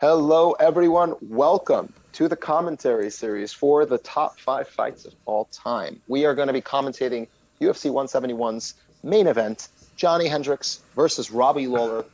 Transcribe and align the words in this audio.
Hello, 0.00 0.52
everyone. 0.52 1.14
Welcome 1.20 1.92
to 2.14 2.26
the 2.26 2.34
commentary 2.34 3.10
series 3.10 3.52
for 3.52 3.84
the 3.84 3.98
top 3.98 4.40
five 4.40 4.66
fights 4.66 5.04
of 5.04 5.12
all 5.26 5.44
time. 5.52 6.00
We 6.08 6.24
are 6.24 6.34
going 6.34 6.46
to 6.46 6.54
be 6.54 6.62
commentating 6.62 7.28
UFC 7.60 7.92
171's 7.92 8.76
main 9.02 9.26
event 9.26 9.68
Johny 9.96 10.26
Hendricks 10.26 10.80
versus 10.96 11.30
Robbie 11.30 11.66
Lawler. 11.66 12.06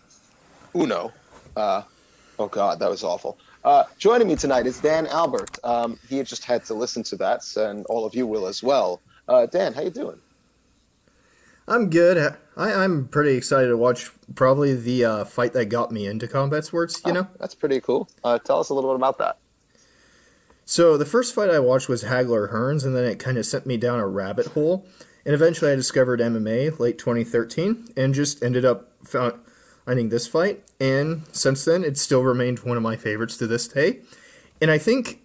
Uno. 0.75 1.13
Uh, 1.55 1.83
oh, 2.41 2.49
God, 2.49 2.81
that 2.81 2.91
was 2.91 3.05
awful. 3.05 3.39
Uh, 3.65 3.85
joining 3.99 4.27
me 4.27 4.35
tonight 4.35 4.67
is 4.67 4.81
Dan 4.81 5.07
Albert. 5.07 5.57
Um, 5.63 5.97
he 6.09 6.21
just 6.25 6.45
had 6.45 6.65
to 6.65 6.75
listen 6.75 7.05
to 7.05 7.17
that, 7.19 7.45
and 7.57 7.87
all 7.87 8.05
of 8.05 8.17
you 8.17 8.27
will 8.27 8.49
as 8.49 8.65
well. 8.65 9.01
Uh, 9.29 9.47
Dan, 9.47 9.73
how 9.73 9.83
you 9.83 9.91
doing? 9.91 10.19
I'm 11.69 11.91
good. 11.91 12.37
I, 12.57 12.73
I'm 12.73 13.09
pretty 13.09 13.37
excited 13.37 13.69
to 13.69 13.77
watch 13.77 14.11
probably 14.35 14.75
the 14.75 15.05
uh, 15.05 15.25
fight 15.25 15.53
that 15.55 15.67
got 15.67 15.91
me 15.93 16.07
into 16.07 16.29
combat 16.29 16.65
sports. 16.65 17.01
You 17.05 17.11
Oh, 17.11 17.15
know, 17.15 17.27
That's 17.39 17.55
pretty 17.55 17.81
cool. 17.81 18.09
Uh, 18.23 18.39
tell 18.39 18.61
us 18.61 18.69
a 18.71 18.75
little 18.75 18.91
bit 18.91 18.97
about 18.97 19.19
that. 19.19 19.39
so 20.65 20.97
the 20.97 21.05
first 21.05 21.35
fight 21.35 21.51
I 21.51 21.59
watched 21.59 21.89
was 21.89 22.05
Hagler 22.05 22.53
Hearns, 22.53 22.85
and 22.85 22.95
then 22.95 23.05
it 23.05 23.19
kind 23.19 23.37
of 23.39 23.47
sent 23.47 23.67
me 23.67 23.77
down 23.77 23.99
a 23.99 24.07
rabbit 24.07 24.47
hole. 24.49 24.87
And 25.25 25.35
eventually, 25.35 25.73
I 25.73 25.75
discovered 25.75 26.21
MMA 26.21 26.79
late 26.79 26.99
2013, 26.99 27.89
and 27.97 28.15
just 28.15 28.43
ended 28.45 28.65
up 28.65 28.93
finding 29.05 30.09
this 30.09 30.27
fight. 30.29 30.63
And 30.79 31.23
since 31.33 31.65
then, 31.65 31.83
it's 31.83 32.01
still 32.01 32.23
remained 32.23 32.61
one 32.61 32.77
of 32.77 32.83
my 32.83 32.95
favorites 32.97 33.37
to 33.39 33.47
this 33.49 33.67
day. 33.67 34.01
And 34.63 34.71
I 34.71 34.79
think 34.79 35.21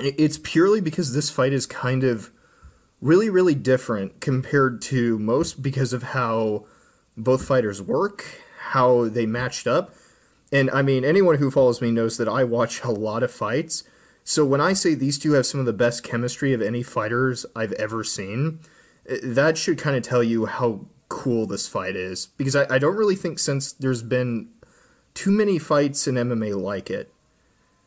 it's 0.00 0.38
purely 0.38 0.80
because 0.80 1.12
this 1.14 1.28
fight 1.28 1.52
is 1.52 1.66
kind 1.66 2.04
of 2.04 2.30
really, 3.00 3.30
really 3.30 3.54
different 3.54 4.20
compared 4.20 4.82
to 4.82 5.18
most 5.18 5.62
because 5.62 5.92
of 5.92 6.02
how 6.02 6.66
both 7.16 7.44
fighters 7.44 7.80
work, 7.82 8.24
how 8.70 9.08
they 9.08 9.26
matched 9.26 9.66
up. 9.66 9.94
And 10.52 10.70
I 10.70 10.82
mean, 10.82 11.04
anyone 11.04 11.36
who 11.36 11.50
follows 11.50 11.80
me 11.80 11.90
knows 11.90 12.16
that 12.16 12.28
I 12.28 12.44
watch 12.44 12.82
a 12.82 12.90
lot 12.90 13.22
of 13.22 13.30
fights. 13.30 13.84
So 14.24 14.44
when 14.44 14.60
I 14.60 14.72
say 14.72 14.94
these 14.94 15.18
two 15.18 15.32
have 15.32 15.46
some 15.46 15.60
of 15.60 15.66
the 15.66 15.72
best 15.72 16.02
chemistry 16.02 16.52
of 16.52 16.62
any 16.62 16.82
fighters 16.82 17.46
I've 17.54 17.72
ever 17.72 18.02
seen, 18.04 18.60
eh, 19.08 19.18
that 19.22 19.58
should 19.58 19.78
kind 19.78 19.96
of 19.96 20.02
tell 20.02 20.22
you 20.22 20.46
how 20.46 20.86
cool 21.08 21.46
this 21.46 21.68
fight 21.68 21.96
is. 21.96 22.26
Because 22.26 22.56
I, 22.56 22.66
I 22.74 22.78
don't 22.78 22.96
really 22.96 23.16
think 23.16 23.38
since 23.38 23.72
there's 23.72 24.02
been 24.02 24.48
too 25.14 25.30
many 25.30 25.58
fights 25.58 26.06
in 26.06 26.14
MMA 26.14 26.60
like 26.60 26.90
it. 26.90 27.12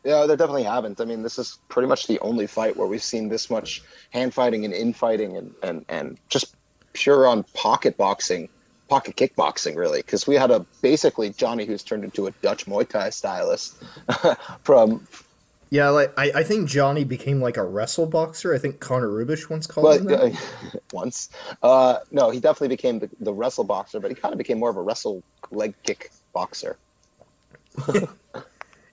Yeah, 0.04 0.26
there 0.26 0.36
definitely 0.36 0.64
haven't. 0.64 1.00
I 1.00 1.04
mean, 1.04 1.22
this 1.22 1.38
is 1.38 1.58
pretty 1.68 1.88
much 1.88 2.08
the 2.08 2.18
only 2.20 2.46
fight 2.46 2.76
where 2.76 2.88
we've 2.88 3.02
seen 3.02 3.28
this 3.28 3.48
much 3.48 3.82
hand 4.10 4.34
fighting 4.34 4.64
and 4.64 4.74
infighting 4.74 5.36
and, 5.36 5.54
and, 5.62 5.84
and 5.88 6.18
just 6.28 6.56
pure 6.92 7.26
on 7.26 7.44
pocket 7.54 7.96
boxing, 7.96 8.48
pocket 8.88 9.16
kickboxing, 9.16 9.76
really. 9.76 10.00
Because 10.00 10.26
we 10.26 10.34
had 10.34 10.50
a 10.50 10.66
basically 10.80 11.30
Johnny 11.30 11.66
who's 11.66 11.84
turned 11.84 12.02
into 12.02 12.26
a 12.26 12.32
Dutch 12.42 12.66
Muay 12.66 12.88
Thai 12.88 13.10
stylist 13.10 13.76
from, 14.64 15.06
Yeah, 15.70 15.88
like 15.90 16.12
I, 16.18 16.32
I 16.34 16.42
think 16.42 16.68
Johnny 16.68 17.04
became 17.04 17.40
like 17.40 17.56
a 17.56 17.64
wrestle 17.64 18.06
boxer. 18.06 18.52
I 18.52 18.58
think 18.58 18.80
Connor 18.80 19.08
Ruebusch 19.08 19.48
once 19.48 19.68
called 19.68 19.84
well, 19.84 19.98
him 19.98 20.04
that. 20.06 20.20
uh, 20.20 20.78
once. 20.92 21.30
Uh, 21.62 21.98
no, 22.10 22.30
he 22.30 22.40
definitely 22.40 22.68
became 22.68 22.98
the, 22.98 23.08
the 23.20 23.32
wrestle 23.32 23.64
boxer, 23.64 24.00
but 24.00 24.10
he 24.10 24.16
kind 24.16 24.34
of 24.34 24.38
became 24.38 24.58
more 24.58 24.68
of 24.70 24.76
a 24.76 24.82
wrestle 24.82 25.22
leg 25.52 25.74
kick 25.84 26.10
boxer. 26.32 26.76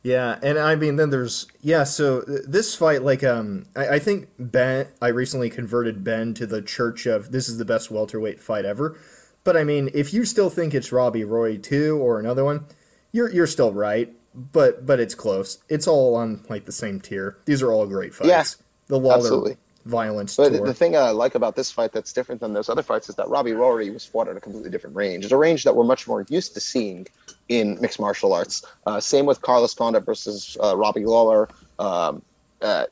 Yeah, 0.02 0.40
and 0.42 0.58
I 0.58 0.76
mean, 0.76 0.96
then 0.96 1.10
there's 1.10 1.48
yeah. 1.62 1.84
So 1.84 2.22
th- 2.22 2.42
this 2.48 2.74
fight, 2.74 3.04
like, 3.04 3.24
um, 3.24 3.66
I, 3.76 3.88
I 3.90 4.00
think 4.00 4.30
Ben. 4.40 4.88
I 5.02 5.08
recently 5.10 5.50
converted 5.50 6.04
Ben 6.04 6.34
to 6.36 6.48
the 6.48 6.62
church 6.62 7.06
of 7.06 7.32
this 7.32 7.50
is 7.50 7.58
the 7.58 7.66
best 7.66 7.92
welterweight 7.92 8.40
fight 8.40 8.66
ever. 8.66 8.98
But 9.44 9.58
I 9.58 9.64
mean, 9.64 9.90
if 9.94 10.14
you 10.14 10.24
still 10.26 10.50
think 10.50 10.74
it's 10.74 10.92
Robbie 10.92 11.26
Rory 11.26 11.58
two 11.58 11.98
or 11.98 12.20
another 12.20 12.46
one, 12.46 12.66
you're 13.12 13.30
you're 13.32 13.48
still 13.48 13.74
right. 13.74 14.14
But 14.34 14.86
but 14.86 15.02
it's 15.02 15.16
close. 15.16 15.58
It's 15.68 15.88
all 15.88 16.16
on 16.16 16.46
like 16.50 16.66
the 16.66 16.72
same 16.72 17.02
tier. 17.02 17.38
These 17.46 17.62
are 17.62 17.72
all 17.72 17.86
great 17.86 18.14
fights. 18.14 18.30
Yeah, 18.30 18.44
the 18.88 19.00
Lawler 19.00 19.18
absolutely. 19.18 19.58
Violence 19.86 20.36
But 20.36 20.50
tour. 20.50 20.66
the 20.66 20.74
thing 20.74 20.96
I 20.96 21.12
like 21.12 21.36
about 21.36 21.56
this 21.56 21.72
fight 21.72 21.92
that's 21.92 22.12
different 22.12 22.42
than 22.42 22.54
those 22.54 22.70
other 22.70 22.84
fights 22.84 23.10
is 23.10 23.16
that 23.16 23.30
Robbie 23.30 23.54
Rory 23.54 23.90
was 23.90 24.06
fought 24.06 24.28
at 24.28 24.36
a 24.36 24.40
completely 24.40 24.70
different 24.70 24.96
range. 24.96 25.24
It's 25.24 25.32
a 25.32 25.38
range 25.38 25.64
that 25.64 25.76
we're 25.76 25.86
much 25.86 26.08
more 26.08 26.26
used 26.30 26.54
to 26.56 26.60
seeing 26.60 27.08
in 27.48 27.80
mixed 27.80 28.00
martial 28.00 28.34
arts. 28.34 28.66
Uh, 28.86 29.00
same 29.00 29.26
with 29.26 29.42
Carlos 29.42 29.74
Condit 29.74 30.06
versus 30.06 30.58
uh, 30.62 30.76
Robbie 30.76 31.06
Lawler. 31.06 31.50
Um, 31.80 32.22
uh, 32.62 32.86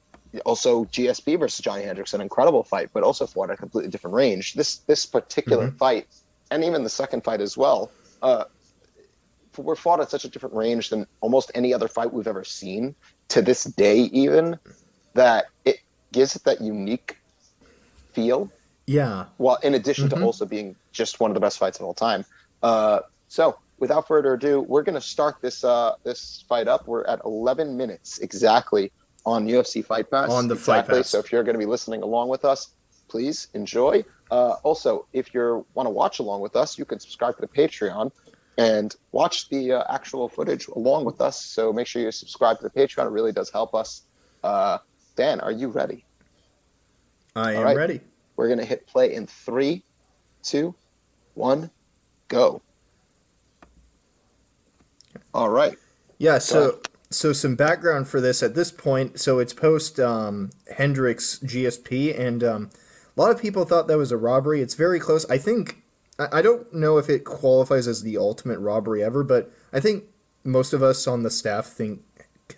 also, 0.46 0.86
GSP 0.86 1.40
versus 1.40 1.60
Johny 1.64 1.84
Hendricks, 1.84 2.14
an 2.14 2.22
incredible 2.22 2.64
fight, 2.64 2.90
but 2.94 3.04
also 3.04 3.26
fought 3.26 3.50
at 3.50 3.56
a 3.56 3.58
completely 3.58 3.90
different 3.90 4.16
range. 4.16 4.54
This 4.54 4.78
this 4.80 5.06
particular 5.06 5.72
fight, 5.80 6.08
and 6.52 6.64
even 6.64 6.84
the 6.84 6.90
second 6.90 7.24
fight 7.24 7.42
as 7.42 7.58
well, 7.58 7.92
uh, 8.22 8.46
were 9.58 9.76
fought 9.76 10.00
at 10.00 10.10
such 10.10 10.26
a 10.26 10.30
different 10.30 10.56
range 10.56 10.90
than 10.90 11.08
almost 11.22 11.52
any 11.56 11.74
other 11.74 11.88
fight 11.88 12.14
we've 12.14 12.28
ever 12.28 12.44
seen 12.44 12.96
to 13.30 13.42
this 13.42 13.64
day, 13.64 14.02
even 14.14 14.58
that 15.14 15.46
it 15.66 15.80
gives 16.12 16.36
it 16.36 16.44
that 16.44 16.62
unique 16.62 17.18
feel. 18.14 18.52
yeah, 18.86 19.26
Well, 19.38 19.58
in 19.64 19.74
addition 19.74 20.10
to 20.10 20.22
also 20.22 20.46
being 20.46 20.76
just 20.92 21.20
one 21.20 21.30
of 21.32 21.36
the 21.36 21.42
best 21.42 21.58
fights 21.58 21.80
of 21.80 21.86
all 21.86 21.94
time. 21.94 22.26
Uh, 22.64 23.02
so, 23.28 23.58
without 23.80 24.08
further 24.08 24.34
ado, 24.34 24.62
we're 24.62 24.84
going 24.84 24.96
to 24.96 25.02
start 25.02 25.36
this 25.42 25.64
uh, 25.64 25.94
this 26.04 26.44
fight 26.48 26.68
up. 26.68 26.88
We're 26.88 27.06
at 27.06 27.20
11 27.26 27.78
minutes 27.78 28.20
exactly 28.20 28.92
on 29.26 29.46
UFC 29.48 29.86
Fight 29.86 30.10
Pass. 30.10 30.30
On 30.30 30.48
the 30.48 30.56
Fight. 30.56 30.88
Pass. 30.88 31.10
So, 31.10 31.20
if 31.20 31.32
you're 31.32 31.44
going 31.44 31.56
to 31.56 31.60
be 31.60 31.66
listening 31.66 32.02
along 32.02 32.30
with 32.30 32.46
us, 32.46 32.70
please 33.08 33.50
enjoy. 33.54 34.04
Uh, 34.32 34.56
also, 34.64 35.06
if 35.14 35.34
you 35.34 35.66
want 35.74 35.86
to 35.86 35.92
watch 35.92 36.20
along 36.20 36.42
with 36.42 36.56
us, 36.56 36.78
you 36.78 36.86
can 36.86 37.00
subscribe 37.00 37.36
to 37.36 37.42
the 37.42 37.48
Patreon 37.48 38.12
and 38.58 38.96
watch 39.12 39.50
the 39.50 39.74
uh, 39.74 39.84
actual 39.94 40.28
footage 40.28 40.68
along 40.68 41.06
with 41.06 41.22
us. 41.22 41.40
So 41.40 41.72
make 41.72 41.88
sure 41.88 42.02
you 42.02 42.12
subscribe 42.12 42.58
to 42.58 42.64
the 42.64 42.70
Patreon. 42.70 43.06
It 43.06 43.12
really 43.12 43.32
does 43.32 43.52
help 43.52 43.76
us. 43.76 44.02
Uh, 44.44 44.80
Dan, 45.18 45.42
are 45.42 45.52
you 45.52 45.68
ready? 45.68 46.06
I 47.36 47.54
am 47.54 47.58
All 47.58 47.64
right. 47.66 47.76
ready. 47.76 48.02
We're 48.36 48.48
going 48.48 48.60
to 48.60 48.66
hit 48.66 48.86
play 48.86 49.16
in 49.16 49.26
three, 49.26 49.84
two, 50.44 50.76
one, 51.34 51.72
go. 52.28 52.62
All 55.34 55.50
right. 55.50 55.76
Yeah, 56.20 56.38
so 56.38 56.80
so 57.10 57.34
some 57.34 57.56
background 57.56 58.08
for 58.08 58.22
this 58.22 58.44
at 58.44 58.54
this 58.54 58.72
point. 58.72 59.20
So 59.20 59.40
it's 59.40 59.54
post 59.54 60.00
um, 60.00 60.52
Hendricks 60.76 61.40
GSP, 61.44 62.18
and 62.18 62.44
um, 62.44 62.70
a 63.16 63.22
lot 63.22 63.32
of 63.32 63.42
people 63.42 63.66
thought 63.66 63.88
that 63.88 63.98
was 63.98 64.12
a 64.12 64.18
robbery. 64.18 64.62
It's 64.62 64.76
very 64.76 65.00
close. 65.00 65.28
I 65.30 65.40
think 65.40 65.84
I, 66.20 66.40
I 66.40 66.42
don't 66.44 66.72
know 66.74 67.00
if 67.00 67.10
it 67.10 67.24
qualifies 67.24 67.88
as 67.88 68.04
the 68.04 68.18
ultimate 68.18 68.60
robbery 68.60 69.04
ever, 69.04 69.24
but 69.24 69.52
I 69.74 69.80
think 69.80 70.04
most 70.44 70.74
of 70.74 70.84
us 70.84 71.08
on 71.08 71.24
the 71.24 71.32
staff 71.32 71.66
think 71.66 72.04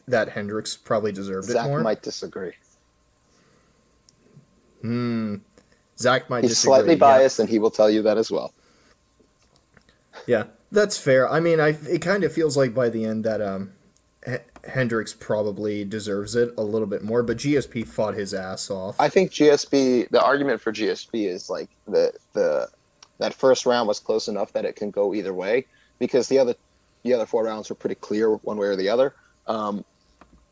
that 0.07 0.29
Hendricks 0.29 0.75
probably 0.77 1.11
deserved 1.11 1.49
it 1.49 1.53
more. 1.63 1.77
Zach 1.77 1.83
might 1.83 2.01
disagree. 2.01 2.53
Hmm. 4.81 5.35
Zach 5.97 6.29
might 6.29 6.43
He's 6.43 6.51
disagree. 6.51 6.75
slightly 6.75 6.93
yeah. 6.93 6.99
biased, 6.99 7.39
and 7.39 7.49
he 7.49 7.59
will 7.59 7.71
tell 7.71 7.89
you 7.89 8.01
that 8.03 8.17
as 8.17 8.31
well. 8.31 8.53
Yeah, 10.27 10.45
that's 10.71 10.97
fair. 10.97 11.29
I 11.29 11.39
mean, 11.39 11.59
I 11.59 11.69
it 11.89 12.01
kind 12.01 12.23
of 12.23 12.31
feels 12.31 12.55
like 12.55 12.73
by 12.73 12.89
the 12.89 13.03
end 13.05 13.23
that 13.25 13.41
um, 13.41 13.73
H- 14.25 14.41
Hendricks 14.65 15.13
probably 15.13 15.83
deserves 15.83 16.35
it 16.35 16.53
a 16.57 16.63
little 16.63 16.87
bit 16.87 17.03
more, 17.03 17.23
but 17.23 17.37
GSP 17.37 17.85
fought 17.87 18.13
his 18.13 18.33
ass 18.33 18.69
off. 18.69 18.95
I 18.99 19.09
think 19.09 19.31
GSP. 19.31 20.09
The 20.09 20.23
argument 20.23 20.61
for 20.61 20.71
GSP 20.71 21.27
is 21.27 21.49
like 21.49 21.69
the 21.87 22.13
the 22.33 22.67
that 23.17 23.33
first 23.33 23.65
round 23.65 23.87
was 23.87 23.99
close 23.99 24.27
enough 24.29 24.53
that 24.53 24.65
it 24.65 24.75
can 24.77 24.91
go 24.91 25.13
either 25.13 25.33
way 25.33 25.65
because 25.99 26.27
the 26.27 26.39
other 26.39 26.55
the 27.03 27.13
other 27.13 27.25
four 27.25 27.43
rounds 27.43 27.69
were 27.69 27.75
pretty 27.75 27.95
clear 27.95 28.35
one 28.35 28.57
way 28.57 28.67
or 28.67 28.75
the 28.75 28.89
other. 28.89 29.13
Um, 29.49 29.83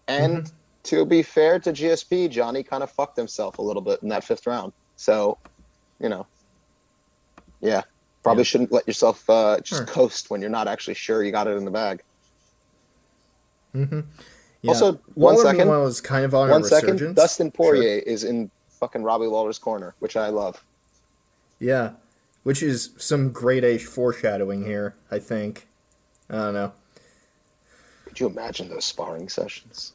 and 0.10 0.44
Mm-hmm. 0.44 0.54
to 0.84 1.06
be 1.06 1.22
fair 1.24 1.60
to 1.60 1.72
GSP, 1.72 2.30
Johnny 2.30 2.64
kind 2.64 2.82
of 2.84 2.92
fucked 2.92 3.16
himself 3.16 3.60
a 3.60 3.62
little 3.62 3.82
bit 3.82 4.02
in 4.04 4.10
that 4.10 4.24
fifth 4.24 4.46
round. 4.48 4.74
So, 4.96 5.38
you 6.00 6.10
know, 6.10 6.26
yeah, 7.62 7.84
probably 8.24 8.42
Yeah. 8.42 8.46
shouldn't 8.46 8.72
let 8.72 8.88
yourself 8.88 9.30
uh, 9.30 9.60
just 9.62 9.80
Sure. 9.80 9.86
coast 9.86 10.30
when 10.30 10.42
you're 10.42 10.50
not 10.50 10.68
actually 10.68 10.96
sure 10.96 11.24
you 11.24 11.32
got 11.32 11.48
it 11.48 11.52
in 11.58 11.64
the 11.66 11.72
bag. 11.72 12.02
Yeah. 13.74 14.02
Also, 14.72 14.94
one 15.14 15.36
Lawler, 15.36 15.46
second. 15.52 15.70
was 15.70 16.02
kind 16.02 16.26
of 16.26 16.34
on 16.34 16.50
One 16.50 16.64
second. 16.64 17.16
Dustin 17.16 17.48
Sure. 17.48 17.52
Poirier 17.52 18.00
is 18.00 18.24
in 18.24 18.50
fucking 18.80 19.04
Robbie 19.04 19.28
Lawler's 19.28 19.60
corner, 19.60 19.94
which 20.00 20.18
I 20.18 20.30
love. 20.30 20.64
Yeah, 21.60 21.92
which 22.44 22.64
is 22.64 22.90
some 22.98 23.32
great 23.32 23.64
A 23.64 23.78
foreshadowing 23.78 24.66
here. 24.66 24.96
I 25.12 25.20
think. 25.20 25.68
I 26.30 26.36
don't 26.38 26.54
know. 26.56 26.72
Could 28.18 28.22
you 28.24 28.30
imagine 28.32 28.68
those 28.68 28.84
sparring 28.84 29.30
sessions? 29.30 29.94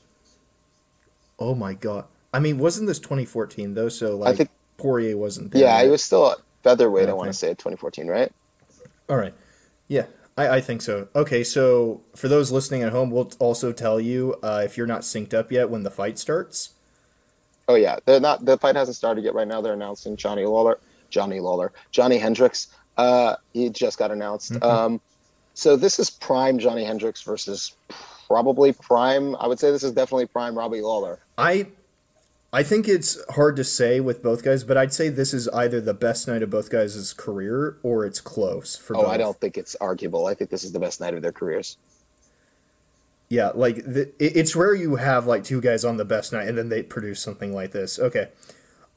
Oh 1.40 1.56
my 1.56 1.74
god. 1.74 2.04
I 2.32 2.38
mean, 2.38 2.56
wasn't 2.56 2.86
this 2.86 3.00
2014 3.00 3.74
though? 3.74 3.88
So 3.88 4.16
like, 4.16 4.36
think- 4.36 4.50
Poirier 4.76 5.16
wasn't 5.16 5.50
there. 5.50 5.62
Yeah, 5.62 5.82
he 5.82 5.88
was 5.90 6.04
still 6.04 6.30
at 6.30 6.38
featherweight. 6.62 7.08
I 7.08 7.14
want 7.14 7.26
to 7.30 7.32
say 7.32 7.50
at 7.50 7.58
2014, 7.58 8.06
right? 8.06 8.30
All 9.08 9.16
right. 9.16 9.34
Yeah, 9.88 10.04
I, 10.36 10.48
I 10.50 10.60
think 10.60 10.82
so. 10.82 11.08
Okay, 11.16 11.42
so 11.42 12.00
for 12.14 12.28
those 12.28 12.52
listening 12.52 12.84
at 12.84 12.92
home, 12.92 13.10
we'll 13.10 13.32
also 13.40 13.72
tell 13.72 13.98
you 13.98 14.36
uh, 14.40 14.62
if 14.64 14.76
you're 14.76 14.86
not 14.86 15.00
synced 15.00 15.34
up 15.34 15.50
yet 15.50 15.68
when 15.68 15.82
the 15.82 15.90
fight 15.90 16.16
starts. 16.20 16.70
Oh 17.66 17.74
yeah, 17.74 17.96
they're 18.04 18.20
not. 18.20 18.44
The 18.44 18.56
fight 18.56 18.76
hasn't 18.76 18.96
started 18.96 19.24
yet. 19.24 19.34
Right 19.34 19.48
now, 19.48 19.60
they're 19.60 19.72
announcing 19.74 20.16
Johnny 20.16 20.44
Lawler, 20.46 20.78
Johnny 21.10 21.40
Lawler, 21.40 21.72
Johny 21.90 22.18
Hendricks. 22.18 22.68
Uh, 22.96 23.34
he 23.52 23.68
just 23.68 23.98
got 23.98 24.12
announced. 24.12 24.52
Mhm. 24.52 24.62
Um, 24.62 25.00
so 25.54 25.76
this 25.76 25.98
is 25.98 26.10
prime 26.10 26.58
Johny 26.58 26.84
Hendricks 26.84 27.22
versus 27.22 27.76
probably 28.26 28.72
prime. 28.72 29.36
I 29.36 29.46
would 29.46 29.58
say 29.60 29.70
this 29.70 29.82
is 29.82 29.92
definitely 29.92 30.26
prime 30.26 30.56
Robbie 30.56 30.80
Lawler. 30.80 31.20
I 31.38 31.68
I 32.54 32.62
think 32.62 32.86
it's 32.86 33.18
hard 33.30 33.56
to 33.56 33.64
say 33.64 34.00
with 34.00 34.22
both 34.22 34.44
guys, 34.44 34.62
but 34.62 34.76
I'd 34.76 34.92
say 34.92 35.08
this 35.08 35.32
is 35.32 35.48
either 35.48 35.80
the 35.80 35.94
best 35.94 36.28
night 36.28 36.42
of 36.42 36.50
both 36.50 36.70
guys' 36.70 37.14
career 37.14 37.78
or 37.82 38.04
it's 38.04 38.20
close 38.20 38.76
for 38.76 38.94
Oh, 38.96 39.02
both. 39.02 39.10
I 39.10 39.16
don't 39.16 39.38
think 39.40 39.56
it's 39.56 39.74
arguable. 39.76 40.26
I 40.26 40.34
think 40.34 40.50
this 40.50 40.62
is 40.62 40.72
the 40.72 40.78
best 40.78 41.00
night 41.00 41.14
of 41.14 41.22
their 41.22 41.32
careers. 41.32 41.78
Yeah, 43.30 43.52
like 43.54 43.76
the, 43.76 44.12
it's 44.18 44.54
rare 44.54 44.74
you 44.74 44.96
have 44.96 45.26
like 45.26 45.44
two 45.44 45.62
guys 45.62 45.84
on 45.86 45.96
the 45.96 46.04
best 46.04 46.34
night 46.34 46.48
and 46.48 46.58
then 46.58 46.68
they 46.68 46.82
produce 46.82 47.20
something 47.20 47.54
like 47.54 47.72
this. 47.72 47.98
Okay. 47.98 48.28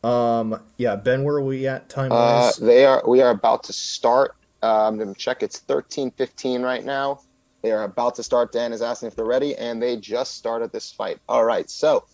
Um 0.04 0.60
yeah, 0.78 0.98
Ben, 0.98 1.24
where 1.24 1.38
are 1.38 1.42
we 1.42 1.66
at 1.68 1.88
time 1.88 2.12
Uh, 2.12 2.16
wise? 2.16 2.58
they 2.58 2.86
are. 2.86 3.02
We 3.08 3.22
are 3.22 3.30
about 3.32 3.64
to 3.66 3.74
start. 3.74 4.36
Uh, 4.66 4.88
I'm 4.88 4.98
going 4.98 5.14
to 5.14 5.20
check. 5.20 5.44
It's 5.44 5.60
13:15 5.60 6.64
right 6.64 6.84
now. 6.84 7.20
They 7.62 7.72
are 7.72 7.84
about 7.84 8.16
to 8.16 8.24
start. 8.24 8.52
Dan 8.52 8.74
is 8.74 8.82
asking 8.82 9.08
if 9.08 9.16
they're 9.16 9.26
ready, 9.26 9.56
and 9.56 9.82
they 9.82 9.96
just 9.98 10.36
started 10.36 10.72
this 10.72 10.92
fight. 10.92 11.20
All 11.30 11.46
right. 11.46 11.70
So, 11.70 12.06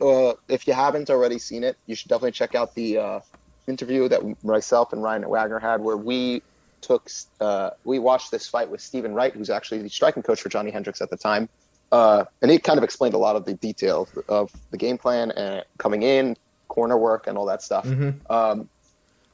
uh, 0.00 0.32
if 0.48 0.66
you 0.66 0.72
haven't 0.72 1.10
already 1.10 1.38
seen 1.38 1.62
it, 1.62 1.76
you 1.86 1.94
should 1.94 2.08
definitely 2.08 2.32
check 2.32 2.56
out 2.56 2.74
the 2.74 2.98
uh, 2.98 3.20
interview 3.68 4.08
that 4.08 4.44
myself 4.44 4.92
and 4.92 5.00
Ryan 5.02 5.28
Wagner 5.28 5.60
had, 5.60 5.80
where 5.80 5.96
we 5.96 6.42
took 6.80 7.08
uh, 7.40 7.70
we 7.84 8.00
watched 8.00 8.32
this 8.32 8.48
fight 8.48 8.68
with 8.68 8.80
Stephen 8.80 9.14
Wright, 9.14 9.32
who's 9.32 9.50
actually 9.50 9.82
the 9.82 9.88
striking 9.88 10.24
coach 10.24 10.40
for 10.40 10.48
Johny 10.48 10.72
Hendricks 10.72 11.00
at 11.00 11.10
the 11.10 11.16
time, 11.16 11.48
uh, 11.92 12.24
and 12.42 12.50
he 12.50 12.58
kind 12.58 12.78
of 12.78 12.84
explained 12.84 13.14
a 13.14 13.18
lot 13.18 13.36
of 13.36 13.44
the 13.44 13.54
details 13.54 14.08
of 14.28 14.50
the 14.72 14.76
game 14.76 14.98
plan 14.98 15.30
and 15.32 15.64
coming 15.78 16.02
in, 16.02 16.36
corner 16.66 16.98
work, 16.98 17.28
and 17.28 17.38
all 17.38 17.46
that 17.46 17.62
stuff. 17.62 17.86
Mhm. 17.86 18.28
Um, 18.28 18.68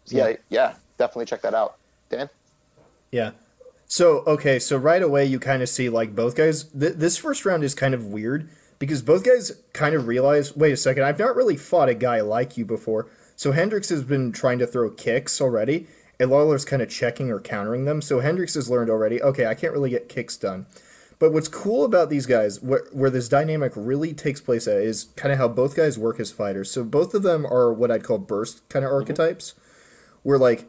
so 0.05 0.16
yeah, 0.16 0.37
yeah, 0.50 0.75
definitely 0.98 1.26
check 1.26 1.40
that 1.43 1.55
out, 1.55 1.76
Dan. 2.10 2.28
Yeah. 3.12 3.32
So 3.86 4.24
okay, 4.26 4.58
so 4.58 4.76
right 4.76 5.02
away 5.02 5.26
you 5.26 5.38
kind 5.38 5.62
of 5.62 5.68
see 5.68 5.88
like 5.88 6.16
both 6.16 6.34
guys. 6.34 6.64
Th- 6.64 6.94
this 6.94 7.18
first 7.18 7.44
round 7.44 7.62
is 7.62 7.74
kind 7.74 7.94
of 7.94 8.06
weird 8.06 8.48
because 8.78 9.02
both 9.02 9.22
guys 9.22 9.52
kind 9.72 9.94
of 9.94 10.08
realize, 10.08 10.56
wait 10.56 10.72
a 10.72 10.76
second, 10.76 11.04
I've 11.04 11.18
not 11.18 11.36
really 11.36 11.56
fought 11.56 11.88
a 11.88 11.94
guy 11.94 12.20
like 12.20 12.56
you 12.56 12.64
before. 12.64 13.06
So 13.36 13.52
Hendricks 13.52 13.90
has 13.90 14.02
been 14.02 14.32
trying 14.32 14.58
to 14.58 14.66
throw 14.66 14.90
kicks 14.90 15.40
already, 15.40 15.86
and 16.18 16.30
Lawler's 16.30 16.64
kind 16.64 16.82
of 16.82 16.88
checking 16.88 17.30
or 17.30 17.38
countering 17.38 17.84
them. 17.84 18.02
So 18.02 18.20
Hendricks 18.20 18.54
has 18.54 18.70
learned 18.70 18.90
already, 18.90 19.22
okay, 19.22 19.46
I 19.46 19.54
can't 19.54 19.72
really 19.72 19.90
get 19.90 20.08
kicks 20.08 20.36
done. 20.36 20.66
But 21.18 21.32
what's 21.32 21.46
cool 21.46 21.84
about 21.84 22.10
these 22.10 22.26
guys, 22.26 22.60
where, 22.60 22.84
where 22.92 23.10
this 23.10 23.28
dynamic 23.28 23.72
really 23.76 24.12
takes 24.12 24.40
place 24.40 24.66
at, 24.66 24.78
is 24.78 25.08
kind 25.14 25.32
of 25.32 25.38
how 25.38 25.46
both 25.46 25.76
guys 25.76 25.96
work 25.96 26.18
as 26.18 26.32
fighters. 26.32 26.70
So 26.70 26.82
both 26.82 27.14
of 27.14 27.22
them 27.22 27.46
are 27.46 27.72
what 27.72 27.92
I'd 27.92 28.02
call 28.02 28.18
burst 28.18 28.68
kind 28.68 28.84
of 28.84 28.88
mm-hmm. 28.88 28.96
archetypes, 28.96 29.54
where 30.24 30.38
like 30.38 30.68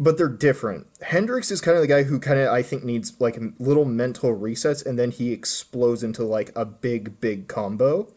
but 0.00 0.18
they're 0.18 0.28
different. 0.28 0.86
Hendricks 1.02 1.50
is 1.50 1.60
kind 1.60 1.76
of 1.76 1.82
the 1.82 1.88
guy 1.88 2.02
who 2.04 2.18
kind 2.18 2.40
of 2.40 2.52
I 2.52 2.62
think 2.62 2.84
needs 2.84 3.20
like 3.20 3.38
little 3.58 3.84
mental 3.84 4.36
resets, 4.36 4.84
and 4.84 4.98
then 4.98 5.10
he 5.10 5.32
explodes 5.32 6.02
into 6.02 6.24
like 6.24 6.50
a 6.56 6.64
big, 6.64 7.20
big 7.20 7.48
combo, 7.48 8.08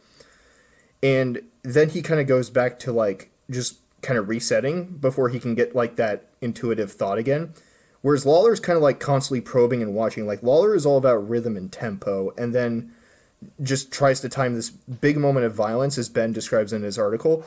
and 1.03 1.41
then 1.63 1.89
he 1.89 2.01
kind 2.01 2.19
of 2.19 2.27
goes 2.27 2.49
back 2.49 2.79
to 2.79 2.91
like 2.91 3.31
just 3.49 3.77
kind 4.01 4.19
of 4.19 4.29
resetting 4.29 4.97
before 4.97 5.29
he 5.29 5.39
can 5.39 5.55
get 5.55 5.75
like 5.75 5.95
that 5.95 6.29
intuitive 6.41 6.91
thought 6.91 7.17
again. 7.17 7.53
Whereas 8.01 8.25
Lawler's 8.25 8.59
kind 8.59 8.77
of 8.77 8.83
like 8.83 8.99
constantly 8.99 9.41
probing 9.41 9.81
and 9.81 9.95
watching. 9.95 10.27
Like 10.27 10.43
Lawler 10.43 10.75
is 10.75 10.85
all 10.85 10.97
about 10.97 11.27
rhythm 11.27 11.57
and 11.57 11.71
tempo, 11.71 12.33
and 12.37 12.53
then 12.53 12.93
just 13.61 13.91
tries 13.91 14.21
to 14.21 14.29
time 14.29 14.53
this 14.53 14.69
big 14.69 15.17
moment 15.17 15.45
of 15.45 15.53
violence, 15.53 15.97
as 15.97 16.09
Ben 16.09 16.31
describes 16.31 16.71
in 16.71 16.83
his 16.83 16.99
article. 16.99 17.43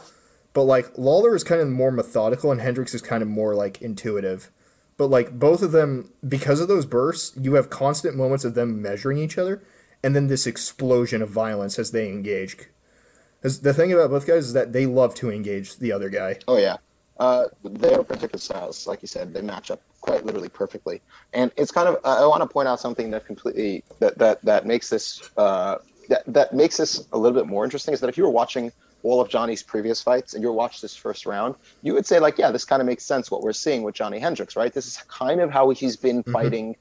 But 0.59 0.65
like 0.65 0.99
Lawler 0.99 1.37
is 1.37 1.45
kind 1.45 1.61
of 1.61 1.69
more 1.69 1.93
methodical, 1.93 2.51
and 2.51 2.61
Hendricks 2.61 2.93
is 2.93 3.01
kind 3.01 3.23
of 3.23 3.29
more 3.29 3.55
like 3.55 3.81
intuitive. 3.81 4.51
But 4.97 5.07
like 5.07 5.39
both 5.39 5.63
of 5.63 5.71
them, 5.71 6.11
because 6.27 6.59
of 6.59 6.67
those 6.67 6.85
bursts, 6.85 7.33
you 7.41 7.55
have 7.55 7.71
constant 7.71 8.17
moments 8.17 8.45
of 8.45 8.55
them 8.55 8.83
measuring 8.83 9.19
each 9.19 9.39
other, 9.39 9.63
and 10.03 10.17
then 10.17 10.27
this 10.27 10.49
explosion 10.49 11.23
of 11.23 11.31
violence 11.31 11.79
as 11.79 11.93
they 11.93 12.09
engage. 12.09 12.57
Because 13.41 13.61
the 13.61 13.73
thing 13.73 13.93
about 13.93 14.11
both 14.11 14.27
guys 14.27 14.47
is 14.47 14.53
that 14.55 14.73
they 14.73 14.85
love 14.85 15.15
to 15.15 15.31
engage 15.31 15.77
the 15.77 15.93
other 15.93 16.09
guy. 16.09 16.41
Oh 16.49 16.57
yeah, 16.57 16.79
uh, 17.21 17.45
their 17.63 18.03
particular 18.03 18.41
styles, 18.41 18.85
like 18.89 19.01
you 19.01 19.07
said, 19.07 19.33
they 19.33 19.43
match 19.43 19.71
up 19.71 19.81
quite 20.01 20.27
literally 20.27 20.49
perfectly. 20.49 21.01
And 21.35 21.53
it's 21.57 21.71
kind 21.71 21.89
of 21.89 21.99
I 22.05 22.27
want 22.27 22.43
to 22.43 22.49
point 22.49 22.67
out 22.67 22.81
something 22.81 23.13
that 23.13 23.27
completely 23.27 23.85
that 24.01 24.19
that 24.19 24.45
that 24.45 24.67
makes 24.67 24.91
this 24.91 25.31
uh, 25.37 25.77
that 26.09 26.25
that 26.27 26.53
makes 26.53 26.79
this 26.79 27.07
a 27.13 27.17
little 27.17 27.39
bit 27.39 27.47
more 27.47 27.63
interesting 27.63 27.95
is 27.95 28.01
that 28.01 28.09
if 28.09 28.19
you 28.19 28.25
were 28.25 28.31
watching 28.31 28.73
all 29.03 29.21
of 29.21 29.29
Johnny's 29.29 29.63
previous 29.63 30.03
fights 30.03 30.35
and 30.35 30.43
you 30.43 30.53
watch 30.53 30.81
this 30.81 30.97
first 30.97 31.27
round, 31.27 31.55
you 31.83 31.95
would 31.95 32.07
say 32.07 32.19
like, 32.19 32.39
yeah, 32.39 32.51
this 32.51 32.65
kind 32.65 32.81
of 32.83 32.87
makes 32.87 33.05
sense 33.05 33.31
what 33.31 33.43
we're 33.43 33.53
seeing 33.53 33.83
with 33.83 33.95
Johny 33.95 34.19
Hendricks, 34.19 34.57
right? 34.57 34.73
This 34.73 34.87
is 34.87 34.99
kind 35.09 35.41
of 35.41 35.51
how 35.51 35.71
he's 35.71 35.97
been 35.97 36.23
fighting 36.25 36.77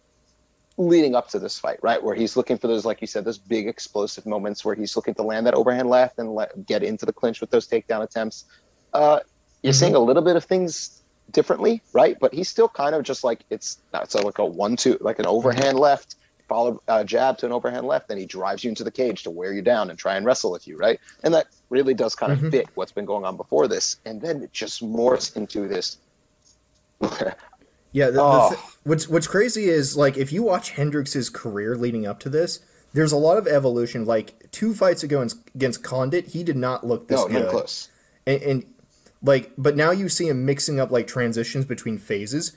leading 0.78 1.16
up 1.16 1.28
to 1.30 1.40
this 1.40 1.58
fight, 1.58 1.80
right? 1.82 2.04
Where 2.04 2.16
he's 2.16 2.36
looking 2.38 2.58
for 2.58 2.68
those, 2.68 2.86
like 2.86 3.02
you 3.02 3.08
said, 3.08 3.26
those 3.26 3.40
big 3.40 3.68
explosive 3.68 4.26
moments 4.26 4.64
where 4.64 4.76
he's 4.76 4.96
looking 4.96 5.16
to 5.16 5.24
land 5.24 5.48
that 5.48 5.56
overhand 5.56 5.90
left 5.90 6.20
and 6.20 6.34
let, 6.34 6.66
get 6.66 6.84
into 6.84 7.06
the 7.06 7.14
clinch 7.14 7.42
with 7.42 7.50
those 7.50 7.68
takedown 7.68 8.04
attempts. 8.04 8.46
Uh, 8.94 9.20
you're 9.64 9.74
Mhm. 9.74 9.78
seeing 9.78 9.96
a 9.96 10.00
little 10.00 10.22
bit 10.22 10.36
of 10.36 10.46
things 10.46 11.04
differently, 11.32 11.82
right? 11.94 12.16
But 12.20 12.34
he's 12.34 12.50
still 12.50 12.70
kind 12.70 12.96
of 12.96 13.04
just 13.04 13.24
like 13.24 13.44
it's 13.50 13.82
not 13.92 14.12
so 14.12 14.22
like 14.22 14.38
a 14.38 14.46
one-two, 14.46 14.98
like 15.02 15.20
an 15.20 15.26
overhand 15.26 15.80
left, 15.80 16.16
followed 16.48 16.78
uh, 16.88 17.04
jab 17.04 17.38
to 17.40 17.46
an 17.46 17.52
overhand 17.52 17.86
left, 17.86 18.08
then 18.08 18.18
he 18.18 18.26
drives 18.26 18.64
you 18.64 18.70
into 18.70 18.84
the 18.84 18.92
cage 18.92 19.24
to 19.24 19.30
wear 19.30 19.54
you 19.54 19.62
down 19.62 19.90
and 19.90 20.00
try 20.00 20.16
and 20.16 20.26
wrestle 20.26 20.52
with 20.52 20.68
you, 20.68 20.78
right? 20.78 21.00
And 21.24 21.34
that 21.34 21.48
really 21.70 21.94
does 21.94 22.16
kind 22.16 22.32
of 22.32 22.40
Mhm. 22.40 22.52
fit 22.52 22.68
what's 22.76 22.92
been 22.92 23.06
going 23.06 23.26
on 23.26 23.36
before 23.38 23.68
this, 23.68 23.98
and 24.06 24.22
then 24.22 24.42
it 24.44 24.54
just 24.54 24.82
morphs 24.82 25.36
into 25.36 25.68
this. 25.68 25.98
Yeah, 27.94 28.10
the, 28.12 28.22
Oh. 28.22 28.50
the 28.50 28.56
th- 28.58 28.68
what's 28.84 29.08
what's 29.08 29.28
crazy 29.28 29.70
is 29.70 29.96
like 29.98 30.18
if 30.18 30.32
you 30.32 30.44
watch 30.44 30.72
Hendricks' 30.72 31.30
career 31.30 31.76
leading 31.76 32.06
up 32.06 32.20
to 32.22 32.30
this, 32.30 32.60
there's 32.94 33.12
a 33.12 33.18
lot 33.18 33.38
of 33.38 33.48
evolution. 33.48 34.06
Like 34.06 34.52
two 34.52 34.74
fights 34.74 35.04
ago 35.04 35.22
in- 35.22 35.30
against 35.56 35.84
Condit, 35.84 36.28
he 36.28 36.44
did 36.44 36.58
not 36.58 36.86
look 36.86 37.08
this 37.08 37.20
no, 37.22 37.28
good. 37.28 37.50
close. 37.50 37.90
and, 38.26 38.42
and 38.42 38.66
like 39.24 39.52
but 39.58 39.76
now 39.76 39.92
you 39.92 40.10
see 40.10 40.28
him 40.28 40.46
mixing 40.46 40.80
up 40.80 40.92
like 40.92 41.08
transitions 41.08 41.66
between 41.66 41.98
phases 41.98 42.52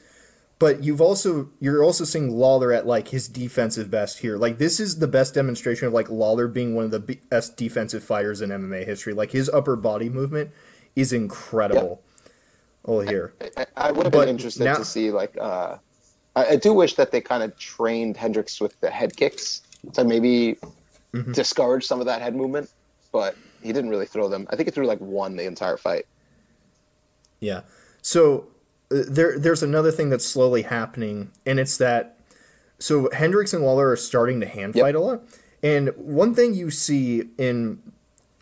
but 0.61 0.85
you've 0.85 1.01
also 1.01 1.51
you're 1.59 1.83
also 1.83 2.05
seeing 2.05 2.31
Lawler 2.31 2.73
at 2.73 2.87
like 2.87 3.09
his 3.09 3.27
defensive 3.27 3.91
best 3.91 4.21
here 4.21 4.37
like 4.37 4.59
this 4.59 4.79
is 4.79 5.01
the 5.01 5.09
best 5.09 5.35
demonstration 5.35 5.89
of 5.89 5.93
like 5.93 6.09
Lawler 6.09 6.47
being 6.47 6.77
one 6.77 6.85
of 6.85 6.93
the 6.93 7.01
best 7.29 7.57
defensive 7.57 8.05
fighters 8.05 8.41
in 8.41 8.51
MMA 8.51 8.87
history 8.87 9.13
like 9.13 9.33
his 9.33 9.49
upper 9.49 9.75
body 9.75 10.09
movement 10.09 10.53
is 10.95 11.13
incredible 11.13 12.01
oh 12.85 13.01
here 13.01 13.33
I, 13.57 13.67
I 13.77 13.91
would 13.91 14.05
have 14.07 14.13
been 14.13 14.29
interested 14.29 14.63
now- 14.65 14.77
to 14.77 14.85
see 14.85 15.11
like 15.11 15.37
uh, 15.41 15.79
I, 16.37 16.47
I 16.51 16.57
do 16.57 16.73
wish 16.73 16.95
that 16.95 17.11
they 17.11 17.21
kind 17.21 17.43
of 17.43 17.59
trained 17.59 18.17
Hendricks 18.17 18.61
with 18.61 18.79
the 18.81 18.89
head 18.91 19.17
kicks 19.17 19.63
to 19.95 20.05
maybe 20.05 20.57
Mhm. 21.13 21.35
discourage 21.35 21.85
some 21.85 21.99
of 21.99 22.07
that 22.07 22.23
head 22.23 22.37
movement, 22.37 22.71
but 23.11 23.35
he 23.65 23.73
didn't 23.73 23.91
really 23.91 24.07
throw 24.07 24.29
them. 24.29 24.47
I 24.49 24.55
think 24.55 24.69
he 24.69 24.71
threw 24.71 24.87
like 24.87 25.01
one 25.01 25.35
the 25.35 25.43
entire 25.45 25.77
fight. 25.77 26.07
Yeah. 27.41 27.63
So 28.01 28.47
there, 28.91 29.39
there's 29.39 29.63
another 29.63 29.91
thing 29.91 30.11
that's 30.11 30.27
slowly 30.27 30.63
happening, 30.63 31.31
and 31.47 31.59
it's 31.59 31.77
that. 31.79 32.17
So 32.79 33.11
Hendricks 33.13 33.53
and 33.53 33.63
Lawler 33.63 33.91
are 33.91 33.97
starting 33.97 34.41
to 34.41 34.47
hand 34.47 34.75
Yep. 34.75 34.83
fight 34.83 34.95
a 34.95 35.01
lot, 35.01 35.23
and 35.63 35.91
one 35.97 36.35
thing 36.35 36.55
you 36.55 36.71
see 36.71 37.25
in, 37.39 37.81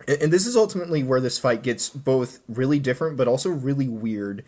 and 0.06 0.32
this 0.32 0.46
is 0.46 0.56
ultimately 0.56 1.02
where 1.02 1.20
this 1.20 1.38
fight 1.38 1.62
gets 1.62 1.88
both 1.88 2.40
really 2.48 2.78
different 2.78 3.16
but 3.16 3.28
also 3.28 3.50
really 3.50 3.88
weird, 3.88 4.44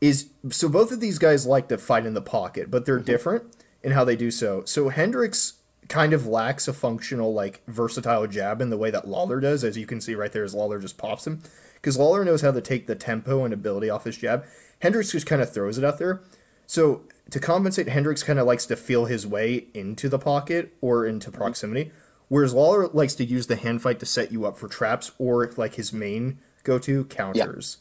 is 0.00 0.30
so 0.50 0.68
both 0.68 0.90
of 0.92 1.00
these 1.00 1.18
guys 1.18 1.46
like 1.46 1.68
to 1.68 1.78
fight 1.78 2.04
in 2.04 2.14
the 2.14 2.20
pocket, 2.20 2.70
but 2.70 2.84
they're 2.84 2.96
mm-hmm. 2.96 3.06
different 3.06 3.44
in 3.82 3.92
how 3.92 4.04
they 4.04 4.16
do 4.16 4.30
so. 4.30 4.64
So 4.64 4.88
Hendricks 4.88 5.54
kind 5.88 6.12
of 6.12 6.26
lacks 6.26 6.68
a 6.68 6.72
functional 6.72 7.32
like 7.34 7.62
versatile 7.66 8.26
jab 8.26 8.60
in 8.60 8.70
the 8.70 8.76
way 8.76 8.90
that 8.90 9.06
Lawler 9.06 9.40
does, 9.40 9.62
as 9.64 9.76
you 9.76 9.86
can 9.86 10.00
see 10.00 10.14
right 10.14 10.32
there 10.32 10.44
as 10.44 10.54
Lawler 10.54 10.78
just 10.78 10.98
pops 10.98 11.26
him. 11.26 11.42
Because 11.82 11.98
Lawler 11.98 12.24
knows 12.24 12.42
how 12.42 12.52
to 12.52 12.60
take 12.60 12.86
the 12.86 12.94
tempo 12.94 13.44
and 13.44 13.52
ability 13.52 13.90
off 13.90 14.04
his 14.04 14.16
jab. 14.16 14.46
Hendricks 14.78 15.10
just 15.12 15.26
kind 15.26 15.42
of 15.42 15.52
throws 15.52 15.76
it 15.76 15.84
out 15.84 15.98
there. 15.98 16.22
So 16.66 17.02
to 17.30 17.40
compensate, 17.40 17.88
Hendricks 17.88 18.22
kind 18.22 18.38
of 18.38 18.46
likes 18.46 18.64
to 18.66 18.76
feel 18.76 19.06
his 19.06 19.26
way 19.26 19.66
into 19.74 20.08
the 20.08 20.18
pocket 20.18 20.74
or 20.80 21.04
into 21.04 21.28
mm-hmm. 21.28 21.38
proximity, 21.38 21.90
whereas 22.28 22.54
Lawler 22.54 22.88
likes 22.88 23.14
to 23.16 23.24
use 23.24 23.48
the 23.48 23.56
hand 23.56 23.82
fight 23.82 23.98
to 24.00 24.06
set 24.06 24.30
you 24.30 24.46
up 24.46 24.56
for 24.56 24.68
traps 24.68 25.10
or 25.18 25.50
like 25.56 25.74
his 25.74 25.92
main 25.92 26.38
go-to 26.62 27.04
counters. 27.04 27.78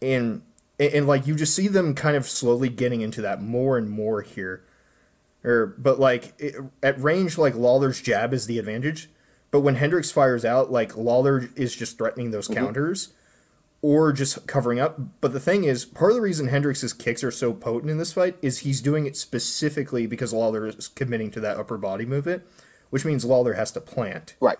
And, 0.00 0.42
and 0.78 0.94
and 0.94 1.06
like 1.06 1.26
you 1.26 1.34
just 1.34 1.54
see 1.54 1.68
them 1.68 1.94
kind 1.94 2.16
of 2.16 2.26
slowly 2.26 2.70
getting 2.70 3.02
into 3.02 3.20
that 3.20 3.42
more 3.42 3.76
and 3.76 3.90
more 3.90 4.22
here. 4.22 4.64
Or 5.44 5.66
but 5.66 6.00
like 6.00 6.32
it, 6.38 6.54
at 6.82 6.98
range, 7.00 7.36
like 7.36 7.54
Lawler's 7.54 8.00
jab 8.00 8.32
is 8.32 8.46
the 8.46 8.58
advantage. 8.58 9.10
But 9.50 9.60
when 9.60 9.74
Hendricks 9.76 10.10
fires 10.10 10.44
out, 10.44 10.70
like 10.70 10.96
Lawler 10.96 11.48
is 11.56 11.74
just 11.74 11.98
threatening 11.98 12.30
those 12.30 12.46
counters 12.48 13.12
or 13.82 14.12
just 14.12 14.46
covering 14.46 14.78
up. 14.78 15.00
But 15.20 15.32
the 15.32 15.40
thing 15.40 15.64
is, 15.64 15.84
part 15.84 16.12
of 16.12 16.16
the 16.16 16.20
reason 16.22 16.48
Hendricks' 16.48 16.92
kicks 16.92 17.24
are 17.24 17.30
so 17.30 17.52
potent 17.52 17.90
in 17.90 17.98
this 17.98 18.12
fight 18.12 18.36
is 18.42 18.58
he's 18.58 18.80
doing 18.80 19.06
it 19.06 19.16
specifically 19.16 20.06
because 20.06 20.32
Lawler 20.32 20.66
is 20.68 20.86
committing 20.88 21.30
to 21.32 21.40
that 21.40 21.56
upper 21.56 21.78
body 21.78 22.04
movement, 22.06 22.42
which 22.90 23.04
means 23.04 23.24
Lawler 23.24 23.54
has 23.54 23.72
to 23.72 23.80
plant. 23.80 24.36
Right. 24.40 24.58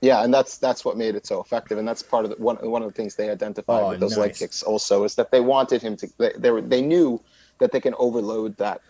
Yeah, 0.00 0.24
and 0.24 0.34
that's 0.34 0.58
that's 0.58 0.84
what 0.84 0.96
made 0.96 1.14
it 1.14 1.24
so 1.26 1.40
effective, 1.40 1.78
and 1.78 1.86
that's 1.86 2.02
part 2.02 2.24
of 2.24 2.30
the, 2.32 2.36
one 2.42 2.56
one 2.56 2.82
of 2.82 2.88
the 2.88 2.94
things 2.94 3.14
they 3.14 3.30
identified 3.30 3.82
Oh, 3.84 3.90
with 3.90 4.00
those 4.00 4.18
leg 4.18 4.34
kicks 4.34 4.60
also 4.64 5.04
is 5.04 5.14
that 5.14 5.30
they 5.30 5.38
wanted 5.38 5.80
him 5.80 5.96
to. 5.98 6.08
They 6.18 6.32
they, 6.36 6.50
were, 6.50 6.60
they 6.60 6.82
knew 6.82 7.20
that 7.60 7.70
they 7.70 7.78
can 7.80 7.94
overload 7.98 8.56
that, 8.56 8.80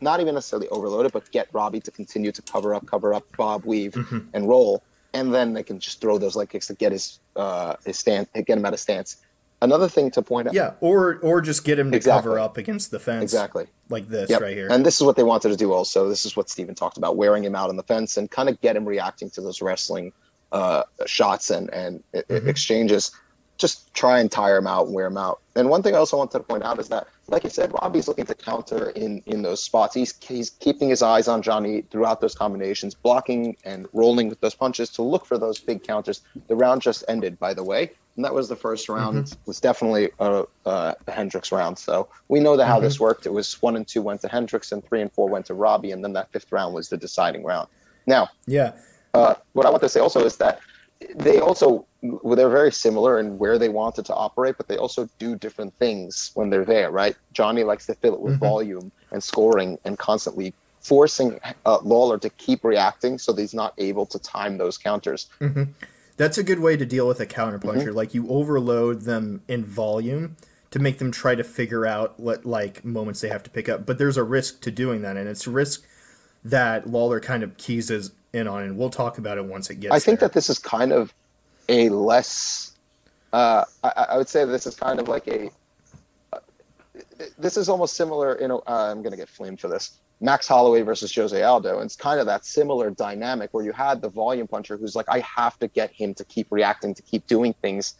not 0.00 0.20
even 0.20 0.34
necessarily 0.36 0.68
overload 0.68 1.06
it, 1.06 1.12
but 1.12 1.28
get 1.32 1.48
Robbie 1.52 1.80
to 1.80 1.90
continue 1.90 2.30
to 2.30 2.42
cover 2.42 2.72
up, 2.72 2.86
cover 2.86 3.12
up, 3.12 3.24
bob, 3.36 3.64
weave, 3.64 3.94
Mm-hmm. 3.94 4.18
and 4.32 4.48
roll, 4.48 4.84
and 5.14 5.32
then 5.34 5.52
they 5.52 5.62
can 5.62 5.78
just 5.78 6.00
throw 6.00 6.18
those 6.18 6.36
leg 6.36 6.48
kicks 6.50 6.66
to 6.68 6.74
get 6.74 6.92
his 6.92 7.18
uh, 7.36 7.74
his 7.84 7.98
stance, 7.98 8.28
get 8.34 8.58
him 8.58 8.64
out 8.64 8.72
of 8.74 8.80
stance. 8.80 9.16
Another 9.62 9.88
thing 9.88 10.10
to 10.12 10.22
point 10.22 10.48
out, 10.48 10.54
Yeah, 10.54 10.72
or 10.80 11.18
or 11.22 11.40
just 11.42 11.64
get 11.64 11.78
him 11.78 11.90
to 11.90 11.96
Exactly. 11.96 12.22
cover 12.30 12.38
up 12.38 12.56
against 12.56 12.90
the 12.90 12.98
fence. 12.98 13.22
exactly. 13.22 13.66
Like 13.90 14.08
this 14.08 14.30
Yep. 14.30 14.40
right 14.40 14.56
here. 14.56 14.68
And 14.70 14.86
this 14.86 14.96
is 14.96 15.02
what 15.02 15.16
they 15.16 15.22
wanted 15.22 15.50
to 15.50 15.56
do 15.56 15.72
also. 15.72 16.08
This 16.08 16.24
is 16.24 16.34
what 16.36 16.48
Steven 16.48 16.74
talked 16.74 16.96
about, 16.96 17.16
wearing 17.16 17.44
him 17.44 17.54
out 17.54 17.68
on 17.68 17.76
the 17.76 17.82
fence 17.82 18.16
and 18.16 18.30
kind 18.30 18.48
of 18.48 18.58
get 18.62 18.74
him 18.74 18.86
reacting 18.86 19.28
to 19.30 19.40
those 19.42 19.60
wrestling 19.60 20.12
uh, 20.52 20.82
shots 21.06 21.50
and, 21.50 21.70
and 21.72 22.02
Mhm. 22.12 22.46
exchanges. 22.48 23.12
Just 23.60 23.92
try 23.94 24.20
and 24.20 24.32
tire 24.32 24.56
him 24.56 24.66
out 24.66 24.86
and 24.86 24.94
wear 24.94 25.06
him 25.06 25.18
out. 25.18 25.40
And 25.54 25.68
one 25.68 25.82
thing 25.82 25.94
I 25.94 25.98
also 25.98 26.16
wanted 26.16 26.38
to 26.38 26.40
point 26.40 26.62
out 26.62 26.78
is 26.78 26.88
that, 26.88 27.06
like 27.28 27.44
you 27.44 27.50
said, 27.50 27.72
Robbie's 27.74 28.08
looking 28.08 28.24
to 28.24 28.34
counter 28.34 28.90
in, 28.90 29.22
in 29.26 29.42
those 29.42 29.62
spots. 29.62 29.94
He's, 29.94 30.14
he's 30.22 30.50
keeping 30.50 30.88
his 30.88 31.02
eyes 31.02 31.28
on 31.28 31.42
Johnny 31.42 31.82
throughout 31.82 32.22
those 32.22 32.34
combinations, 32.34 32.94
blocking 32.94 33.56
and 33.64 33.86
rolling 33.92 34.30
with 34.30 34.40
those 34.40 34.54
punches 34.54 34.88
to 34.90 35.02
look 35.02 35.26
for 35.26 35.36
those 35.36 35.58
big 35.58 35.82
counters. 35.82 36.22
The 36.48 36.56
round 36.56 36.80
just 36.80 37.04
ended, 37.08 37.38
by 37.38 37.52
the 37.52 37.62
way. 37.62 37.92
And 38.16 38.24
that 38.24 38.34
was 38.34 38.48
the 38.48 38.56
first 38.56 38.88
round. 38.88 39.18
it 39.18 39.36
was 39.46 39.60
definitely 39.60 40.10
a, 40.18 40.44
a 40.66 40.96
Hendricks 41.08 41.52
round. 41.52 41.78
So 41.78 42.08
we 42.28 42.40
know 42.40 42.56
that 42.56 42.66
how 42.66 42.80
this 42.80 42.98
worked. 42.98 43.26
It 43.26 43.32
was 43.32 43.60
one 43.62 43.76
and 43.76 43.86
two 43.86 44.02
went 44.02 44.20
to 44.22 44.28
Hendricks, 44.28 44.72
and 44.72 44.84
three 44.84 45.00
and 45.00 45.12
four 45.12 45.28
went 45.28 45.46
to 45.46 45.54
Robbie, 45.54 45.92
and 45.92 46.02
then 46.02 46.12
that 46.14 46.32
fifth 46.32 46.50
round 46.50 46.74
was 46.74 46.88
the 46.88 46.96
deciding 46.96 47.44
round. 47.44 47.68
Now, 48.06 48.28
yeah. 48.46 48.72
uh, 49.14 49.34
what 49.52 49.66
I 49.66 49.70
want 49.70 49.82
to 49.82 49.88
say 49.88 50.00
also 50.00 50.24
is 50.24 50.36
that 50.38 50.60
they 51.14 51.38
also 51.38 51.86
they're 52.02 52.48
very 52.48 52.72
similar 52.72 53.18
in 53.20 53.38
where 53.38 53.58
they 53.58 53.68
wanted 53.68 54.06
to 54.06 54.14
operate, 54.14 54.56
but 54.56 54.68
they 54.68 54.76
also 54.76 55.08
do 55.18 55.36
different 55.36 55.74
things 55.74 56.30
when 56.34 56.48
they're 56.50 56.64
there, 56.64 56.90
right? 56.90 57.14
Johnny 57.32 57.62
likes 57.62 57.86
to 57.86 57.94
fill 57.94 58.14
it 58.14 58.20
with 58.20 58.34
Mhm. 58.34 58.40
volume 58.40 58.92
and 59.10 59.22
scoring 59.22 59.78
and 59.84 59.98
constantly 59.98 60.54
forcing 60.80 61.38
uh, 61.66 61.78
Lawler 61.82 62.16
to 62.18 62.30
keep 62.30 62.64
reacting 62.64 63.18
so 63.18 63.32
that 63.32 63.40
he's 63.42 63.52
not 63.52 63.74
able 63.76 64.06
to 64.06 64.18
time 64.18 64.56
those 64.56 64.78
counters. 64.78 65.28
That's 66.16 66.38
a 66.38 66.42
good 66.42 66.60
way 66.60 66.76
to 66.76 66.86
deal 66.86 67.06
with 67.06 67.20
a 67.20 67.26
counterpuncher. 67.26 67.88
Mm-hmm. 67.88 67.96
Like 67.96 68.14
you 68.14 68.28
overload 68.30 69.02
them 69.02 69.42
in 69.48 69.64
volume 69.64 70.36
to 70.70 70.78
make 70.78 70.98
them 70.98 71.10
try 71.10 71.34
to 71.34 71.44
figure 71.44 71.84
out 71.86 72.18
what 72.18 72.46
like 72.46 72.84
moments 72.84 73.20
they 73.20 73.28
have 73.28 73.42
to 73.42 73.50
pick 73.50 73.68
up. 73.68 73.84
But 73.84 73.98
there's 73.98 74.16
a 74.16 74.22
risk 74.22 74.60
to 74.62 74.70
doing 74.70 75.02
that, 75.02 75.16
and 75.16 75.28
it's 75.28 75.46
a 75.46 75.50
risk 75.50 75.82
that 76.44 76.88
Lawler 76.88 77.20
kind 77.20 77.42
of 77.42 77.56
keys 77.58 77.90
in 78.32 78.48
on, 78.48 78.62
and 78.62 78.78
we'll 78.78 78.90
talk 78.90 79.18
about 79.18 79.36
it 79.36 79.44
once 79.44 79.68
it 79.68 79.80
gets. 79.80 79.92
I 79.94 79.98
think 79.98 80.20
there. 80.20 80.28
that 80.28 80.34
this 80.34 80.48
is 80.48 80.58
kind 80.58 80.92
of 80.92 81.12
a 81.70 81.88
less. 81.88 82.72
Uh, 83.32 83.64
I, 83.84 84.06
I 84.10 84.16
would 84.18 84.28
say 84.28 84.44
this 84.44 84.66
is 84.66 84.74
kind 84.74 84.98
of 85.00 85.08
like 85.08 85.26
a. 85.28 85.50
uh, 86.32 86.38
This 87.38 87.56
is 87.56 87.68
almost 87.68 87.96
similar. 87.96 88.38
You 88.40 88.48
know, 88.48 88.58
uh, 88.66 88.90
I'm 88.90 89.02
going 89.02 89.12
to 89.12 89.16
get 89.16 89.28
flamed 89.28 89.60
for 89.60 89.68
this. 89.68 89.98
Max 90.22 90.46
Holloway 90.46 90.82
versus 90.82 91.14
Jose 91.14 91.42
Aldo, 91.42 91.76
and 91.78 91.86
it's 91.86 91.96
kind 91.96 92.20
of 92.20 92.26
that 92.26 92.44
similar 92.44 92.90
dynamic 92.90 93.48
where 93.54 93.64
you 93.64 93.72
had 93.72 94.02
the 94.02 94.10
volume 94.10 94.46
puncher 94.46 94.76
who's 94.76 94.94
like, 94.94 95.06
I 95.08 95.20
have 95.20 95.58
to 95.60 95.68
get 95.68 95.90
him 95.92 96.12
to 96.14 96.24
keep 96.24 96.48
reacting, 96.50 96.92
to 96.92 97.00
keep 97.00 97.26
doing 97.26 97.54
things, 97.62 97.94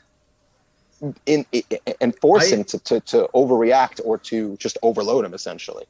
in, 1.24 1.46
in 1.50 1.62
and 2.02 2.14
force 2.20 2.52
I- 2.52 2.56
him 2.56 2.64
to, 2.64 2.78
to 2.80 3.00
to 3.00 3.28
overreact 3.34 4.02
or 4.04 4.18
to 4.18 4.56
just 4.58 4.76
overload 4.82 5.24
him 5.24 5.32
essentially. 5.32 5.86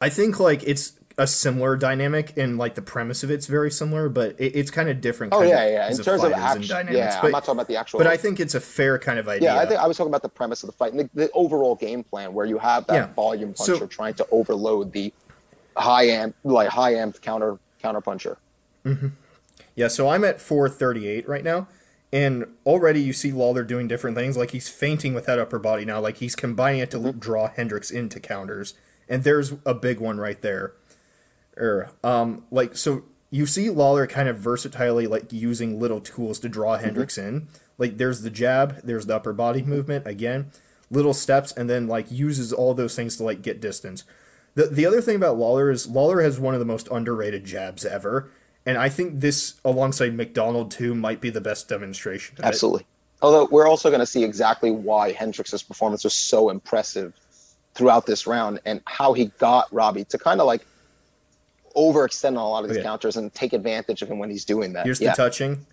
I 0.00 0.08
think 0.08 0.38
like 0.38 0.62
it's 0.62 0.92
a 1.18 1.26
similar 1.26 1.76
dynamic, 1.76 2.36
and 2.38 2.56
like 2.56 2.74
the 2.76 2.82
premise 2.82 3.22
of 3.24 3.30
it's 3.30 3.46
very 3.46 3.70
similar, 3.70 4.08
but 4.08 4.40
it, 4.40 4.54
it's 4.56 4.70
kind 4.70 4.88
of 4.88 5.00
different. 5.00 5.34
Oh 5.34 5.42
yeah, 5.42 5.68
yeah. 5.68 5.90
In 5.90 5.96
terms 5.98 6.22
of 6.22 6.32
action, 6.32 6.68
dynamics, 6.68 6.96
yeah. 6.96 7.20
but, 7.20 7.26
I'm 7.26 7.32
not 7.32 7.40
talking 7.44 7.56
about 7.58 7.66
the 7.68 7.76
actual. 7.76 7.98
but 7.98 8.06
I 8.06 8.16
think 8.16 8.38
it's 8.40 8.54
a 8.54 8.60
fair 8.60 8.98
kind 8.98 9.18
of 9.18 9.28
idea. 9.28 9.54
Yeah, 9.54 9.60
I 9.60 9.66
think 9.66 9.80
I 9.80 9.86
was 9.86 9.96
talking 9.96 10.10
about 10.10 10.22
the 10.22 10.28
premise 10.28 10.62
of 10.62 10.68
the 10.68 10.72
fight 10.76 10.92
and 10.92 11.00
the, 11.00 11.10
the 11.14 11.30
overall 11.32 11.74
game 11.74 12.04
plan 12.04 12.32
where 12.32 12.46
you 12.46 12.56
have 12.58 12.86
that 12.86 12.94
Yeah. 12.94 13.12
volume 13.14 13.54
So- 13.56 13.72
puncher 13.72 13.86
trying 13.88 14.14
to 14.14 14.26
overload 14.30 14.92
the 14.92 15.12
high 15.76 16.04
amp, 16.04 16.36
like 16.44 16.68
high 16.68 16.94
amp 16.94 17.20
counter 17.20 17.58
counter 17.82 18.00
puncher. 18.00 18.38
Yeah, 19.74 19.88
so 19.88 20.08
I'm 20.08 20.24
at 20.24 20.40
438 20.40 21.28
right 21.28 21.44
now, 21.44 21.68
and 22.12 22.46
already 22.64 23.00
you 23.00 23.12
see 23.12 23.32
Lawler 23.32 23.62
doing 23.64 23.86
different 23.86 24.16
things. 24.16 24.36
Like 24.36 24.50
he's 24.52 24.68
feinting 24.68 25.14
with 25.14 25.26
that 25.26 25.38
upper 25.38 25.58
body 25.58 25.84
now. 25.84 26.00
Like 26.00 26.16
he's 26.18 26.34
combining 26.34 26.80
it 26.80 26.90
to 26.92 26.98
Mm-hmm. 26.98 27.18
draw 27.18 27.48
Hendricks 27.48 27.90
into 27.90 28.18
counters, 28.20 28.74
and 29.08 29.24
there's 29.24 29.52
a 29.66 29.74
big 29.74 30.00
one 30.00 30.18
right 30.18 30.40
there. 30.42 30.72
Er, 31.58 31.90
um, 32.04 32.44
like 32.50 32.76
so 32.76 33.04
you 33.30 33.46
see 33.46 33.68
Lawler 33.70 34.06
kind 34.06 34.28
of 34.28 34.38
versatilely 34.38 35.06
like 35.06 35.32
using 35.32 35.78
little 35.78 36.00
tools 36.00 36.38
to 36.40 36.48
draw 36.48 36.76
Hendricks 36.78 37.18
in. 37.18 37.48
Like 37.76 37.98
there's 37.98 38.22
the 38.22 38.30
jab, 38.30 38.80
there's 38.82 39.06
the 39.06 39.16
upper 39.16 39.32
body 39.32 39.62
movement 39.62 40.06
again, 40.06 40.50
little 40.90 41.14
steps, 41.14 41.52
and 41.52 41.68
then 41.68 41.86
like 41.86 42.10
uses 42.10 42.52
all 42.52 42.74
those 42.74 42.94
things 42.96 43.16
to 43.16 43.24
like 43.24 43.42
get 43.42 43.60
distance. 43.60 44.04
The 44.54 44.66
the 44.66 44.86
other 44.86 45.00
thing 45.00 45.16
about 45.16 45.36
Lawler 45.36 45.70
is 45.70 45.86
Lawler 45.88 46.22
has 46.22 46.40
one 46.40 46.54
of 46.54 46.60
the 46.60 46.66
most 46.66 46.88
underrated 46.90 47.44
jabs 47.44 47.84
ever. 47.84 48.30
And 48.66 48.76
I 48.76 48.90
think 48.90 49.20
this, 49.20 49.54
alongside 49.64 50.12
MacDonald 50.14 50.70
too, 50.70 50.94
might 50.94 51.22
be 51.22 51.30
the 51.30 51.40
best 51.40 51.68
demonstration. 51.70 52.36
Of 52.36 52.44
it. 52.44 52.48
Absolutely. 52.48 52.86
Although 53.22 53.48
we're 53.50 53.66
also 53.66 53.88
going 53.88 54.00
to 54.00 54.06
see 54.06 54.22
exactly 54.22 54.70
why 54.70 55.12
Hendricks' 55.12 55.62
performance 55.62 56.04
was 56.04 56.12
so 56.12 56.50
impressive 56.50 57.14
throughout 57.74 58.04
this 58.04 58.26
round 58.26 58.60
and 58.66 58.82
how 58.84 59.14
he 59.14 59.26
got 59.38 59.72
Robbie 59.72 60.04
to 60.04 60.18
kind 60.18 60.40
of 60.40 60.46
like 60.46 60.66
overextend 61.76 62.30
on 62.30 62.36
a 62.36 62.48
lot 62.48 62.64
of 62.64 62.68
these 62.70 62.78
Okay. 62.78 62.84
counters 62.86 63.16
and 63.16 63.32
take 63.34 63.52
advantage 63.52 64.02
of 64.02 64.10
him 64.10 64.18
when 64.18 64.30
he's 64.30 64.44
doing 64.44 64.72
that. 64.74 64.84
Here's 64.84 65.00
yeah. 65.00 65.10
the 65.10 65.16
touching. 65.16 65.66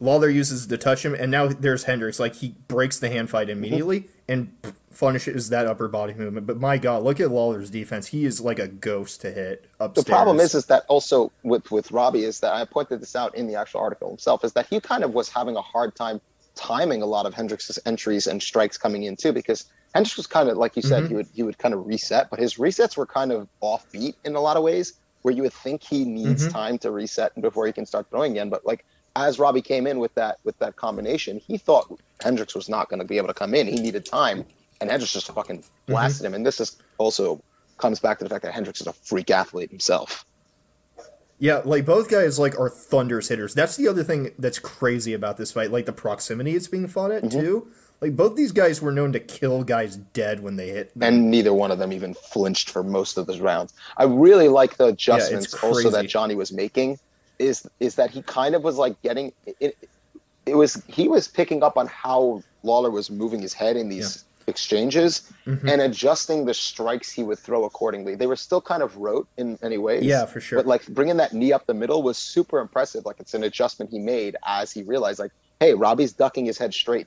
Lawler 0.00 0.28
uses 0.28 0.66
to 0.66 0.78
touch 0.78 1.04
him, 1.04 1.14
and 1.14 1.30
now 1.30 1.46
there's 1.46 1.84
Hendricks. 1.84 2.18
Like 2.18 2.34
he 2.36 2.54
breaks 2.66 2.98
the 2.98 3.08
hand 3.08 3.30
fight 3.30 3.48
immediately 3.48 4.08
and 4.26 4.52
finishes 4.90 5.48
that 5.50 5.66
upper 5.66 5.86
body 5.86 6.12
movement. 6.14 6.46
But 6.46 6.58
my 6.58 6.76
God, 6.78 7.04
look 7.04 7.20
at 7.20 7.30
Lawler's 7.30 7.70
defense. 7.70 8.08
He 8.08 8.24
is 8.24 8.40
like 8.40 8.58
a 8.58 8.66
ghost 8.66 9.20
to 9.20 9.30
hit 9.30 9.66
the 9.94 10.02
problem 10.04 10.40
is 10.40 10.54
is 10.54 10.66
that 10.66 10.84
also 10.88 11.30
with 11.44 11.70
with 11.70 11.90
Robbie 11.92 12.24
is 12.24 12.40
that 12.40 12.52
I 12.52 12.64
pointed 12.64 13.00
this 13.00 13.14
out 13.14 13.34
in 13.36 13.46
the 13.46 13.54
actual 13.54 13.80
article 13.80 14.08
himself 14.08 14.44
is 14.44 14.52
that 14.54 14.66
he 14.68 14.80
kind 14.80 15.04
of 15.04 15.14
was 15.14 15.28
having 15.28 15.54
a 15.56 15.62
hard 15.62 15.94
time 15.94 16.20
timing 16.54 17.00
a 17.02 17.06
lot 17.06 17.24
of 17.26 17.32
Hendricks' 17.34 17.78
entries 17.86 18.26
and 18.26 18.42
strikes 18.42 18.76
coming 18.76 19.04
in 19.04 19.16
too 19.16 19.32
because 19.32 19.66
Hendricks 19.94 20.16
was 20.16 20.26
kind 20.26 20.48
of 20.48 20.56
like 20.56 20.74
you 20.76 20.82
said 20.82 21.04
Mhm. 21.04 21.08
he 21.08 21.14
would 21.14 21.26
he 21.34 21.42
would 21.42 21.58
kind 21.58 21.74
of 21.74 21.86
reset 21.86 22.28
but 22.30 22.38
his 22.38 22.54
resets 22.54 22.96
were 22.96 23.06
kind 23.06 23.30
of 23.32 23.48
offbeat 23.62 24.14
in 24.24 24.34
a 24.34 24.40
lot 24.40 24.56
of 24.56 24.62
ways 24.62 24.94
where 25.22 25.34
you 25.34 25.42
would 25.42 25.52
think 25.52 25.82
he 25.82 26.04
needs 26.04 26.46
Mhm. 26.46 26.52
time 26.52 26.78
to 26.78 26.90
reset 26.90 27.38
before 27.40 27.66
he 27.66 27.72
can 27.72 27.86
start 27.86 28.06
throwing 28.10 28.32
again 28.32 28.48
but 28.50 28.64
like 28.66 28.84
as 29.16 29.38
Robbie 29.38 29.62
came 29.62 29.86
in 29.86 29.98
with 29.98 30.14
that 30.14 30.38
with 30.44 30.58
that 30.58 30.76
combination 30.76 31.38
he 31.38 31.56
thought 31.58 31.86
Hendricks 32.22 32.54
was 32.54 32.68
not 32.68 32.88
going 32.88 33.00
to 33.00 33.06
be 33.06 33.16
able 33.16 33.28
to 33.28 33.34
come 33.34 33.54
in 33.54 33.66
he 33.66 33.76
needed 33.80 34.04
time 34.04 34.44
and 34.80 34.90
Hendricks 34.90 35.12
just 35.12 35.30
fucking 35.30 35.64
blasted 35.86 36.26
him 36.26 36.34
and 36.34 36.44
this 36.46 36.60
is 36.60 36.76
also 36.98 37.40
comes 37.78 37.98
back 38.00 38.18
to 38.18 38.24
the 38.24 38.30
fact 38.30 38.42
that 38.44 38.52
Hendricks 38.54 38.80
is 38.80 38.86
a 38.86 38.92
freak 38.92 39.30
athlete 39.30 39.70
himself. 39.70 40.24
Yeah, 41.38 41.60
like 41.64 41.84
both 41.84 42.08
guys 42.08 42.38
like 42.38 42.56
are 42.58 42.68
thunderous 42.70 43.28
hitters. 43.28 43.52
That's 43.54 43.74
the 43.76 43.88
other 43.88 44.04
thing 44.04 44.30
that's 44.38 44.60
crazy 44.60 45.12
about 45.12 45.36
this 45.38 45.50
fight, 45.50 45.72
like 45.72 45.86
the 45.86 45.92
proximity 45.92 46.54
it's 46.54 46.68
being 46.68 46.86
fought 46.86 47.10
Mm-hmm. 47.10 47.26
at 47.26 47.32
too. 47.32 47.66
Like 48.02 48.16
both 48.16 48.34
these 48.34 48.50
guys 48.52 48.82
were 48.82 48.90
known 48.92 49.12
to 49.12 49.20
kill 49.20 49.62
guys 49.62 49.96
dead 49.96 50.42
when 50.42 50.56
they 50.56 50.68
hit. 50.70 50.92
them. 50.98 51.02
and 51.14 51.30
neither 51.30 51.54
one 51.54 51.70
of 51.70 51.78
them 51.78 51.92
even 51.92 52.14
flinched 52.14 52.68
for 52.68 52.82
most 52.82 53.16
of 53.16 53.26
the 53.26 53.40
rounds. 53.40 53.72
I 53.96 54.04
really 54.04 54.48
like 54.48 54.76
the 54.76 54.86
adjustments 54.86 55.54
also 55.62 55.88
that. 55.90 56.08
Johnny 56.08 56.34
was 56.34 56.52
making. 56.52 56.98
Is 57.38 57.66
is 57.80 57.94
that 57.94 58.10
he 58.10 58.20
kind 58.22 58.54
of 58.56 58.62
was 58.64 58.76
like 58.76 59.00
getting 59.02 59.32
it? 59.60 59.78
It 60.46 60.56
was 60.56 60.82
he 60.88 61.08
was 61.08 61.28
picking 61.28 61.62
up 61.62 61.76
on 61.78 61.86
how 61.86 62.42
Lawler 62.64 62.90
was 62.90 63.08
moving 63.10 63.40
his 63.40 63.52
head 63.52 63.76
in 63.76 63.88
these 63.88 64.24
exchanges 64.48 65.22
Mhm. 65.46 65.70
and 65.72 65.80
adjusting 65.80 66.44
the 66.46 66.54
strikes 66.54 67.10
he 67.12 67.22
would 67.22 67.38
throw 67.38 67.64
accordingly. 67.64 68.16
They 68.16 68.26
were 68.26 68.34
still 68.36 68.60
kind 68.60 68.82
of 68.82 68.96
rote 68.96 69.28
in 69.36 69.56
many 69.62 69.78
ways. 69.78 70.02
Yeah, 70.04 70.26
for 70.26 70.40
sure. 70.40 70.58
But 70.58 70.66
like 70.66 70.84
bringing 70.88 71.16
that 71.18 71.32
knee 71.32 71.52
up 71.52 71.66
the 71.66 71.74
middle 71.74 72.02
was 72.02 72.18
super 72.18 72.58
impressive. 72.58 73.06
Like 73.06 73.20
it's 73.20 73.34
an 73.34 73.44
adjustment 73.44 73.92
he 73.92 74.00
made 74.00 74.34
as 74.44 74.72
he 74.72 74.82
realized, 74.82 75.20
like, 75.20 75.30
hey, 75.60 75.74
Robbie's 75.74 76.12
ducking 76.12 76.44
his 76.44 76.58
head 76.58 76.74
straight 76.74 77.06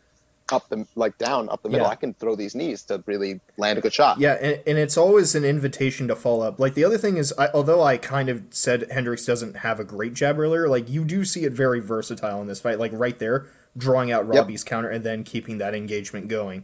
up 0.51 0.69
the 0.69 0.85
like 0.95 1.17
down 1.17 1.49
up 1.49 1.63
the 1.63 1.69
middle. 1.69 1.87
Yeah. 1.87 1.91
I 1.91 1.95
can 1.95 2.13
throw 2.13 2.35
these 2.35 2.55
knees 2.55 2.83
to 2.83 3.03
really 3.05 3.39
land 3.57 3.77
a 3.77 3.81
good 3.81 3.93
shot. 3.93 4.19
Yeah, 4.19 4.33
and, 4.33 4.61
and 4.67 4.77
it's 4.77 4.97
always 4.97 5.35
an 5.35 5.43
invitation 5.43 6.07
to 6.07 6.15
follow 6.15 6.47
up. 6.47 6.59
Like 6.59 6.73
the 6.73 6.83
other 6.83 6.97
thing 6.97 7.17
is, 7.17 7.33
I, 7.37 7.49
although 7.53 7.81
I 7.81 7.97
kind 7.97 8.29
of 8.29 8.43
said 8.51 8.89
Hendricks 8.91 9.25
doesn't 9.25 9.57
have 9.57 9.79
a 9.79 9.83
great 9.83 10.13
jab 10.13 10.39
earlier, 10.39 10.67
like 10.67 10.89
you 10.89 11.03
do 11.03 11.25
see 11.25 11.43
it 11.45 11.53
very 11.53 11.79
versatile 11.79 12.41
in 12.41 12.47
this 12.47 12.59
fight. 12.59 12.79
Like 12.79 12.91
right 12.93 13.17
there, 13.17 13.47
drawing 13.77 14.11
out 14.11 14.27
Robbie's 14.27 14.63
counter 14.63 14.89
and 14.89 15.03
then 15.03 15.23
keeping 15.23 15.57
that 15.57 15.73
engagement 15.73 16.27
going. 16.27 16.63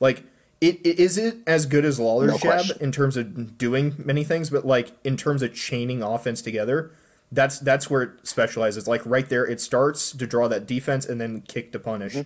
Like 0.00 0.24
it, 0.60 0.80
it 0.84 0.98
is 0.98 1.16
it 1.16 1.38
as 1.46 1.66
good 1.66 1.84
as 1.84 2.00
Lawler's 2.00 2.32
No 2.32 2.38
jab 2.38 2.64
question. 2.66 2.78
in 2.80 2.92
terms 2.92 3.16
of 3.16 3.56
doing 3.56 3.94
many 3.98 4.24
things, 4.24 4.50
but 4.50 4.66
like 4.66 4.92
in 5.04 5.16
terms 5.16 5.42
of 5.42 5.54
chaining 5.54 6.02
offense 6.02 6.42
together. 6.42 6.92
That's 7.32 7.60
that's 7.60 7.88
where 7.88 8.02
it 8.02 8.10
specializes. 8.26 8.88
Like 8.88 9.02
right 9.06 9.28
there, 9.28 9.46
it 9.46 9.60
starts 9.60 10.10
to 10.10 10.26
draw 10.26 10.48
that 10.48 10.66
defense 10.66 11.06
and 11.06 11.20
then 11.20 11.42
kick 11.42 11.70
to 11.70 11.78
punish. 11.78 12.14
Mm-hmm. 12.14 12.22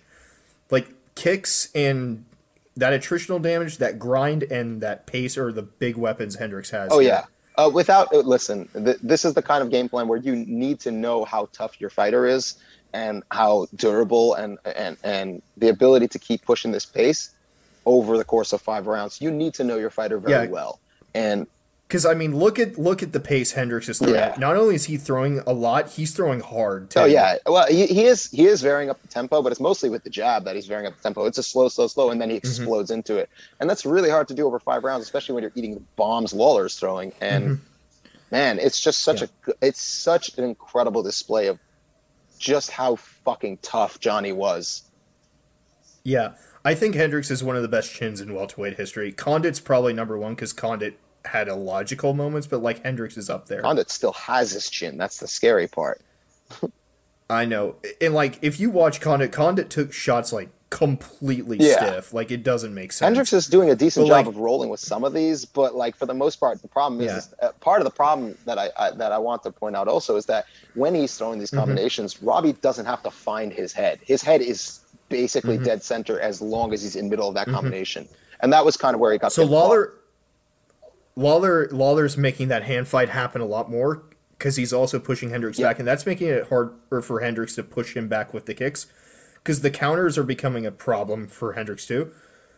Like 0.71 0.89
kicks 1.15 1.69
and 1.75 2.25
that 2.75 2.99
attritional 2.99 3.41
damage, 3.41 3.77
that 3.77 3.99
grind, 3.99 4.43
and 4.43 4.81
that 4.81 5.05
pace 5.07 5.37
are 5.37 5.51
the 5.51 5.61
big 5.61 5.95
weapons 5.97 6.35
Hendricks 6.35 6.69
has. 6.71 6.89
Oh 6.91 6.99
yeah. 6.99 7.25
Uh, 7.57 7.69
without 7.73 8.13
uh, 8.13 8.17
listen, 8.17 8.67
th- 8.73 8.97
this 9.01 9.23
is 9.23 9.33
the 9.33 9.41
kind 9.41 9.63
of 9.63 9.69
game 9.71 9.87
plan 9.87 10.07
where 10.09 10.19
you 10.19 10.35
need 10.35 10.79
to 10.81 10.91
know 10.91 11.23
how 11.23 11.47
tough 11.53 11.79
your 11.79 11.89
fighter 11.89 12.25
is 12.25 12.55
and 12.93 13.23
how 13.31 13.67
durable 13.75 14.33
and 14.33 14.57
and 14.75 14.97
and 15.03 15.41
the 15.55 15.69
ability 15.69 16.07
to 16.09 16.19
keep 16.19 16.41
pushing 16.43 16.71
this 16.71 16.85
pace. 16.85 17.31
over 17.87 18.17
the 18.17 18.23
course 18.25 18.51
of 18.51 18.59
five 18.59 18.87
rounds. 18.87 19.21
You 19.21 19.29
need 19.29 19.53
to 19.53 19.63
know 19.63 19.77
your 19.77 19.91
fighter 19.91 20.17
very 20.17 20.45
Yeah. 20.47 20.51
well. 20.51 20.79
And 21.13 21.45
Because 21.87 22.03
I 22.05 22.15
mean, 22.15 22.35
look 22.35 22.57
at 22.57 22.79
look 22.79 23.03
at 23.03 23.13
the 23.13 23.19
pace 23.19 23.51
Hendricks 23.51 23.87
is 23.87 23.99
throwing. 23.99 24.15
Yeah. 24.15 24.29
at. 24.29 24.39
Not 24.39 24.55
only 24.55 24.73
is 24.73 24.85
he 24.85 24.97
throwing 24.97 25.39
a 25.45 25.53
lot, 25.53 25.91
he's 25.91 26.15
throwing 26.15 26.39
hard 26.39 26.89
too. 26.89 27.01
oh 27.01 27.05
yeah, 27.05 27.37
well 27.45 27.67
he, 27.67 27.85
he 27.85 28.05
is 28.05 28.31
he 28.31 28.45
is 28.45 28.63
varying 28.63 28.89
up 28.89 28.99
the 29.01 29.07
tempo, 29.07 29.43
but 29.43 29.51
it's 29.51 29.61
mostly 29.61 29.89
with 29.89 30.03
the 30.03 30.09
jab 30.09 30.45
that 30.45 30.55
he's 30.55 30.65
varying 30.65 30.87
up 30.87 30.97
the 30.97 31.03
tempo. 31.03 31.25
It's 31.25 31.37
a 31.37 31.43
slow, 31.43 31.69
slow, 31.69 31.85
slow, 31.85 32.09
and 32.09 32.19
then 32.19 32.31
he 32.31 32.37
mm-hmm. 32.37 32.47
explodes 32.47 32.89
into 32.89 33.17
it, 33.17 33.29
and 33.59 33.69
that's 33.69 33.85
really 33.85 34.09
hard 34.09 34.27
to 34.29 34.33
do 34.33 34.47
over 34.47 34.59
five 34.59 34.83
rounds, 34.83 35.03
especially 35.03 35.35
when 35.35 35.43
you're 35.43 35.51
eating 35.53 35.75
the 35.75 35.83
bombs 35.95 36.33
Lawler's 36.33 36.79
throwing. 36.79 37.13
And 37.21 37.43
mm-hmm. 37.43 37.63
man, 38.31 38.57
it's 38.57 38.81
just 38.81 39.03
such 39.03 39.21
Yeah. 39.21 39.27
a 39.47 39.53
it's 39.61 39.81
such 39.81 40.35
an 40.39 40.43
incredible 40.43 41.03
display 41.03 41.47
of 41.47 41.59
just 42.39 42.71
how 42.71 42.95
fucking 42.95 43.59
tough 43.61 43.99
Johnny 43.99 44.33
was. 44.33 44.89
Yeah, 46.03 46.33
I 46.63 46.73
think 46.73 46.95
Hendricks 46.95 47.29
is 47.29 47.43
one 47.43 47.55
of 47.55 47.61
the 47.61 47.67
best 47.67 47.93
chins 47.93 48.21
in 48.21 48.33
welterweight 48.33 48.77
history. 48.77 49.11
Condit's 49.11 49.59
probably 49.59 49.93
number 49.93 50.17
one 50.17 50.33
because 50.33 50.51
Condit 50.51 50.97
had 51.25 51.47
illogical 51.47 52.13
moments, 52.13 52.47
but 52.47 52.61
like 52.61 52.83
Hendricks 52.83 53.17
is 53.17 53.29
up 53.29 53.47
there. 53.47 53.61
Condit 53.61 53.89
still 53.89 54.13
has 54.13 54.51
his 54.51 54.69
chin. 54.69 54.97
That's 54.97 55.17
the 55.19 55.27
scary 55.27 55.67
part. 55.67 56.01
I 57.29 57.45
know, 57.45 57.75
and 58.01 58.13
like 58.13 58.37
if 58.43 58.59
you 58.59 58.69
watch 58.69 59.01
Condit, 59.01 59.31
Condit 59.31 59.69
took 59.71 59.91
shots 59.91 60.31
like 60.31 60.49
completely 60.69 61.57
Yeah. 61.59 61.77
stiff. 61.77 62.13
Like 62.13 62.29
it 62.29 62.43
doesn't 62.43 62.73
make 62.73 62.91
sense. 62.91 63.07
Hendricks 63.07 63.33
is 63.33 63.47
doing 63.47 63.69
a 63.71 63.75
decent 63.75 64.05
But, 64.05 64.09
job 64.09 64.27
like- 64.27 64.35
of 64.35 64.37
rolling 64.41 64.69
with 64.69 64.79
some 64.79 65.03
of 65.03 65.13
these, 65.13 65.43
but 65.45 65.73
like 65.73 65.95
for 65.95 66.05
the 66.05 66.13
most 66.13 66.35
part, 66.39 66.61
the 66.61 66.67
problem 66.67 67.01
is, 67.01 67.07
Yeah. 67.07 67.17
is 67.17 67.33
uh, 67.41 67.51
part 67.61 67.81
of 67.81 67.85
the 67.85 67.91
problem 67.91 68.37
that 68.45 68.59
I, 68.59 68.69
I 68.77 68.91
that 68.91 69.11
I 69.11 69.17
want 69.17 69.41
to 69.43 69.51
point 69.51 69.75
out 69.75 69.87
also 69.87 70.17
is 70.17 70.25
that 70.27 70.45
when 70.75 70.93
he's 70.93 71.17
throwing 71.17 71.39
these 71.39 71.49
Mm-hmm. 71.49 71.59
combinations, 71.59 72.21
Robbie 72.21 72.53
doesn't 72.53 72.85
have 72.85 73.01
to 73.03 73.09
find 73.11 73.51
his 73.51 73.73
head. 73.73 73.99
His 74.03 74.21
head 74.21 74.41
is 74.41 74.81
basically 75.09 75.55
Mm-hmm. 75.55 75.65
dead 75.65 75.83
center 75.83 76.19
as 76.19 76.41
long 76.41 76.73
as 76.73 76.83
he's 76.83 76.95
in 76.95 77.09
middle 77.09 77.27
of 77.27 77.33
that 77.35 77.47
combination, 77.47 78.07
and 78.41 78.53
that 78.53 78.63
was 78.65 78.77
kind 78.77 78.93
of 78.93 78.99
where 78.99 79.11
he 79.13 79.17
got. 79.17 79.31
So 79.31 79.43
get 79.43 79.49
caught. 79.51 79.55
Lawler, 81.25 81.67
Lawler, 81.67 81.69
Lawler's 81.71 82.17
making 82.17 82.49
that 82.49 82.63
hand 82.63 82.87
fight 82.87 83.09
happen 83.09 83.41
a 83.41 83.45
lot 83.45 83.69
more 83.69 84.03
because 84.37 84.57
he's 84.57 84.73
also 84.73 84.99
pushing 84.99 85.29
Hendricks 85.29 85.57
Yeah. 85.57 85.67
back, 85.69 85.79
and 85.79 85.87
that's 85.87 86.05
making 86.05 86.27
it 86.27 86.47
harder 86.49 87.01
for 87.01 87.21
Hendricks 87.21 87.55
to 87.55 87.63
push 87.63 87.95
him 87.95 88.07
back 88.07 88.33
with 88.33 88.45
the 88.45 88.53
kicks 88.53 88.87
because 89.35 89.61
the 89.61 89.71
counters 89.71 90.17
are 90.17 90.23
becoming 90.23 90.65
a 90.65 90.71
problem 90.71 91.27
for 91.27 91.53
Hendricks 91.53 91.85
too. 91.85 92.11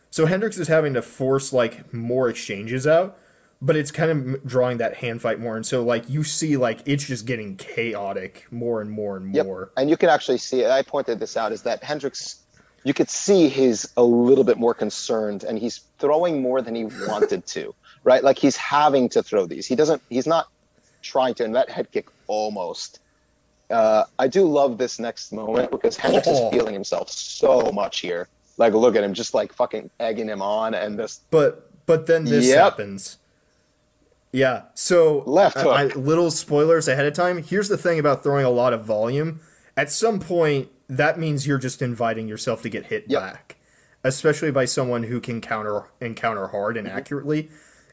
So 0.10 0.26
Hendricks 0.26 0.58
is 0.58 0.68
having 0.70 0.94
to 0.96 1.02
force 1.04 1.54
like 1.54 1.94
more 1.94 2.30
exchanges 2.30 2.88
out, 2.88 3.18
but 3.62 3.76
it's 3.76 3.92
kind 3.92 4.10
of 4.36 4.44
drawing 4.46 4.78
that 4.78 4.96
hand 4.96 5.22
fight 5.22 5.40
more, 5.40 5.56
and 5.56 5.66
so 5.66 5.84
like 5.84 6.10
you 6.10 6.24
see 6.24 6.58
like 6.58 6.80
it's 6.86 7.04
just 7.06 7.26
getting 7.28 7.58
chaotic 7.58 8.48
more 8.50 8.82
and 8.82 8.90
more 8.90 9.18
and 9.18 9.36
Yep. 9.36 9.46
more. 9.46 9.72
And 9.78 9.88
you 9.90 9.98
can 9.98 10.10
actually 10.10 10.40
see 10.40 10.62
it. 10.62 10.72
I 10.72 10.82
pointed 10.82 11.20
this 11.20 11.38
out 11.38 11.52
is 11.52 11.62
that 11.64 11.84
Hendricks, 11.84 12.38
you 12.84 12.94
could 12.96 13.10
see 13.10 13.50
he's 13.50 13.86
a 13.98 14.04
little 14.04 14.44
bit 14.44 14.58
more 14.58 14.74
concerned 14.74 15.44
and 15.44 15.60
he's 15.60 15.82
throwing 16.00 16.42
more 16.42 16.62
than 16.64 16.74
he 16.74 16.86
wanted 17.08 17.46
to, 17.46 17.76
right? 18.08 18.24
Like 18.24 18.40
he's 18.40 18.56
having 18.56 19.10
to 19.10 19.22
throw 19.22 19.46
these. 19.46 19.68
He 19.68 19.76
doesn't, 19.76 20.02
he's 20.10 20.26
not 20.26 20.48
trying 21.02 21.34
to, 21.36 21.44
and 21.44 21.54
that 21.56 21.70
head 21.70 21.92
kick 21.92 22.08
almost. 22.28 23.00
Uh, 23.70 24.06
I 24.18 24.28
do 24.28 24.46
love 24.46 24.78
this 24.78 24.98
next 24.98 25.34
moment 25.34 25.72
because 25.72 25.98
Hendricks 25.98 26.28
Oh. 26.30 26.48
is 26.48 26.54
feeling 26.54 26.74
himself 26.74 27.10
so 27.10 27.70
much 27.74 28.00
here. 28.00 28.30
Like, 28.58 28.74
look 28.74 28.96
at 28.96 29.04
him, 29.04 29.14
just 29.14 29.34
like 29.34 29.52
fucking 29.52 29.90
egging 30.00 30.30
him 30.30 30.42
on, 30.42 30.74
and 30.74 30.98
this 30.98 31.20
But 31.32 31.70
but 31.86 32.06
then 32.08 32.24
this 32.24 32.46
Yep. 32.48 32.58
happens. 32.58 33.18
Yeah. 34.32 34.64
So 34.74 35.24
Left 35.26 35.58
I- 35.58 35.62
hook. 35.64 35.74
I, 35.98 36.00
little 36.00 36.32
spoilers 36.32 36.88
ahead 36.88 37.06
of 37.06 37.14
time. 37.14 37.44
Here's 37.44 37.68
the 37.70 37.78
thing 37.78 38.00
about 38.00 38.24
throwing 38.24 38.46
a 38.46 38.50
lot 38.50 38.72
of 38.74 38.84
volume. 38.86 39.42
At 39.76 39.92
some 39.92 40.20
point, 40.20 40.70
that 40.90 41.20
means 41.20 41.46
you're 41.46 41.58
just 41.58 41.82
inviting 41.82 42.28
yourself 42.28 42.62
to 42.64 42.70
get 42.70 42.86
hit 42.88 43.06
Yep. 43.08 43.22
back, 43.22 43.56
especially 44.04 44.52
by 44.52 44.64
someone 44.66 45.04
who 45.04 45.20
can 45.20 45.40
counter 45.42 45.84
and 46.02 46.16
counter 46.16 46.48
hard 46.48 46.76
Mm-hmm. 46.78 46.86
and 46.88 46.96
accurately. 46.96 47.50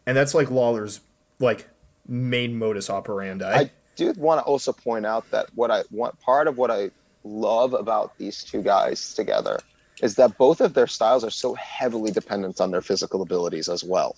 And 0.06 0.16
that's 0.16 0.34
like 0.34 0.50
Lawler's 0.50 1.00
like 1.40 1.68
main 2.06 2.58
modus 2.58 2.90
operandi. 2.90 3.44
I 3.46 3.70
do 3.96 4.12
want 4.16 4.40
to 4.40 4.44
also 4.44 4.73
point 4.73 5.06
out 5.06 5.30
that 5.30 5.46
what 5.54 5.70
I 5.70 5.82
want 5.90 6.18
part 6.20 6.49
of 6.49 6.58
what 6.58 6.70
I 6.70 6.90
love 7.25 7.73
about 7.73 8.16
these 8.18 8.44
two 8.44 8.62
guys 8.62 9.14
together 9.14 9.61
is 10.02 10.16
that 10.16 10.37
both 10.37 10.61
of 10.61 10.74
their 10.74 10.87
styles 10.87 11.24
are 11.24 11.31
so 11.31 11.55
heavily 11.55 12.11
dependent 12.11 12.61
on 12.61 12.70
their 12.70 12.83
physical 12.83 13.22
abilities 13.22 13.68
as 13.68 13.83
well. 13.85 14.16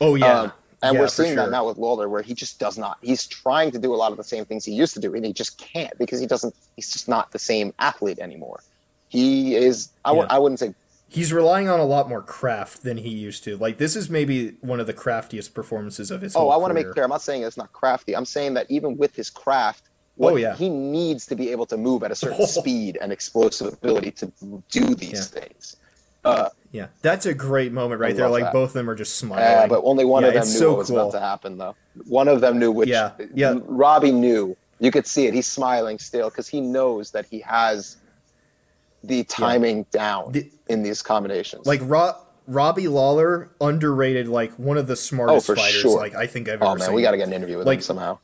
oh 0.00 0.14
yeah. 0.14 0.40
Um, 0.42 0.52
and 0.80 0.94
Yeah, 0.94 1.00
we're 1.00 1.08
seeing 1.08 1.34
that 1.34 1.50
now 1.50 1.66
with 1.66 1.76
Lawler, 1.78 2.08
where 2.08 2.22
he 2.22 2.34
just 2.34 2.60
does 2.60 2.78
not. 2.78 2.98
He's 3.02 3.26
trying 3.26 3.72
to 3.72 3.80
do 3.80 3.92
a 3.92 3.96
lot 3.96 4.12
of 4.12 4.16
the 4.18 4.22
same 4.22 4.44
things 4.44 4.64
he 4.64 4.72
used 4.72 4.94
to 4.94 5.00
do, 5.00 5.12
and 5.14 5.24
he 5.24 5.32
just 5.32 5.58
can't 5.58 5.96
because 5.98 6.20
he 6.20 6.26
doesn't. 6.26 6.54
He's 6.76 6.92
just 6.92 7.08
not 7.08 7.32
the 7.32 7.38
same 7.40 7.74
athlete 7.80 8.20
anymore. 8.20 8.60
He 9.08 9.56
is. 9.56 9.88
I 10.04 10.10
w- 10.10 10.24
Yeah. 10.28 10.36
I 10.36 10.38
wouldn't 10.38 10.60
say. 10.60 10.72
He's 11.10 11.32
relying 11.32 11.68
on 11.70 11.80
a 11.80 11.84
lot 11.84 12.08
more 12.08 12.20
craft 12.22 12.82
than 12.82 12.98
he 12.98 13.08
used 13.08 13.42
to. 13.44 13.56
Like 13.56 13.78
this 13.78 13.96
is 13.96 14.10
maybe 14.10 14.56
one 14.60 14.78
of 14.78 14.86
the 14.86 14.92
craftiest 14.92 15.54
performances 15.54 16.10
of 16.10 16.20
his. 16.20 16.36
Oh, 16.36 16.50
I 16.50 16.56
want 16.56 16.70
to 16.70 16.74
make 16.74 16.90
clear. 16.92 17.04
I'm 17.04 17.10
not 17.10 17.22
saying 17.22 17.42
it's 17.42 17.56
not 17.56 17.72
crafty. 17.72 18.14
I'm 18.14 18.26
saying 18.26 18.54
that 18.54 18.66
even 18.70 18.96
with 18.98 19.14
his 19.16 19.30
craft, 19.30 19.84
what 20.16 20.34
Oh, 20.34 20.36
yeah. 20.36 20.54
he 20.54 20.68
needs 20.68 21.24
to 21.26 21.34
be 21.36 21.50
able 21.50 21.64
to 21.66 21.76
move 21.78 22.02
at 22.02 22.10
a 22.10 22.14
certain 22.14 22.46
speed 22.58 22.98
and 23.00 23.10
explosive 23.10 23.72
ability 23.72 24.10
to 24.12 24.32
do 24.70 24.94
these 24.94 25.12
Yeah. 25.34 25.40
things. 25.42 25.76
Uh, 26.24 26.48
Yeah, 26.72 26.88
that's 27.00 27.24
a 27.24 27.32
great 27.32 27.72
moment 27.72 28.00
right 28.02 28.14
there. 28.14 28.28
Like 28.28 28.44
that. 28.44 28.52
both 28.52 28.70
of 28.70 28.74
them 28.74 28.90
are 28.90 28.94
just 28.94 29.14
smiling. 29.16 29.42
Yeah, 29.44 29.66
but 29.66 29.80
only 29.84 30.04
one 30.04 30.24
Yeah, 30.24 30.28
of 30.30 30.34
them 30.34 30.42
knew 30.42 30.58
so 30.58 30.68
what 30.70 30.78
was 30.78 30.88
cool. 30.88 30.98
about 31.00 31.12
to 31.12 31.20
happen, 31.20 31.56
though. 31.56 31.74
One 32.06 32.28
of 32.28 32.42
them 32.42 32.58
knew 32.58 32.70
which. 32.70 32.88
Yeah, 32.90 33.12
yeah. 33.32 33.54
Robbie 33.64 34.12
knew. 34.12 34.54
You 34.80 34.90
could 34.90 35.06
see 35.06 35.26
it. 35.26 35.32
He's 35.32 35.46
smiling 35.46 35.98
still 35.98 36.28
because 36.28 36.46
he 36.48 36.60
knows 36.60 37.10
that 37.12 37.24
he 37.24 37.40
has 37.40 37.96
the 39.08 39.24
timing 39.24 39.84
down 39.90 40.32
The- 40.32 40.50
in 40.68 40.82
these 40.82 41.02
combinations. 41.02 41.66
like 41.66 41.80
Ro- 41.82 42.14
Robbie 42.46 42.88
Lawler, 42.88 43.50
underrated, 43.60 44.28
like 44.28 44.52
one 44.52 44.76
of 44.78 44.86
the 44.86 44.96
smartest 44.96 45.50
Oh, 45.50 45.54
for 45.54 45.56
fighters. 45.60 45.80
sure. 45.80 45.98
Like 45.98 46.14
I 46.14 46.26
think 46.26 46.48
I've 46.48 46.54
ever. 46.54 46.64
oh 46.64 46.70
ever 46.70 46.78
man, 46.78 46.86
seen. 46.86 46.94
we 46.94 47.02
got 47.02 47.10
to 47.10 47.16
get 47.16 47.26
an 47.26 47.32
interview 47.34 47.58
with 47.58 47.66
Like- 47.66 47.78
him 47.78 47.82
somehow. 47.82 48.18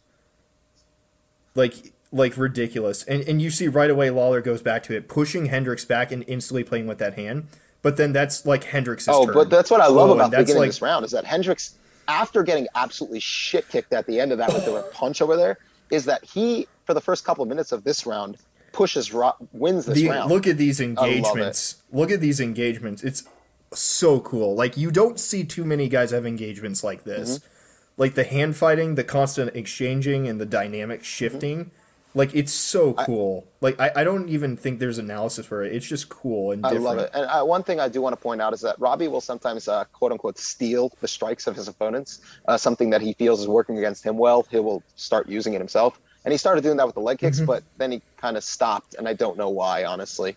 like 1.54 1.92
like 2.12 2.36
ridiculous. 2.36 3.02
And 3.04 3.22
and 3.22 3.42
you 3.42 3.50
see 3.50 3.68
right 3.68 3.90
away 3.90 4.10
Lawler 4.10 4.40
goes 4.40 4.62
back 4.62 4.82
to 4.84 4.96
it, 4.96 5.08
pushing 5.08 5.46
Hendricks 5.46 5.84
back 5.84 6.12
and 6.12 6.24
instantly 6.26 6.64
playing 6.64 6.86
with 6.86 6.98
that 6.98 7.14
hand. 7.14 7.48
But 7.82 7.96
then 7.96 8.12
that's 8.12 8.46
like 8.46 8.64
Hendricks' 8.64 9.08
Oh, 9.08 9.26
turn. 9.26 9.34
but 9.34 9.50
that's 9.50 9.70
what 9.70 9.80
I 9.80 9.88
love 9.88 10.10
Oh, 10.10 10.14
about 10.14 10.30
the 10.30 10.38
beginning 10.38 10.60
like- 10.60 10.68
of 10.68 10.74
this 10.74 10.82
round 10.82 11.04
is 11.04 11.10
that 11.10 11.24
Hendricks, 11.24 11.74
after 12.08 12.42
getting 12.42 12.66
absolutely 12.74 13.20
shit 13.20 13.68
kicked 13.68 13.92
at 13.92 14.06
the 14.06 14.20
end 14.20 14.32
of 14.32 14.38
that 14.38 14.52
with 14.52 14.64
the 14.64 14.82
punch 14.92 15.20
over 15.20 15.36
there, 15.36 15.58
is 15.90 16.04
that 16.06 16.24
he 16.24 16.66
for 16.86 16.94
the 16.94 17.00
first 17.00 17.24
couple 17.24 17.42
of 17.42 17.48
minutes 17.48 17.72
of 17.72 17.84
this 17.84 18.06
round 18.06 18.38
pushes 18.74 19.12
Ro- 19.12 19.36
wins 19.52 19.86
this 19.86 19.96
the, 19.96 20.08
round. 20.10 20.30
look 20.30 20.46
at 20.46 20.58
these 20.58 20.80
engagements. 20.80 21.76
Look 21.90 22.10
at 22.10 22.20
these 22.20 22.40
engagements. 22.40 23.02
It's 23.02 23.24
so 23.72 24.20
cool. 24.20 24.54
Like 24.54 24.76
you 24.76 24.90
don't 24.90 25.18
see 25.18 25.44
too 25.44 25.64
many 25.64 25.88
guys 25.88 26.10
have 26.10 26.26
engagements 26.26 26.84
like 26.84 27.04
this. 27.04 27.38
Mm-hmm. 27.38 27.48
Like 27.96 28.14
the 28.14 28.24
hand 28.24 28.56
fighting, 28.56 28.96
the 28.96 29.04
constant 29.04 29.54
exchanging, 29.54 30.26
and 30.26 30.40
the 30.40 30.46
dynamic 30.46 31.04
shifting. 31.04 31.70
Like 32.16 32.32
it's 32.34 32.52
so 32.52 32.94
cool. 32.94 33.46
like 33.60 33.78
I, 33.80 33.90
I 33.96 34.04
don't 34.04 34.28
even 34.28 34.56
think 34.56 34.78
there's 34.78 34.98
analysis 34.98 35.46
for 35.46 35.64
it. 35.64 35.72
It's 35.72 35.86
just 35.86 36.08
cool 36.08 36.52
and 36.52 36.64
I 36.64 36.70
different. 36.70 36.84
love 36.84 36.98
it. 36.98 37.10
And 37.12 37.26
uh, 37.26 37.44
one 37.44 37.64
thing 37.64 37.80
I 37.80 37.88
do 37.88 38.00
want 38.00 38.12
to 38.12 38.20
point 38.20 38.40
out 38.40 38.52
is 38.52 38.60
that 38.60 38.78
Robbie 38.78 39.08
will 39.08 39.20
sometimes, 39.20 39.66
uh, 39.66 39.84
quote 39.92 40.12
unquote, 40.12 40.38
steal 40.38 40.92
the 41.00 41.08
strikes 41.08 41.48
of 41.48 41.56
his 41.56 41.66
opponents. 41.66 42.20
Uh, 42.46 42.56
something 42.56 42.90
that 42.90 43.00
he 43.00 43.14
feels 43.14 43.40
is 43.40 43.48
working 43.48 43.78
against 43.78 44.04
him 44.04 44.16
well, 44.16 44.46
he 44.48 44.60
will 44.60 44.82
start 44.94 45.28
using 45.28 45.54
it 45.54 45.58
himself. 45.58 46.00
And 46.24 46.32
he 46.32 46.38
started 46.38 46.62
doing 46.64 46.76
that 46.78 46.86
with 46.86 46.94
the 46.94 47.00
leg 47.02 47.18
kicks, 47.18 47.36
Mm-hmm. 47.36 47.46
but 47.46 47.62
then 47.76 47.92
he 47.92 48.00
kind 48.16 48.36
of 48.36 48.44
stopped, 48.44 48.94
and 48.94 49.06
I 49.06 49.12
don't 49.12 49.36
know 49.36 49.50
why, 49.50 49.84
honestly. 49.84 50.36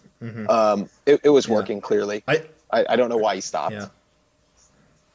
Um, 0.50 0.89
it, 1.06 1.21
it 1.23 1.30
was 1.30 1.45
Mm-hmm. 1.45 1.52
Yeah. 1.54 1.58
working 1.58 1.82
clearly. 1.82 2.23
I 2.28 2.43
I, 2.71 2.86
I 2.89 2.95
don't 2.97 3.08
know 3.10 3.17
why 3.17 3.36
he 3.36 3.41
stopped. 3.41 3.73
Yeah. 3.73 3.88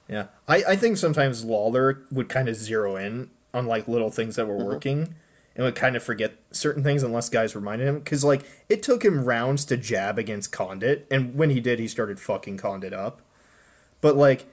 Yeah. 0.08 0.26
I, 0.48 0.64
I 0.68 0.76
think 0.76 0.96
sometimes 0.96 1.44
Lawler 1.44 2.02
would 2.10 2.28
kind 2.28 2.48
of 2.48 2.56
zero 2.56 2.96
in 2.96 3.30
on 3.54 3.66
like 3.66 3.88
little 3.88 4.10
things 4.10 4.36
that 4.36 4.46
were 4.46 4.54
Mm-hmm. 4.54 4.64
working 4.64 5.14
and 5.54 5.64
would 5.66 5.74
kind 5.74 5.96
of 5.96 6.02
forget 6.02 6.32
certain 6.50 6.82
things 6.82 7.02
unless 7.02 7.28
guys 7.28 7.54
reminded 7.54 7.86
him. 7.86 7.98
Because 7.98 8.24
like 8.24 8.42
it 8.70 8.82
took 8.82 9.04
him 9.04 9.24
rounds 9.24 9.66
to 9.66 9.76
jab 9.76 10.18
against 10.18 10.50
Condit, 10.52 11.06
and 11.10 11.34
when 11.34 11.50
he 11.50 11.60
did, 11.60 11.78
he 11.78 11.86
started 11.88 12.18
fucking 12.18 12.56
Condit 12.56 12.94
up. 12.94 13.20
But 14.00 14.16
like, 14.16 14.46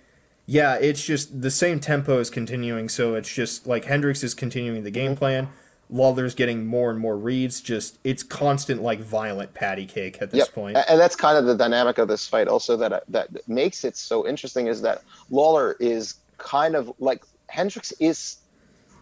yeah, 0.46 0.76
it's 0.76 1.04
just 1.06 1.42
the 1.42 1.52
same 1.52 1.80
tempo 1.80 2.20
is 2.20 2.30
continuing. 2.30 2.90
So 2.90 3.16
it's 3.16 3.34
just 3.34 3.66
like 3.66 3.86
Hendricks 3.86 4.24
is 4.24 4.34
continuing 4.34 4.84
the 4.84 4.90
Mm-hmm. 4.92 4.94
game 4.94 5.16
plan. 5.16 5.48
Lawler's 5.89 6.36
getting 6.36 6.65
more 6.67 6.91
and 6.91 6.99
more 6.99 7.17
reads. 7.17 7.62
Just 7.62 7.97
it's 8.04 8.21
constant 8.23 8.82
like 8.82 8.99
violent 8.99 9.54
patty 9.54 9.86
cake 9.86 10.17
at 10.21 10.32
this 10.32 10.39
Yep. 10.39 10.54
point. 10.54 10.78
And 10.88 10.99
that's 10.99 11.15
kind 11.15 11.38
of 11.38 11.45
the 11.45 11.56
dynamic 11.56 11.97
of 11.97 12.08
this 12.08 12.28
fight. 12.28 12.47
Also, 12.47 12.78
that 12.78 13.04
that 13.10 13.30
makes 13.47 13.84
it 13.84 13.97
so 13.97 14.28
interesting 14.28 14.67
is 14.67 14.82
that 14.82 15.02
Lawler 15.32 15.75
is 15.80 16.15
kind 16.38 16.75
of 16.75 16.91
like 16.99 17.23
Hendricks 17.47 17.91
is 17.99 18.38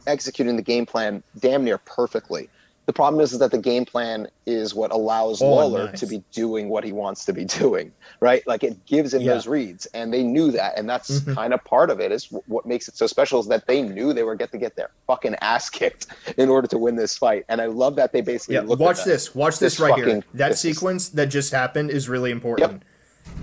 executing 0.07 0.55
the 0.55 0.61
game 0.61 0.85
plan 0.85 1.21
damn 1.39 1.63
near 1.65 1.77
perfectly. 1.79 2.49
The 2.87 2.93
problem 2.93 3.21
is, 3.21 3.33
is 3.33 3.39
that 3.39 3.51
the 3.51 3.57
game 3.57 3.83
plan 3.83 4.29
is 4.45 4.73
what 4.73 4.91
allows 4.91 5.41
Oh, 5.41 5.49
Lawler 5.49 5.87
nice. 5.89 5.99
to 5.99 6.05
be 6.07 6.23
doing 6.31 6.69
what 6.69 6.85
he 6.85 6.93
wants 6.93 7.25
to 7.25 7.33
be 7.33 7.43
doing, 7.43 7.91
right? 8.21 8.47
Like 8.47 8.63
it 8.63 8.85
gives 8.85 9.13
him 9.13 9.21
Yeah. 9.23 9.33
those 9.33 9.45
reads, 9.45 9.87
and 9.87 10.11
they 10.13 10.23
knew 10.23 10.51
that, 10.51 10.77
and 10.79 10.89
that's 10.89 11.19
Mhm. 11.19 11.35
kind 11.35 11.53
of 11.53 11.61
part 11.65 11.89
of 11.89 11.99
it. 11.99 12.13
Is 12.13 12.29
what 12.47 12.65
makes 12.65 12.87
it 12.87 12.95
so 12.95 13.05
special 13.05 13.41
is 13.41 13.47
that 13.47 13.67
they 13.67 13.81
knew 13.81 14.13
they 14.13 14.23
were 14.23 14.35
get 14.35 14.53
to 14.53 14.57
get 14.57 14.77
their 14.77 14.89
fucking 15.05 15.35
ass 15.41 15.69
kicked 15.69 16.07
in 16.37 16.47
order 16.47 16.65
to 16.69 16.77
win 16.77 16.95
this 16.95 17.17
fight, 17.17 17.43
and 17.49 17.59
I 17.61 17.65
love 17.65 17.97
that 17.97 18.13
they 18.13 18.21
basically 18.21 18.55
Yeah, 18.55 18.61
watch 18.61 19.03
this. 19.03 19.35
Watch 19.35 19.59
this, 19.59 19.73
This 19.73 19.79
right 19.81 19.95
here. 19.95 20.23
That 20.33 20.49
this 20.49 20.63
is- 20.63 20.77
sequence 20.77 21.09
that 21.09 21.25
just 21.25 21.51
happened 21.51 21.91
is 21.91 22.07
really 22.07 22.31
important. 22.31 22.83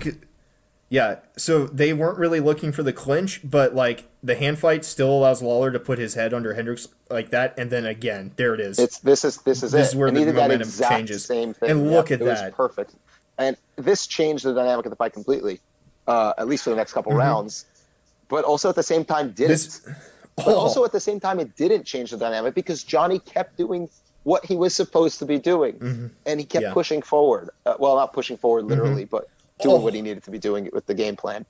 C- 0.01 0.13
Yeah, 0.87 1.15
so 1.35 1.65
they 1.65 1.93
weren't 1.93 2.17
really 2.19 2.39
looking 2.39 2.71
for 2.71 2.83
the 2.83 2.93
clinch, 2.93 3.41
but 3.43 3.73
like 3.73 4.07
the 4.21 4.35
hand 4.35 4.59
fight 4.59 4.85
still 4.85 5.09
allows 5.09 5.41
Lawler 5.41 5.71
to 5.71 5.79
put 5.79 5.97
his 5.97 6.13
head 6.13 6.31
under 6.33 6.53
Hendricks 6.53 6.87
like 7.09 7.31
that, 7.31 7.57
and 7.57 7.71
then 7.71 7.85
again, 7.85 8.31
there 8.35 8.53
it 8.53 8.59
is. 8.59 8.77
It's 8.77 8.99
this 8.99 9.25
is 9.25 9.37
this 9.39 9.63
is 9.63 9.71
This 9.71 9.87
it. 9.87 9.89
is 9.89 9.95
where 9.95 10.07
and 10.09 10.15
the 10.17 10.31
momentum 10.31 10.69
changes. 10.87 11.25
Same 11.25 11.53
thing. 11.55 11.71
And 11.71 11.91
look 11.91 12.11
Yep, 12.11 12.21
at 12.21 12.25
it 12.27 12.29
was 12.29 12.39
that. 12.39 12.53
perfect. 12.55 12.93
And 13.39 13.57
this 13.77 14.05
changed 14.05 14.45
the 14.45 14.53
dynamic 14.53 14.85
of 14.85 14.91
the 14.91 14.95
fight 14.95 15.13
completely, 15.13 15.59
uh, 16.07 16.33
at 16.37 16.47
least 16.47 16.63
for 16.63 16.69
the 16.69 16.75
next 16.75 16.93
couple 16.93 17.13
rounds. 17.13 17.65
But 18.29 18.45
also 18.45 18.69
at 18.69 18.75
the 18.75 18.83
same 18.83 19.03
time, 19.05 19.31
didn't. 19.31 19.51
Mm-hmm. 19.57 19.89
This- 19.91 19.99
But 20.37 20.47
Oh. 20.47 20.55
also 20.55 20.83
at 20.83 20.91
the 20.91 20.99
same 20.99 21.19
time, 21.21 21.39
it 21.39 21.55
didn't 21.55 21.85
change 21.85 22.11
the 22.11 22.17
dynamic 22.17 22.53
because 22.55 22.83
Johnny 22.83 23.19
kept 23.19 23.55
doing 23.57 23.89
what 24.23 24.43
he 24.43 24.57
was 24.57 24.75
supposed 24.75 25.17
to 25.19 25.25
be 25.25 25.39
doing, 25.39 26.11
and 26.25 26.39
he 26.41 26.45
kept 26.45 26.63
Yeah. 26.63 26.73
pushing 26.73 27.01
forward. 27.01 27.51
Uh, 27.65 27.75
well, 27.79 27.95
not 27.95 28.11
pushing 28.11 28.35
forward 28.35 28.65
literally, 28.65 29.05
but 29.05 29.29
doing 29.61 29.75
Oh. 29.75 29.79
what 29.79 29.93
he 29.93 30.01
needed 30.01 30.23
to 30.23 30.31
be 30.31 30.39
doing 30.39 30.69
with 30.73 30.85
the 30.85 30.93
game 30.93 31.15
plan. 31.15 31.45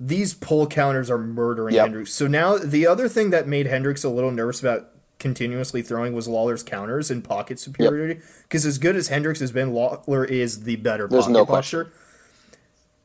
these 0.00 0.32
pull 0.32 0.64
counters 0.68 1.10
are 1.10 1.18
murdering 1.18 1.74
Yep. 1.74 1.86
Hendricks. 1.86 2.12
So 2.12 2.28
now 2.28 2.56
the 2.56 2.86
other 2.86 3.08
thing 3.08 3.30
that 3.30 3.48
made 3.48 3.66
Hendricks 3.66 4.04
a 4.04 4.08
little 4.08 4.30
nervous 4.30 4.60
about 4.60 4.90
continuously 5.18 5.82
throwing 5.82 6.12
was 6.12 6.28
Lawler's 6.28 6.62
counters 6.62 7.10
and 7.10 7.24
pocket 7.24 7.58
superiority. 7.58 8.20
Because 8.44 8.64
as 8.64 8.78
good 8.78 8.94
as 8.94 9.08
Hendricks 9.08 9.40
has 9.40 9.50
been, 9.50 9.74
Lawler 9.74 10.24
is 10.24 10.62
the 10.62 10.76
better 10.76 11.08
There's 11.08 11.24
pocket 11.24 11.32
no 11.32 11.44
boxer. 11.44 11.90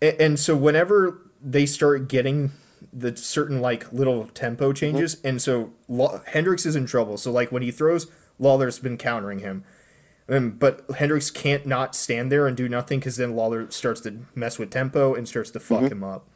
A- 0.03 0.21
And, 0.21 0.39
so 0.39 0.55
whenever 0.55 1.19
they 1.41 1.65
start 1.65 2.07
getting 2.07 2.51
the 2.93 3.17
certain 3.17 3.59
like 3.59 3.91
little 3.91 4.27
tempo 4.27 4.65
mm-hmm. 4.67 4.75
changes, 4.75 5.17
and 5.23 5.41
so 5.41 5.71
Law- 5.89 6.21
Hendricks 6.27 6.63
is 6.67 6.75
in 6.75 6.85
trouble. 6.85 7.17
So 7.17 7.31
like 7.31 7.51
when 7.51 7.63
he 7.63 7.71
throws, 7.71 8.05
Lawler's 8.37 8.77
been 8.77 8.97
countering 8.97 9.39
him. 9.39 9.63
Um, 10.29 10.51
but 10.51 10.85
Hendricks 10.97 11.29
can't 11.29 11.65
not 11.65 11.95
stand 11.95 12.31
there 12.31 12.47
and 12.47 12.55
do 12.55 12.69
nothing 12.69 12.99
because 12.99 13.17
then 13.17 13.35
Lawler 13.35 13.69
starts 13.71 14.01
to 14.01 14.19
mess 14.35 14.57
with 14.57 14.71
tempo 14.71 15.13
and 15.13 15.27
starts 15.27 15.51
to 15.51 15.59
fuck 15.59 15.91
him 15.91 16.03
up. 16.03 16.27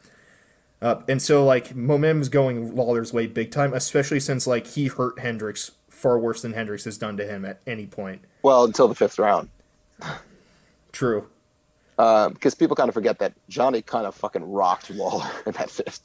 Uh, 0.80 1.02
and 1.08 1.20
so 1.20 1.44
like 1.44 1.74
momentum's 1.74 2.28
going 2.28 2.74
Lawler's 2.74 3.12
way 3.12 3.26
big 3.26 3.50
time, 3.50 3.72
especially 3.72 4.20
since 4.20 4.46
like 4.46 4.66
he 4.66 4.86
hurt 4.86 5.18
Hendricks 5.18 5.72
far 5.88 6.18
worse 6.18 6.42
than 6.42 6.52
Hendricks 6.52 6.84
has 6.84 6.96
done 6.96 7.16
to 7.16 7.26
him 7.26 7.44
at 7.44 7.60
any 7.66 7.86
point. 7.86 8.22
Well, 8.42 8.64
until 8.64 8.88
the 8.88 8.94
fifth 8.94 9.18
round. 9.18 9.48
True. 10.92 11.26
Because 11.96 12.54
people 12.54 12.76
kind 12.76 12.88
of 12.88 12.94
forget 12.94 13.18
that 13.18 13.32
Johnny 13.48 13.82
kind 13.82 14.06
of 14.06 14.14
fucking 14.14 14.44
rocked 14.44 14.90
Lawler 14.90 15.28
in 15.46 15.52
that 15.52 15.70
fifth. 15.70 16.00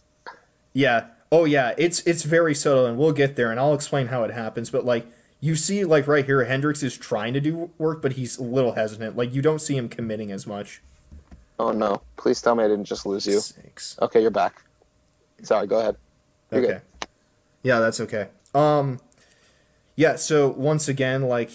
Yeah. 0.74 1.06
Oh 1.32 1.46
yeah. 1.46 1.74
It's 1.78 2.00
it's 2.08 2.24
very 2.24 2.56
subtle, 2.56 2.88
and 2.88 2.98
we'll 2.98 3.12
get 3.12 3.36
there, 3.36 3.52
and 3.52 3.60
I'll 3.60 3.76
explain 3.76 4.08
how 4.08 4.24
it 4.24 4.32
happens. 4.32 4.72
But 4.72 4.86
like 4.86 5.06
you 5.44 5.58
see, 5.58 5.84
like 5.84 6.08
right 6.08 6.26
here, 6.26 6.46
Hendricks 6.46 6.84
is 6.84 6.96
trying 6.98 7.34
to 7.34 7.42
do 7.42 7.70
work, 7.78 8.02
but 8.02 8.14
he's 8.14 8.38
a 8.38 8.44
little 8.44 8.76
hesitant. 8.76 9.18
Like 9.18 9.34
you 9.34 9.42
don't 9.42 9.60
see 9.60 9.76
him 9.76 9.90
committing 9.90 10.32
as 10.32 10.48
much. 10.48 10.82
Oh 11.60 11.74
no! 11.74 12.02
Please 12.16 12.42
tell 12.42 12.56
me 12.56 12.64
I 12.64 12.70
didn't 12.70 12.86
just 12.86 13.06
lose 13.06 13.28
you. 13.28 13.42
Sakes. 13.42 13.98
Okay, 14.02 14.22
you're 14.22 14.32
back. 14.32 14.64
Sorry, 15.42 15.68
go 15.68 15.82
ahead. 15.82 15.98
You're 16.50 16.64
Okay. 16.64 16.82
Yeah, 17.62 17.82
that's 17.82 18.00
okay. 18.00 18.30
Um 18.56 19.02
yeah, 19.98 20.16
so 20.16 20.48
once 20.48 20.88
again, 20.88 21.24
like 21.24 21.50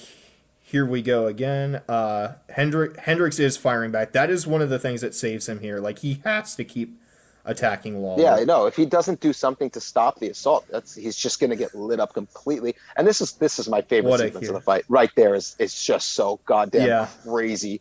here 0.61 0.85
we 0.85 1.01
go 1.01 1.27
again. 1.27 1.81
Uh 1.89 2.35
Hendrick 2.51 2.99
Hendricks 2.99 3.39
is 3.39 3.57
firing 3.57 3.91
back. 3.91 4.13
That 4.13 4.29
is 4.29 4.47
one 4.47 4.61
of 4.61 4.69
the 4.69 4.79
things 4.79 5.01
that 5.01 5.15
saves 5.15 5.49
him 5.49 5.61
here. 5.61 5.81
Like 5.81 6.01
he 6.01 6.21
has 6.27 6.55
to 6.57 6.65
keep 6.65 7.01
attacking 7.49 8.01
Lawler. 8.01 8.23
Yeah, 8.23 8.35
I 8.37 8.45
know. 8.45 8.67
If 8.67 8.77
he 8.77 8.87
doesn't 8.87 9.21
do 9.21 9.33
something 9.33 9.71
to 9.71 9.81
stop 9.81 10.21
the 10.21 10.29
assault, 10.29 10.67
that's 10.71 10.95
he's 10.95 11.17
just 11.17 11.41
going 11.41 11.51
to 11.51 11.57
get 11.57 11.75
lit 11.75 11.99
up 11.99 12.15
completely. 12.15 12.77
And 12.97 13.07
this 13.07 13.21
is 13.21 13.33
this 13.33 13.59
is 13.59 13.69
my 13.69 13.83
favorite 13.83 14.11
What 14.11 14.21
sequence 14.21 14.49
of 14.49 14.55
the 14.55 14.61
fight. 14.61 14.85
Right 14.89 15.11
there 15.17 15.35
is 15.35 15.57
it's 15.59 15.85
just 15.85 16.13
so 16.13 16.39
goddamn 16.45 16.87
Yeah. 16.87 17.09
crazy. 17.25 17.81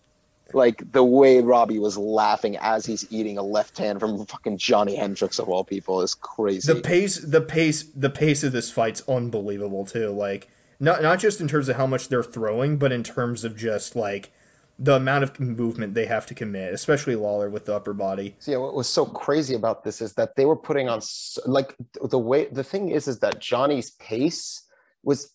Like 0.54 0.92
the 0.94 1.04
way 1.04 1.42
Robbie 1.42 1.78
was 1.78 1.98
laughing 1.98 2.56
as 2.62 2.86
he's 2.86 3.06
eating 3.12 3.38
a 3.38 3.44
left 3.44 3.78
hand 3.78 4.00
from 4.00 4.26
fucking 4.26 4.58
Johny 4.58 4.96
Hendricks 4.96 5.40
of 5.40 5.50
all 5.50 5.66
people 5.66 6.02
is 6.02 6.16
crazy. 6.16 6.72
the 6.74 6.80
pace 6.80 7.18
the 7.20 7.42
pace 7.42 7.84
the 7.84 8.10
pace 8.10 8.44
of 8.46 8.54
this 8.54 8.72
fight's 8.72 9.04
unbelievable 9.10 9.86
too. 9.86 10.10
Like 10.10 10.48
not 10.80 11.02
not 11.02 11.20
just 11.20 11.42
in 11.42 11.50
terms 11.50 11.68
of 11.68 11.76
how 11.76 11.86
much 11.86 12.08
they're 12.08 12.24
throwing, 12.24 12.78
but 12.78 12.94
in 12.94 13.04
terms 13.04 13.44
of 13.44 13.58
just 13.58 13.96
like 13.96 14.32
the 14.80 14.96
amount 14.96 15.24
of 15.24 15.40
movement 15.40 15.94
they 15.94 16.06
have 16.06 16.26
to 16.28 16.34
commit, 16.36 16.74
especially 16.74 17.16
Lawler 17.16 17.50
with 17.50 17.66
the 17.66 17.76
upper 17.76 17.94
body. 17.94 18.36
Yeah, 18.46 18.58
what 18.58 18.76
was 18.76 18.88
so 18.88 19.06
crazy 19.06 19.56
about 19.56 19.84
this 19.84 20.02
is 20.02 20.14
that 20.14 20.36
they 20.36 20.46
were 20.46 20.56
putting 20.56 20.88
on 20.88 21.02
like 21.46 21.76
the 22.02 22.20
way 22.20 22.46
the 22.46 22.64
thing 22.64 22.90
is 22.90 23.08
is 23.08 23.20
that 23.20 23.40
Johnny's 23.40 23.92
pace 23.92 24.64
was 25.04 25.34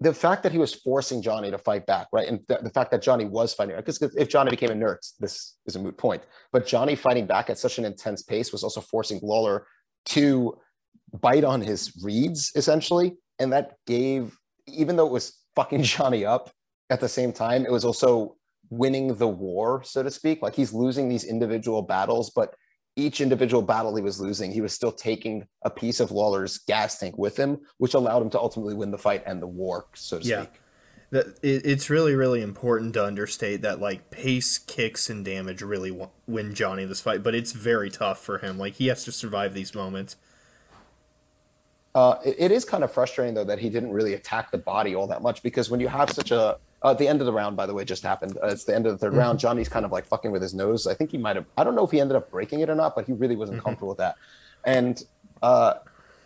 the 0.00 0.14
fact 0.14 0.42
that 0.42 0.52
he 0.52 0.58
was 0.58 0.74
forcing 0.74 1.22
Johnny 1.22 1.50
to 1.50 1.58
fight 1.58 1.86
back, 1.86 2.08
right? 2.12 2.28
And 2.28 2.40
the, 2.48 2.70
fact 2.70 2.90
that 2.90 3.02
Johnny 3.02 3.24
was 3.24 3.54
fighting 3.54 3.76
because 3.76 4.00
if 4.00 4.28
Johnny 4.28 4.50
became 4.50 4.70
inert, 4.70 5.04
this 5.18 5.56
is 5.66 5.76
a 5.76 5.78
moot 5.78 5.96
point. 5.96 6.22
But 6.52 6.66
Johnny 6.66 6.94
fighting 6.94 7.26
back 7.26 7.50
at 7.50 7.58
such 7.58 7.78
an 7.78 7.84
intense 7.84 8.22
pace 8.22 8.52
was 8.52 8.64
also 8.64 8.80
forcing 8.80 9.20
Lawler 9.22 9.66
to 10.06 10.58
bite 11.20 11.44
on 11.44 11.60
his 11.60 12.00
reads 12.02 12.52
essentially, 12.54 13.16
and 13.40 13.52
that 13.52 13.74
gave 13.86 14.36
even 14.68 14.94
though 14.94 15.06
it 15.06 15.12
was 15.12 15.38
fucking 15.56 15.82
Johnny 15.94 16.24
up 16.24 16.50
at 16.90 17.00
the 17.00 17.08
same 17.08 17.32
time, 17.32 17.64
it 17.64 17.72
was 17.72 17.84
also 17.84 18.36
winning 18.72 19.14
the 19.16 19.28
war, 19.28 19.82
so 19.84 20.02
to 20.02 20.10
speak. 20.10 20.40
Like 20.40 20.54
he's 20.54 20.72
losing 20.72 21.06
these 21.06 21.24
individual 21.24 21.82
battles, 21.82 22.30
but 22.30 22.54
each 22.96 23.20
individual 23.20 23.62
battle 23.62 23.94
he 23.94 24.02
was 24.02 24.18
losing, 24.18 24.50
he 24.50 24.62
was 24.62 24.72
still 24.72 24.90
taking 24.90 25.46
a 25.62 25.68
piece 25.68 26.00
of 26.00 26.10
Lawler's 26.10 26.56
gas 26.56 26.98
tank 26.98 27.18
with 27.18 27.36
him, 27.36 27.60
which 27.76 27.92
allowed 27.92 28.22
him 28.22 28.30
to 28.30 28.40
ultimately 28.40 28.74
win 28.74 28.90
the 28.90 28.96
fight 28.98 29.22
and 29.26 29.42
the 29.42 29.46
war, 29.46 29.86
so 29.94 30.18
to 30.18 30.26
Yeah. 30.26 30.42
speak. 30.44 30.60
That 31.10 31.26
it's 31.42 31.90
really 31.90 32.14
really 32.14 32.40
important 32.40 32.94
to 32.94 33.04
understate 33.04 33.60
that 33.60 33.78
like 33.78 34.10
pace, 34.10 34.56
kicks, 34.56 35.10
and 35.10 35.22
damage 35.22 35.60
really 35.60 35.94
win 36.26 36.54
Johnny 36.54 36.86
this 36.86 37.02
fight, 37.02 37.22
but 37.22 37.34
it's 37.34 37.52
very 37.52 37.90
tough 37.90 38.24
for 38.24 38.38
him. 38.38 38.56
Like 38.56 38.76
he 38.76 38.86
has 38.86 39.04
to 39.04 39.12
survive 39.12 39.52
these 39.52 39.74
moments. 39.74 40.16
Uh, 41.94 42.16
it, 42.24 42.36
it 42.38 42.50
is 42.50 42.64
kind 42.64 42.82
of 42.82 42.90
frustrating 42.90 43.34
though 43.34 43.44
that 43.44 43.58
he 43.58 43.68
didn't 43.68 43.92
really 43.92 44.14
attack 44.14 44.50
the 44.50 44.56
body 44.56 44.94
all 44.94 45.06
that 45.06 45.20
much 45.20 45.42
because 45.42 45.68
when 45.68 45.78
you 45.78 45.88
have 45.88 46.08
such 46.08 46.30
a 46.30 46.56
uh, 46.82 46.94
the 46.94 47.06
end 47.06 47.20
of 47.20 47.26
the 47.26 47.32
round, 47.32 47.56
by 47.56 47.66
the 47.66 47.74
way, 47.74 47.84
just 47.84 48.02
happened. 48.02 48.36
Uh, 48.42 48.48
it's 48.48 48.64
the 48.64 48.74
end 48.74 48.86
of 48.86 48.98
the 48.98 49.06
3rd 49.06 49.16
round. 49.16 49.38
Johnny's 49.38 49.68
kind 49.68 49.84
of 49.84 49.92
like 49.92 50.04
fucking 50.04 50.30
with 50.32 50.42
his 50.42 50.54
nose. 50.54 50.86
I 50.86 50.94
think 50.94 51.10
he 51.10 51.18
might 51.18 51.36
have. 51.36 51.46
I 51.56 51.64
don't 51.64 51.74
know 51.74 51.84
if 51.84 51.90
he 51.90 52.00
ended 52.00 52.16
up 52.16 52.30
breaking 52.30 52.60
it 52.60 52.68
or 52.68 52.74
not, 52.74 52.94
but 52.94 53.06
he 53.06 53.12
really 53.12 53.36
wasn't 53.36 53.62
comfortable 53.62 53.88
with 53.88 53.98
that. 53.98 54.16
And 54.64 55.02
uh, 55.42 55.74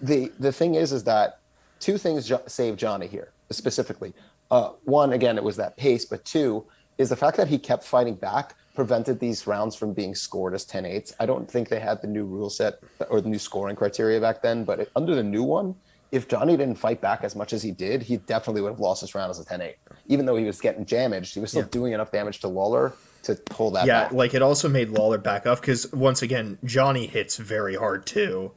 the 0.01 0.33
the 0.39 0.53
thing 0.53 0.75
is, 0.75 0.93
is 0.93 1.05
that 1.05 1.41
two 1.81 1.99
things 1.99 2.27
jo- 2.27 2.43
saved 2.47 2.79
Johnny 2.79 3.07
here 3.07 3.33
specifically. 3.51 4.13
Uh, 4.51 4.71
one, 4.85 5.13
again, 5.13 5.37
it 5.37 5.45
was 5.45 5.57
that 5.57 5.77
pace, 5.77 6.05
but 6.05 6.25
two 6.25 6.65
is 6.99 7.09
the 7.09 7.17
fact 7.17 7.37
that 7.37 7.49
he 7.49 7.59
kept 7.59 7.85
fighting 7.85 8.15
back 8.15 8.55
prevented 8.75 9.19
these 9.19 9.47
rounds 9.47 9.75
from 9.75 9.93
being 9.93 10.15
scored 10.15 10.55
as 10.55 10.65
10-8s. 10.67 11.15
I 11.19 11.27
don't 11.27 11.51
think 11.51 11.69
they 11.69 11.81
had 11.81 12.01
the 12.03 12.07
new 12.07 12.25
rule 12.25 12.51
set 12.51 12.79
or 13.09 13.21
the 13.21 13.29
new 13.29 13.39
scoring 13.39 13.75
criteria 13.75 14.21
back 14.21 14.43
then, 14.43 14.65
but 14.65 14.81
it, 14.81 14.91
under 14.95 15.15
the 15.15 15.23
new 15.23 15.43
one, 15.43 15.75
if 16.13 16.29
Johnny 16.29 16.57
didn't 16.57 16.77
fight 16.77 17.01
back 17.01 17.25
as 17.25 17.35
much 17.37 17.53
as 17.53 17.63
he 17.63 17.71
did, 17.73 18.03
he 18.03 18.17
definitely 18.19 18.63
would 18.63 18.71
have 18.71 18.81
lost 18.81 19.01
this 19.01 19.15
round 19.15 19.31
as 19.31 19.39
a 19.41 19.45
10-8. 19.45 19.75
Even 20.07 20.27
though 20.27 20.37
he 20.37 20.45
was 20.45 20.61
getting 20.61 20.85
damaged, 20.85 21.35
he 21.35 21.41
was 21.41 21.51
still 21.51 21.63
Yeah. 21.63 21.69
doing 21.71 21.93
enough 21.93 22.13
damage 22.13 22.41
to 22.41 22.49
Lawler 22.49 22.93
to 23.25 23.35
pull 23.35 23.71
that 23.73 23.87
yeah, 23.87 24.05
back. 24.05 24.13
like 24.13 24.35
it 24.35 24.43
also 24.43 24.69
made 24.69 24.91
Lawler 24.91 25.19
back 25.19 25.47
off 25.47 25.61
because 25.61 25.93
once 25.93 26.23
again 26.23 26.59
Johnny 26.65 27.07
hits 27.09 27.37
very 27.39 27.75
hard 27.77 28.07
too, 28.07 28.53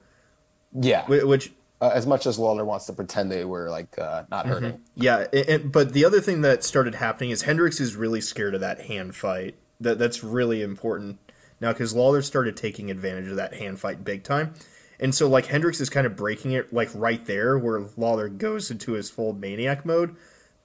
yeah. 0.74 1.06
which 1.08 1.52
Uh, 1.82 1.92
as 1.94 2.06
much 2.06 2.28
as 2.28 2.38
Lawler 2.38 2.66
wants 2.66 2.86
to 2.88 2.94
pretend 2.94 3.32
they 3.32 3.46
were 3.46 3.70
like 3.70 3.98
uh, 3.98 4.24
not 4.30 4.46
hurting. 4.46 4.82
Yeah, 4.96 5.28
and, 5.32 5.48
and- 5.50 5.72
but 5.72 5.94
the 5.94 6.04
other 6.04 6.20
thing 6.20 6.42
that 6.42 6.64
started 6.66 6.96
happening 6.96 7.30
is 7.30 7.44
Hendricks 7.44 7.80
is 7.80 7.96
really 7.96 8.20
scared 8.20 8.54
of 8.54 8.60
that 8.62 8.82
hand 8.82 9.16
fight. 9.16 9.56
That 9.80 9.98
that's 9.98 10.22
really 10.22 10.62
important 10.62 11.20
now 11.62 11.72
because 11.72 11.94
Lawler 11.96 12.22
started 12.22 12.58
taking 12.58 12.92
advantage 12.92 13.30
of 13.30 13.38
that 13.38 13.54
hand 13.54 13.80
fight 13.80 14.04
big 14.04 14.24
time, 14.26 14.56
and 15.00 15.14
so 15.14 15.28
like 15.28 15.48
Hendricks 15.48 15.80
is 15.80 15.90
kind 15.90 16.06
of 16.06 16.16
breaking 16.16 16.52
it 16.52 16.74
like 16.74 16.90
right 16.94 17.24
there 17.26 17.58
where 17.58 17.86
Lawler 17.96 18.30
goes 18.30 18.70
into 18.70 18.94
his 18.94 19.10
full 19.10 19.34
maniac 19.34 19.86
mode. 19.86 20.16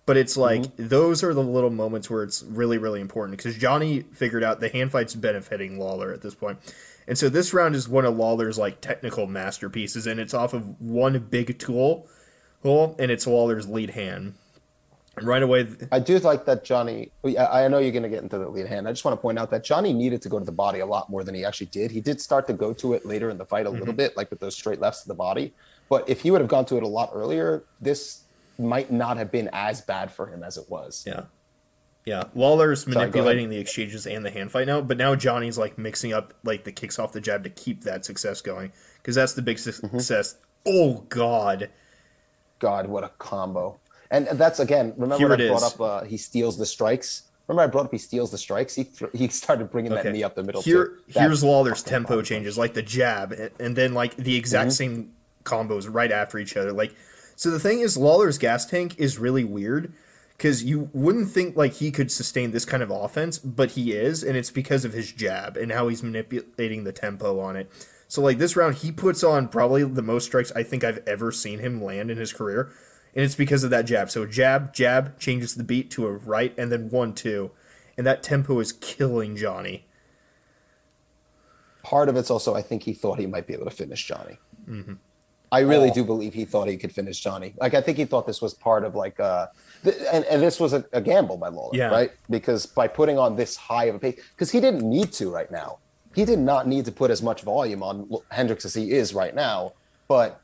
But 0.06 0.18
it's 0.18 0.36
like 0.36 0.60
mm-hmm. 0.60 0.88
those 0.88 1.24
are 1.24 1.32
the 1.32 1.42
little 1.42 1.70
moments 1.70 2.10
where 2.10 2.22
it's 2.22 2.42
really 2.42 2.76
really 2.76 3.00
important 3.00 3.38
because 3.38 3.56
Johnny 3.56 4.00
figured 4.00 4.44
out 4.44 4.60
the 4.60 4.68
hand 4.68 4.92
fight's 4.92 5.14
benefiting 5.14 5.78
Lawler 5.78 6.12
at 6.12 6.20
this 6.20 6.34
point. 6.34 6.58
And 7.06 7.18
so 7.18 7.28
this 7.28 7.52
round 7.52 7.74
is 7.74 7.88
one 7.88 8.04
of 8.04 8.16
Lawler's 8.16 8.58
like 8.58 8.80
technical 8.80 9.26
masterpieces, 9.26 10.06
and 10.06 10.18
it's 10.20 10.34
off 10.34 10.54
of 10.54 10.80
one 10.80 11.18
big 11.18 11.58
tool, 11.58 12.06
tool, 12.62 12.96
and 12.98 13.10
it's 13.10 13.26
Lawler's 13.26 13.68
lead 13.68 13.90
hand. 13.90 14.34
Right 15.22 15.42
away, 15.42 15.68
I 15.92 16.00
do 16.00 16.18
like 16.18 16.44
that 16.46 16.64
Johnny. 16.64 17.10
I 17.24 17.64
I 17.64 17.68
know 17.68 17.78
you're 17.78 17.92
going 17.92 18.02
to 18.02 18.08
get 18.08 18.22
into 18.22 18.38
the 18.38 18.48
lead 18.48 18.66
hand. 18.66 18.88
I 18.88 18.92
just 18.92 19.04
want 19.04 19.16
to 19.16 19.22
point 19.22 19.38
out 19.38 19.50
that 19.52 19.62
Johnny 19.62 19.92
needed 19.92 20.20
to 20.22 20.28
go 20.28 20.38
to 20.38 20.44
the 20.44 20.52
body 20.52 20.80
a 20.80 20.86
lot 20.86 21.08
more 21.08 21.22
than 21.22 21.34
he 21.34 21.44
actually 21.44 21.66
did. 21.68 21.90
He 21.90 22.00
did 22.00 22.20
start 22.20 22.46
to 22.48 22.52
go 22.52 22.72
to 22.74 22.94
it 22.94 23.06
later 23.06 23.30
in 23.30 23.38
the 23.38 23.44
fight 23.44 23.66
a 23.66 23.70
little 23.70 23.94
bit, 23.94 24.16
like 24.16 24.30
with 24.30 24.40
those 24.40 24.56
straight 24.56 24.80
lefts 24.80 25.02
to 25.02 25.08
the 25.08 25.14
body. 25.14 25.54
But 25.88 26.08
if 26.08 26.20
he 26.22 26.30
would 26.30 26.40
have 26.40 26.48
gone 26.48 26.64
to 26.66 26.76
it 26.76 26.82
a 26.82 26.88
lot 26.88 27.10
earlier, 27.14 27.64
this 27.80 28.22
might 28.58 28.90
not 28.90 29.16
have 29.16 29.30
been 29.30 29.48
as 29.52 29.80
bad 29.82 30.10
for 30.10 30.26
him 30.26 30.42
as 30.42 30.56
it 30.56 30.68
was. 30.68 31.04
yeah, 31.06 31.22
yeah, 32.04 32.24
Lawler's 32.34 32.86
manipulating 32.86 33.48
the 33.50 33.58
exchanges 33.58 34.06
and 34.06 34.24
the 34.24 34.30
hand 34.30 34.50
fight 34.50 34.66
now, 34.66 34.80
but 34.80 34.96
now 34.98 35.14
Johnny's 35.14 35.56
like 35.58 35.78
mixing 35.78 36.12
up 36.12 36.34
like 36.44 36.64
the 36.64 36.72
kicks 36.72 36.98
off 36.98 37.12
the 37.12 37.20
jab 37.20 37.44
to 37.44 37.50
keep 37.50 37.82
that 37.84 38.04
success 38.04 38.40
going 38.40 38.72
because 38.98 39.14
that's 39.14 39.32
the 39.34 39.42
big 39.42 39.56
Mm-hmm. 39.58 39.98
success. 39.98 40.36
Oh 40.66 41.04
God, 41.08 41.70
God, 42.58 42.86
what 42.88 43.04
a 43.04 43.10
combo! 43.18 43.78
And 44.10 44.26
that's 44.26 44.60
again. 44.60 44.92
Remember 44.96 45.16
Here 45.16 45.28
when 45.28 45.40
I 45.40 45.48
brought 45.48 45.56
is. 45.62 45.74
up 45.74 45.80
uh, 45.80 46.04
he 46.04 46.16
steals 46.16 46.58
the 46.58 46.66
strikes. 46.66 47.22
Remember, 47.46 47.62
I 47.62 47.66
brought 47.66 47.86
up 47.86 47.92
he 47.92 47.98
steals 47.98 48.30
the 48.30 48.38
strikes. 48.38 48.74
He 48.74 48.88
he 49.12 49.28
started 49.28 49.70
bringing 49.70 49.92
that 49.92 50.10
knee 50.10 50.22
up 50.22 50.34
the 50.34 50.42
middle. 50.42 50.62
Here. 50.62 50.98
Here's 51.08 51.44
Lawler's 51.44 51.82
tempo 51.82 52.16
body 52.16 52.26
changes, 52.26 52.56
like 52.56 52.74
the 52.74 52.82
jab, 52.82 53.32
and, 53.32 53.50
and 53.60 53.76
then 53.76 53.94
like 53.94 54.16
the 54.16 54.36
exact 54.36 54.68
Mm-hmm. 54.68 54.94
same 54.94 55.12
combos 55.44 55.86
right 55.92 56.10
after 56.10 56.38
each 56.38 56.56
other. 56.56 56.72
Like, 56.72 56.94
so 57.36 57.50
the 57.50 57.60
thing 57.60 57.80
is, 57.80 57.96
Lawler's 57.98 58.38
gas 58.38 58.64
tank 58.64 58.98
is 58.98 59.18
really 59.18 59.44
weird 59.44 59.92
because 60.36 60.64
you 60.64 60.88
wouldn't 60.92 61.28
think 61.28 61.56
like 61.56 61.74
he 61.74 61.90
could 61.90 62.10
sustain 62.10 62.50
this 62.50 62.64
kind 62.64 62.82
of 62.82 62.90
offense, 62.90 63.38
but 63.38 63.72
he 63.72 63.92
is, 63.92 64.22
and 64.22 64.36
it's 64.36 64.50
because 64.50 64.84
of 64.84 64.92
his 64.92 65.12
jab 65.12 65.56
and 65.56 65.70
how 65.70 65.88
he's 65.88 66.02
manipulating 66.02 66.84
the 66.84 66.92
tempo 66.92 67.40
on 67.40 67.56
it. 67.56 67.70
So 68.08 68.22
like 68.22 68.38
this 68.38 68.56
round, 68.56 68.76
he 68.76 68.90
puts 68.90 69.22
on 69.22 69.48
probably 69.48 69.84
the 69.84 70.02
most 70.02 70.24
strikes 70.26 70.50
I 70.52 70.62
think 70.62 70.82
I've 70.82 71.02
ever 71.06 71.30
seen 71.30 71.58
him 71.58 71.82
land 71.82 72.10
in 72.10 72.16
his 72.16 72.32
career, 72.32 72.70
and 73.14 73.24
it's 73.24 73.34
because 73.34 73.64
of 73.64 73.70
that 73.70 73.82
jab. 73.86 74.10
So 74.10 74.26
jab, 74.26 74.72
jab 74.74 75.18
changes 75.18 75.54
the 75.54 75.64
beat 75.64 75.90
to 75.92 76.06
a 76.06 76.12
right, 76.12 76.54
and 76.58 76.70
then 76.72 76.90
one 76.90 77.14
two, 77.14 77.50
and 77.96 78.06
that 78.06 78.22
tempo 78.22 78.58
is 78.60 78.72
killing 78.72 79.36
Johnny. 79.36 79.86
part 81.82 82.08
of 82.08 82.16
it's 82.16 82.30
also 82.30 82.54
I 82.54 82.62
think 82.62 82.82
he 82.82 82.94
thought 82.94 83.18
he 83.18 83.26
might 83.26 83.46
be 83.46 83.52
able 83.54 83.66
to 83.66 83.70
finish 83.70 84.06
Johnny. 84.06 84.38
Mm-hmm. 84.68 84.94
I 85.52 85.60
really 85.60 85.90
Oh. 85.90 85.94
do 85.94 86.04
believe 86.04 86.32
he 86.34 86.44
thought 86.44 86.66
he 86.68 86.76
could 86.76 86.92
finish 86.92 87.20
Johnny. 87.20 87.54
Like 87.60 87.74
I 87.74 87.80
think 87.80 87.98
he 87.98 88.04
thought 88.06 88.26
this 88.26 88.40
was 88.42 88.54
part 88.54 88.84
of 88.84 88.94
like 88.94 89.20
uh 89.20 89.46
th- 89.84 89.96
and, 90.12 90.24
and 90.24 90.42
this 90.42 90.58
was 90.58 90.72
a, 90.72 90.84
a 90.92 91.00
gamble 91.00 91.36
by 91.36 91.48
Lawler, 91.48 91.76
Yeah. 91.76 91.88
right? 91.90 92.10
Because 92.30 92.66
by 92.66 92.88
putting 92.88 93.18
on 93.18 93.36
this 93.36 93.54
high 93.56 93.84
of 93.84 93.94
a 93.96 93.98
pace, 93.98 94.18
because 94.34 94.50
he 94.50 94.60
didn't 94.60 94.88
need 94.88 95.12
to 95.12 95.30
right 95.30 95.50
now. 95.50 95.78
He 96.14 96.24
did 96.24 96.38
not 96.38 96.66
need 96.66 96.84
to 96.86 96.92
put 96.92 97.10
as 97.10 97.22
much 97.22 97.42
volume 97.42 97.82
on 97.82 98.08
Hendricks 98.30 98.64
as 98.64 98.72
he 98.72 98.92
is 98.92 99.12
right 99.14 99.34
now, 99.34 99.74
but 100.08 100.40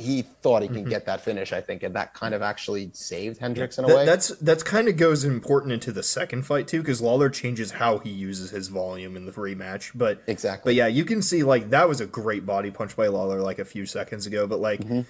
he 0.00 0.22
thought 0.22 0.62
he 0.62 0.68
can 0.68 0.84
get 0.84 1.06
that 1.06 1.20
finish, 1.20 1.52
I 1.52 1.60
think, 1.60 1.82
and 1.82 1.94
that 1.94 2.14
kind 2.14 2.34
of 2.34 2.42
actually 2.42 2.90
saved 2.92 3.38
Hendricks 3.38 3.78
in 3.78 3.84
a 3.84 3.88
That- 3.88 3.96
way. 3.96 4.04
That's 4.06 4.28
that's 4.38 4.62
kind 4.62 4.88
of 4.88 4.96
goes 4.96 5.22
important 5.24 5.72
into 5.72 5.92
the 5.92 6.02
second 6.02 6.42
fight 6.46 6.66
too, 6.66 6.80
because 6.80 7.00
Lawler 7.00 7.28
changes 7.30 7.72
how 7.72 7.98
he 7.98 8.10
uses 8.10 8.50
his 8.50 8.68
volume 8.68 9.16
in 9.16 9.26
the 9.26 9.32
rematch. 9.32 9.92
But 9.94 10.20
Exactly. 10.26 10.70
But 10.70 10.74
yeah, 10.76 10.86
you 10.86 11.04
can 11.04 11.22
see 11.22 11.42
like 11.42 11.70
that 11.70 11.88
was 11.88 12.00
a 12.00 12.06
great 12.06 12.44
body 12.46 12.70
punch 12.70 12.96
by 12.96 13.06
Lawler 13.08 13.40
like 13.40 13.58
a 13.58 13.64
few 13.64 13.86
seconds 13.86 14.26
ago. 14.26 14.46
But 14.46 14.60
like, 14.60 14.80
Mm-hmm. 14.80 15.00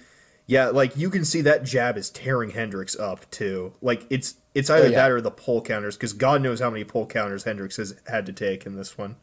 yeah, 0.47 0.67
like 0.67 0.95
you 0.97 1.09
can 1.09 1.23
see 1.25 1.41
that 1.41 1.63
jab 1.63 1.97
is 1.97 2.09
tearing 2.09 2.51
Hendricks 2.51 2.97
up 2.99 3.29
too. 3.31 3.73
Like 3.81 4.05
it's 4.09 4.35
it's 4.53 4.69
either 4.69 4.87
Oh, 4.87 4.89
yeah. 4.89 4.95
that 4.97 5.11
or 5.11 5.21
the 5.21 5.31
pull 5.31 5.61
counters, 5.61 5.95
because 5.95 6.13
God 6.13 6.41
knows 6.41 6.59
how 6.59 6.69
many 6.69 6.83
pull 6.83 7.05
counters 7.05 7.45
Hendricks 7.45 7.77
has 7.77 7.95
had 8.07 8.25
to 8.25 8.33
take 8.33 8.65
in 8.65 8.75
this 8.75 8.97
one. 8.97 9.15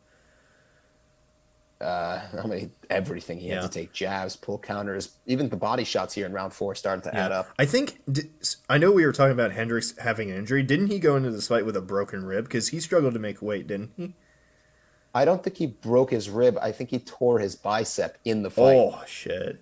Uh, 1.80 2.20
I 2.42 2.46
mean, 2.46 2.72
everything 2.90 3.38
he 3.38 3.48
had 3.48 3.56
Yeah. 3.56 3.62
to 3.62 3.68
take 3.68 3.92
jabs, 3.92 4.36
pull 4.36 4.58
counters, 4.58 5.16
even 5.26 5.48
the 5.48 5.56
body 5.56 5.84
shots 5.84 6.14
here 6.14 6.26
in 6.26 6.32
round 6.32 6.52
four 6.52 6.74
started 6.74 7.04
to 7.04 7.14
add 7.14 7.32
up. 7.32 7.48
I 7.58 7.64
think 7.66 8.00
I 8.68 8.78
know 8.78 8.90
we 8.92 9.04
were 9.06 9.12
talking 9.12 9.32
about 9.32 9.52
Hendricks 9.52 9.96
having 9.98 10.30
an 10.30 10.36
injury. 10.38 10.62
Didn't 10.62 10.88
he 10.88 10.98
go 10.98 11.16
into 11.16 11.30
this 11.30 11.48
fight 11.48 11.64
with 11.66 11.76
a 11.76 11.80
broken 11.80 12.24
rib? 12.24 12.44
Because 12.44 12.68
he 12.68 12.80
struggled 12.80 13.14
to 13.14 13.20
make 13.20 13.40
weight, 13.42 13.66
didn't 13.66 13.92
he? 13.96 14.14
I 15.14 15.24
don't 15.24 15.42
think 15.42 15.56
he 15.56 15.66
broke 15.66 16.10
his 16.10 16.28
rib. 16.28 16.58
I 16.60 16.70
think 16.72 16.90
he 16.90 16.98
tore 16.98 17.38
his 17.38 17.56
bicep 17.56 18.18
in 18.24 18.42
the 18.42 18.50
fight. 18.50 18.76
Oh 18.76 19.02
shit! 19.06 19.58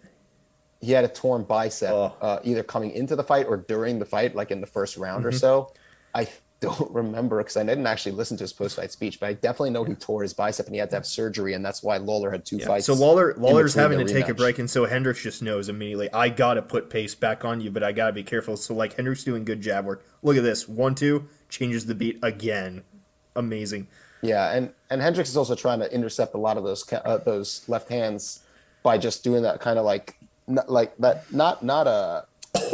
He 0.81 0.93
had 0.93 1.05
a 1.05 1.09
torn 1.09 1.45
bicep, 1.45 1.91
Oh. 1.93 2.15
uh, 2.21 2.41
either 2.45 2.63
coming 2.63 2.91
into 2.91 3.15
the 3.17 3.23
fight 3.23 3.47
or 3.47 3.57
during 3.57 3.99
the 3.99 4.05
fight, 4.05 4.35
like 4.35 4.51
in 4.51 4.61
the 4.61 4.67
first 4.67 4.97
round 4.97 5.21
Mm-hmm. 5.21 5.29
or 5.29 5.39
so. 5.39 5.73
I 6.15 6.29
don't 6.61 6.91
remember 6.91 7.39
because 7.39 7.57
I 7.57 7.65
didn't 7.65 7.87
actually 7.87 8.13
listen 8.13 8.37
to 8.39 8.45
his 8.45 8.53
post-fight 8.53 8.91
speech, 8.91 9.21
but 9.21 9.29
I 9.29 9.33
definitely 9.35 9.71
know 9.71 9.85
he 9.85 9.95
tore 9.95 10.23
his 10.23 10.33
bicep 10.33 10.67
and 10.67 10.75
he 10.75 10.79
had 10.79 10.91
to 10.91 10.97
have 10.97 11.07
surgery, 11.07 11.53
and 11.55 11.65
that's 11.65 11.83
why 11.83 11.99
Lawler 11.99 12.31
had 12.31 12.45
two 12.45 12.57
Yeah. 12.57 12.67
fights. 12.67 12.87
So 12.87 12.95
Lawler 12.95 13.35
Lawler's 13.37 13.75
having 13.75 13.99
to 13.99 14.11
take 14.13 14.29
a 14.29 14.35
break, 14.35 14.59
and 14.59 14.71
so 14.71 14.87
Hendricks 14.87 15.23
just 15.23 15.43
knows 15.43 15.69
immediately. 15.69 16.09
I 16.13 16.29
gotta 16.31 16.63
put 16.63 16.89
pace 16.91 17.15
back 17.15 17.45
on 17.45 17.61
you, 17.61 17.71
but 17.71 17.83
I 17.83 17.93
gotta 17.93 18.13
be 18.13 18.23
careful. 18.23 18.57
So 18.57 18.75
like 18.75 18.97
Hendricks 18.97 19.23
doing 19.25 19.45
good 19.45 19.61
jab 19.61 19.85
work. 19.85 20.05
Look 20.23 20.37
at 20.37 20.43
this 20.43 20.67
one 20.69 20.95
two 20.95 21.29
changes 21.49 21.87
the 21.87 21.95
beat 21.95 22.19
again. 22.23 22.85
Amazing. 23.35 23.89
Yeah, 24.23 24.51
and 24.53 24.73
and 24.91 25.03
Hendricks 25.03 25.29
is 25.29 25.37
also 25.37 25.55
trying 25.55 25.81
to 25.81 25.93
intercept 25.93 26.35
a 26.35 26.39
lot 26.39 26.57
of 26.57 26.65
those 26.65 26.91
uh, 26.93 27.19
those 27.19 27.69
left 27.69 27.89
hands 27.91 28.41
by 28.83 28.97
just 28.99 29.23
doing 29.23 29.43
that 29.43 29.61
kind 29.61 29.79
of 29.79 29.85
like 29.85 30.17
not, 30.47 30.71
like 30.71 30.97
that 30.99 31.31
not 31.33 31.63
not 31.63 31.87
a 31.87 32.25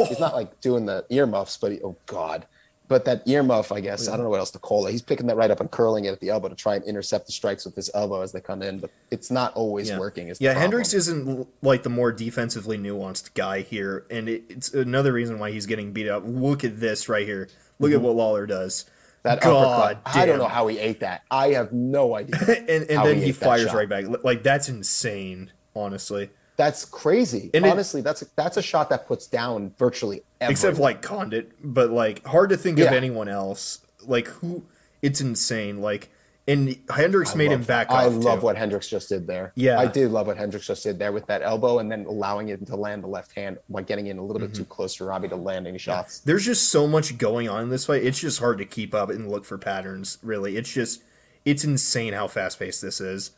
he's 0.07 0.19
not 0.19 0.33
like 0.33 0.61
doing 0.61 0.85
the 0.85 1.05
earmuffs, 1.09 1.57
but 1.57 1.73
he, 1.73 1.81
oh 1.81 1.97
god, 2.05 2.45
but 2.93 3.05
that 3.05 3.25
earmuff 3.25 3.75
I 3.75 3.79
guess 3.79 4.07
I 4.07 4.11
don't 4.11 4.23
know 4.23 4.29
what 4.29 4.37
else 4.37 4.51
to 4.51 4.59
call 4.59 4.85
it. 4.85 4.91
He's 4.91 5.01
picking 5.01 5.25
that 5.25 5.35
right 5.35 5.49
up 5.49 5.59
and 5.59 5.71
curling 5.71 6.05
it 6.05 6.09
at 6.09 6.19
the 6.19 6.29
elbow 6.29 6.47
to 6.47 6.53
try 6.53 6.75
and 6.75 6.83
intercept 6.83 7.25
the 7.25 7.31
strikes 7.31 7.65
with 7.65 7.75
his 7.75 7.89
elbow 7.95 8.21
as 8.21 8.31
they 8.31 8.39
come 8.39 8.61
in, 8.61 8.77
but 8.77 8.91
it's 9.09 9.31
not 9.31 9.51
always 9.55 9.89
Yeah, 9.89 9.97
working. 9.97 10.27
Is 10.27 10.39
yeah. 10.39 10.53
Hendricks 10.53 10.93
isn't 10.93 11.47
like 11.63 11.81
the 11.81 11.89
more 11.89 12.11
defensively 12.11 12.77
nuanced 12.77 13.33
guy 13.33 13.61
here, 13.61 14.05
and 14.11 14.29
it, 14.29 14.43
it's 14.47 14.71
another 14.75 15.11
reason 15.11 15.39
why 15.39 15.49
he's 15.49 15.65
getting 15.65 15.91
beat 15.91 16.07
up. 16.07 16.21
Look 16.23 16.63
at 16.63 16.79
this 16.79 17.09
right 17.09 17.25
here. 17.25 17.49
Look 17.79 17.91
at 17.91 17.99
what 17.99 18.15
Lawler 18.15 18.45
does. 18.45 18.83
Mm-hmm. 18.83 19.29
that 19.29 19.41
God 19.41 19.95
uppercut. 19.95 20.15
I 20.15 20.27
don't 20.27 20.37
know 20.37 20.47
how 20.47 20.67
he 20.67 20.77
ate 20.77 20.99
that. 20.99 21.23
I 21.31 21.53
have 21.53 21.73
no 21.73 22.15
idea. 22.15 22.35
and 22.47 22.83
and 22.91 23.05
then 23.07 23.17
he 23.17 23.25
he, 23.25 23.31
fires 23.31 23.73
right 23.73 23.89
back. 23.89 24.05
Like 24.23 24.43
that's 24.43 24.69
insane. 24.69 25.51
Honestly, 25.75 26.29
That's 26.55 26.85
crazy. 26.85 27.49
And 27.53 27.65
it- 27.65 27.69
Honestly, 27.71 28.01
that's 28.01 28.21
that's 28.35 28.57
a 28.57 28.61
shot 28.61 28.89
that 28.89 29.07
puts 29.07 29.27
down 29.27 29.73
virtually 29.77 30.21
everyone. 30.39 30.51
except 30.51 30.77
like 30.77 31.01
Condit, 31.01 31.51
but 31.63 31.89
like 31.91 32.25
hard 32.25 32.49
to 32.51 32.57
think 32.57 32.79
of 32.79 32.87
anyone 32.87 33.27
else. 33.27 33.79
Like 34.05 34.27
who? 34.27 34.63
It's 35.01 35.19
insane. 35.21 35.81
Like 35.81 36.09
and 36.45 36.77
Hendricks 36.93 37.35
made 37.35 37.51
him 37.53 37.63
back 37.63 37.89
I 37.89 38.05
off. 38.07 38.13
love 38.15 38.39
too. 38.41 38.45
what 38.47 38.57
Hendricks 38.57 38.89
just 38.89 39.07
did 39.07 39.25
there. 39.27 39.53
Yeah. 39.55 39.79
I 39.79 39.85
did 39.87 40.11
love 40.11 40.27
what 40.27 40.35
Hendricks 40.37 40.67
just 40.67 40.83
did 40.83 40.99
there 40.99 41.13
with 41.13 41.25
that 41.27 41.41
elbow 41.41 41.79
and 41.79 41.89
then 41.89 42.05
allowing 42.05 42.49
it 42.49 42.65
to 42.67 42.75
land 42.75 43.01
the 43.01 43.07
left 43.07 43.33
hand 43.33 43.59
by 43.69 43.81
getting 43.81 44.07
in 44.07 44.17
a 44.17 44.21
little 44.21 44.41
Mm-hmm. 44.41 44.47
bit 44.51 44.55
too 44.57 44.65
close 44.65 44.93
to 44.97 45.05
Robbie 45.05 45.29
to 45.29 45.37
land 45.37 45.67
any 45.67 45.77
shots. 45.77 46.19
There's 46.19 46.43
just 46.45 46.67
so 46.69 46.85
much 46.85 47.17
going 47.17 47.47
on 47.47 47.63
in 47.63 47.69
this 47.69 47.85
fight. 47.85 48.03
It's 48.03 48.19
just 48.19 48.39
hard 48.39 48.57
to 48.57 48.65
keep 48.65 48.93
up 48.93 49.09
and 49.09 49.31
look 49.31 49.45
for 49.45 49.57
patterns. 49.57 50.17
Really, 50.21 50.57
it's 50.57 50.71
just 50.71 51.01
it's 51.45 51.63
insane 51.63 52.11
how 52.11 52.27
fast 52.27 52.59
paced 52.59 52.81
this 52.81 52.99
is. 52.99 53.31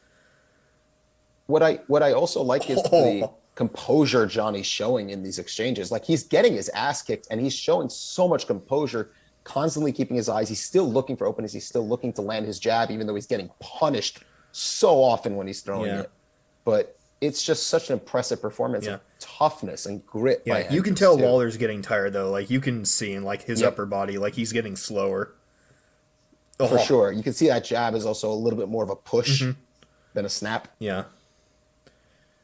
What 1.47 1.61
I 1.63 1.79
what 1.87 2.01
I 2.03 2.13
also 2.13 2.41
like 2.41 2.69
is 2.69 2.81
the 2.83 2.89
Oh. 3.23 3.33
composure 3.55 4.25
Johnny's 4.25 4.65
showing 4.65 5.09
in 5.11 5.23
these 5.23 5.39
exchanges. 5.39 5.91
Like 5.91 6.03
he's 6.05 6.23
getting 6.23 6.53
his 6.53 6.69
ass 6.69 7.01
kicked 7.01 7.27
and 7.31 7.39
he's 7.39 7.53
showing 7.53 7.87
so 7.89 8.27
much 8.27 8.47
composure, 8.47 9.11
constantly 9.43 9.91
keeping 9.91 10.17
his 10.17 10.27
eyes. 10.27 10.49
He's 10.49 10.63
still 10.63 10.89
looking 10.91 11.15
for 11.15 11.25
openings. 11.27 11.53
He's 11.53 11.67
still 11.67 11.87
looking 11.87 12.11
to 12.13 12.21
land 12.21 12.45
his 12.45 12.59
jab, 12.59 12.91
even 12.91 13.05
though 13.07 13.15
he's 13.15 13.27
getting 13.27 13.49
punished 13.59 14.19
so 14.51 15.01
often 15.01 15.35
when 15.35 15.47
he's 15.47 15.61
throwing 15.61 15.87
Yeah. 15.87 16.01
it. 16.01 16.09
But 16.65 16.97
it's 17.21 17.43
just 17.43 17.67
such 17.67 17.89
an 17.89 17.93
impressive 17.93 18.41
performance 18.41 18.85
Yeah. 18.85 18.95
of 18.95 19.01
toughness 19.19 19.85
and 19.85 20.05
grit. 20.05 20.41
Yeah, 20.45 20.71
you 20.73 20.81
can 20.83 20.95
tell 20.95 21.15
too. 21.17 21.23
Lawler's 21.23 21.57
getting 21.57 21.81
tired 21.81 22.13
though. 22.13 22.29
Like 22.29 22.49
you 22.49 22.59
can 22.59 22.83
see 22.85 23.13
in 23.13 23.23
like 23.23 23.43
his 23.43 23.61
Yep. 23.61 23.73
upper 23.73 23.85
body, 23.85 24.17
like 24.17 24.33
he's 24.33 24.51
getting 24.51 24.75
slower. 24.75 25.33
for 26.57 26.69
Oh, 26.71 26.77
sure. 26.77 27.11
You 27.11 27.21
can 27.21 27.33
see 27.33 27.47
that 27.47 27.65
jab 27.65 27.95
is 27.95 28.05
also 28.05 28.31
a 28.31 28.33
little 28.35 28.57
bit 28.57 28.69
more 28.69 28.83
of 28.83 28.89
a 28.89 28.95
push 28.95 29.41
Mm-hmm. 29.41 29.59
than 30.13 30.25
a 30.25 30.29
snap, 30.29 30.69
Yeah, 30.79 31.03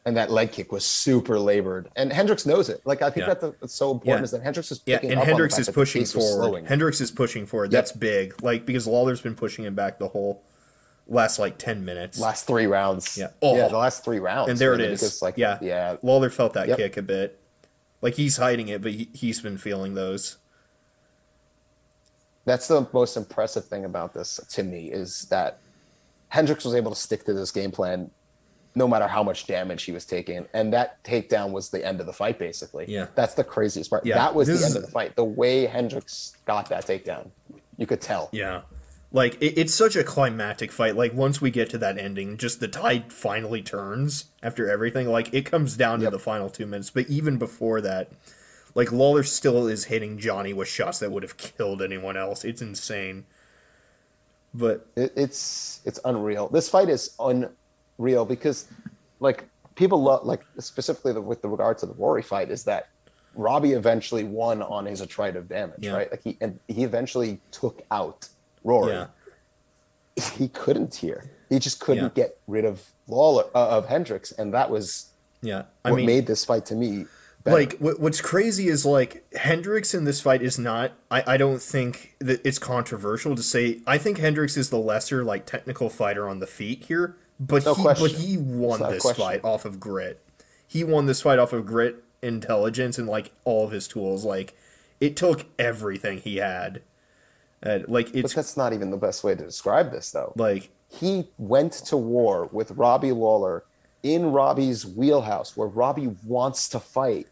and 0.06 0.18
that 0.18 0.32
leg 0.32 0.52
kick 0.52 0.72
was 0.72 0.84
super 0.86 1.38
labored. 1.40 1.90
And 1.96 2.12
Hendricks 2.12 2.46
knows 2.46 2.70
it. 2.70 2.82
Like 2.86 3.02
I 3.02 3.10
think 3.12 3.28
Yeah. 3.28 3.34
that 3.36 3.60
that's 3.62 3.74
so 3.74 3.92
important 3.92 4.22
Yeah. 4.22 4.24
is 4.26 4.32
that 4.32 4.42
Hendricks 4.44 4.72
is 4.72 4.82
yeah, 4.86 4.98
picking 4.98 5.12
and 5.12 5.18
up 5.20 5.22
on 5.22 5.26
the 5.28 5.32
Hendricks 5.34 5.60
is 5.60 5.70
pushing 5.70 6.06
forward. 6.06 6.66
Hendricks 6.68 7.02
is 7.02 7.12
pushing 7.12 7.46
forward. 7.46 7.72
That's 7.72 7.92
big. 7.92 8.42
Like 8.42 8.66
because 8.66 8.88
Lawler's 8.88 9.22
been 9.22 9.36
pushing 9.36 9.66
him 9.66 9.76
back 9.76 10.00
the 10.00 10.08
whole 10.08 10.42
last 11.08 11.38
like 11.40 11.58
ten 11.58 11.84
minutes. 11.86 12.20
last 12.20 12.48
three 12.48 12.66
rounds. 12.68 13.18
Yeah. 13.18 13.28
yeah, 13.42 13.50
Oh. 13.66 13.70
the 13.70 13.78
last 13.78 14.04
three 14.04 14.20
rounds. 14.20 14.50
and 14.50 14.58
there 14.58 14.74
it 14.74 14.82
is. 14.82 15.02
because, 15.02 15.22
like, 15.22 15.38
yeah, 15.38 15.58
yeah, 15.62 15.98
Lawler 16.02 16.30
felt 16.30 16.54
that 16.54 16.68
Yep. 16.70 16.78
kick 16.78 16.98
a 16.98 17.02
bit. 17.02 17.38
Like 18.02 18.16
he's 18.16 18.38
hiding 18.38 18.70
it, 18.70 18.82
but 18.82 18.94
he, 18.94 19.10
he's 19.14 19.40
been 19.42 19.58
feeling 19.58 19.94
those. 19.94 20.38
that's 22.46 22.68
the 22.68 22.88
most 22.92 23.18
impressive 23.18 23.66
thing 23.66 23.86
about 23.86 24.14
this 24.16 24.40
to 24.50 24.64
me 24.64 24.92
is 24.92 25.28
that 25.30 25.60
Hendricks 26.30 26.66
was 26.66 26.74
able 26.74 26.90
to 26.92 26.98
stick 27.00 27.24
to 27.26 27.34
this 27.34 27.52
game 27.52 27.70
plan 27.72 28.10
no 28.76 28.88
matter 28.88 29.08
how 29.08 29.22
much 29.24 29.48
damage 29.48 29.84
he 29.84 29.92
was 29.92 30.06
taking. 30.06 30.48
And 30.54 30.72
that 30.74 31.04
takedown 31.04 31.52
was 31.52 31.70
the 31.70 31.86
end 31.86 32.00
of 32.00 32.06
the 32.06 32.14
fight, 32.14 32.40
basically. 32.40 32.86
Yeah. 32.88 33.08
That's 33.16 33.34
the 33.34 33.44
craziest 33.44 33.90
part. 33.90 34.06
Yeah, 34.06 34.16
That 34.16 34.34
was 34.34 34.48
the 34.48 34.54
end 34.54 34.64
is- 34.64 34.76
of 34.76 34.82
the 34.84 34.88
fight. 34.92 35.16
The 35.16 35.26
way 35.26 35.66
Hendricks 35.66 36.38
got 36.46 36.70
that 36.70 36.86
takedown, 36.86 37.30
you 37.78 37.86
could 37.86 38.00
tell. 38.02 38.30
Yeah. 38.32 38.62
Like 39.14 39.36
it, 39.42 39.58
it's 39.60 39.74
such 39.76 39.98
a 39.98 40.06
climactic 40.06 40.72
fight. 40.72 40.96
Like 40.96 41.14
once 41.14 41.42
we 41.42 41.52
get 41.52 41.70
to 41.72 41.78
that 41.80 41.98
ending, 41.98 42.38
just 42.38 42.62
the 42.62 42.70
tide 42.70 43.12
finally 43.12 43.62
turns 43.62 44.26
after 44.42 44.70
everything. 44.72 45.10
Like 45.10 45.34
it 45.34 45.46
comes 45.46 45.76
down 45.76 46.00
Yep. 46.00 46.12
to 46.12 46.18
the 46.18 46.24
final 46.24 46.50
two 46.50 46.66
minutes. 46.66 46.90
But 46.92 47.10
even 47.10 47.38
before 47.38 47.82
that, 47.82 48.10
like 48.74 48.94
Lawler 48.94 49.24
still 49.24 49.68
is 49.68 49.84
hitting 49.86 50.18
Johnny 50.18 50.54
with 50.54 50.70
shots 50.70 51.00
that 51.00 51.12
would 51.12 51.24
have 51.24 51.36
killed 51.36 51.82
anyone 51.82 52.16
else. 52.16 52.46
It's 52.46 52.62
insane. 52.62 53.26
But 54.54 54.86
It, 54.96 55.12
it's 55.18 55.82
it's 55.84 56.00
unreal. 56.06 56.48
This 56.48 56.70
fight 56.70 56.88
is 56.90 57.12
unreal 58.02 58.26
because, 58.26 58.68
like, 59.20 59.46
people 59.76 60.02
love 60.02 60.26
like 60.26 60.42
specifically 60.60 61.14
the, 61.14 61.22
with 61.22 61.42
the 61.42 61.48
regard 61.48 61.78
to 61.80 61.86
the 61.86 61.94
Rory 61.94 62.22
fight 62.24 62.50
is 62.52 62.64
that 62.66 62.90
Robbie 63.36 63.72
eventually 63.72 64.24
won 64.24 64.62
on 64.62 64.86
his 64.86 65.02
attritive 65.02 65.48
damage, 65.48 65.78
Yeah. 65.80 65.94
right? 65.94 66.12
Like 66.12 66.22
he 66.24 66.38
and 66.42 66.60
he 66.68 66.84
eventually 66.84 67.40
took 67.52 67.82
out 67.92 68.28
Rory. 68.64 68.92
yeah, 68.92 69.08
He 70.34 70.50
couldn't 70.50 70.96
here. 70.96 71.24
He 71.50 71.60
just 71.60 71.80
couldn't 71.80 72.04
Yeah. 72.04 72.10
get 72.26 72.38
rid 72.48 72.66
of 72.66 72.82
Lawler 73.08 73.46
uh, 73.56 73.70
of 73.70 73.88
Hendricks, 73.88 74.32
and 74.34 74.54
that 74.54 74.70
was 74.70 75.08
yeah. 75.42 75.64
I 75.86 75.92
what 75.92 75.98
mean, 75.98 76.06
made 76.06 76.28
this 76.28 76.44
fight 76.44 76.66
to 76.68 76.76
me 76.76 77.06
better. 77.46 77.58
Like 77.58 77.78
what, 77.80 78.00
what's 78.00 78.20
crazy 78.22 78.68
is 78.68 78.86
like 78.86 79.24
Hendricks 79.34 79.94
in 79.94 80.04
this 80.04 80.20
fight 80.20 80.42
is 80.42 80.60
not. 80.60 80.92
I, 81.10 81.24
I 81.26 81.38
don't 81.38 81.62
think 81.62 82.16
that 82.20 82.42
it's 82.46 82.60
controversial 82.60 83.36
to 83.38 83.44
say. 83.44 83.80
I 83.88 83.98
think 83.98 84.18
Hendricks 84.18 84.58
is 84.58 84.70
the 84.70 84.78
lesser 84.78 85.24
like 85.24 85.46
technical 85.46 85.90
fighter 85.90 86.28
on 86.28 86.40
the 86.40 86.48
feet 86.48 86.84
here, 86.90 87.16
but 87.42 87.66
No 87.66 87.74
he 87.74 87.82
question. 87.82 88.08
but 88.08 88.12
he 88.20 88.38
won 88.38 88.82
It's 88.82 88.90
this 88.92 89.02
question. 89.02 89.24
fight 89.26 89.44
off 89.44 89.66
of 89.66 89.80
grit. 89.80 90.22
He 90.68 90.84
won 90.84 91.06
this 91.08 91.22
fight 91.22 91.40
off 91.40 91.52
of 91.54 91.66
grit, 91.66 92.04
intelligence, 92.22 92.98
and 92.98 93.08
like 93.08 93.34
all 93.44 93.66
of 93.66 93.72
his 93.72 93.88
tools. 93.88 94.24
Like 94.24 94.56
it 95.00 95.16
took 95.18 95.46
everything 95.60 96.20
he 96.20 96.38
had. 96.38 96.82
And 97.64 97.88
like 97.88 98.14
but 98.14 98.32
that's 98.32 98.56
not 98.58 98.74
even 98.74 98.90
the 98.92 98.98
best 98.98 99.24
way 99.24 99.36
to 99.36 99.44
describe 99.44 99.92
this, 99.92 100.12
though. 100.12 100.34
like 100.36 100.70
he 100.88 101.28
went 101.38 101.74
to 101.74 101.98
war 101.98 102.50
with 102.52 102.72
Robbie 102.72 103.12
Lawler 103.12 103.64
in 104.04 104.32
Robbie's 104.32 104.86
wheelhouse 104.86 105.56
where 105.56 105.68
Robbie 105.68 106.16
wants 106.26 106.68
to 106.70 106.80
fight 106.80 107.28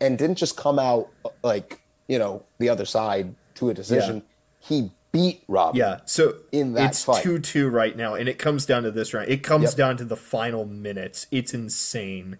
and 0.00 0.16
didn't 0.18 0.36
just 0.36 0.56
come 0.56 0.78
out 0.78 1.08
uh, 1.24 1.30
like, 1.42 1.80
you 2.08 2.18
know, 2.18 2.42
the 2.58 2.68
other 2.68 2.84
side 2.84 3.34
to 3.56 3.70
a 3.70 3.74
decision. 3.74 4.22
He 4.60 4.90
beat 5.12 5.42
Robbie. 5.48 5.78
Yeah, 5.78 6.00
so 6.04 6.34
in 6.52 6.72
that 6.74 6.90
it's 6.90 7.04
fight. 7.04 7.22
two 7.22 7.38
two 7.38 7.68
right 7.68 7.96
now, 7.96 8.14
and 8.14 8.28
it 8.28 8.38
comes 8.38 8.66
down 8.66 8.82
to 8.84 8.90
this 8.90 9.12
round. 9.14 9.28
It 9.28 9.42
comes 9.42 9.64
Yep. 9.70 9.74
down 9.76 9.96
to 9.98 10.04
the 10.04 10.16
final 10.16 10.64
minutes. 10.64 11.26
It's 11.30 11.52
insane. 11.54 12.38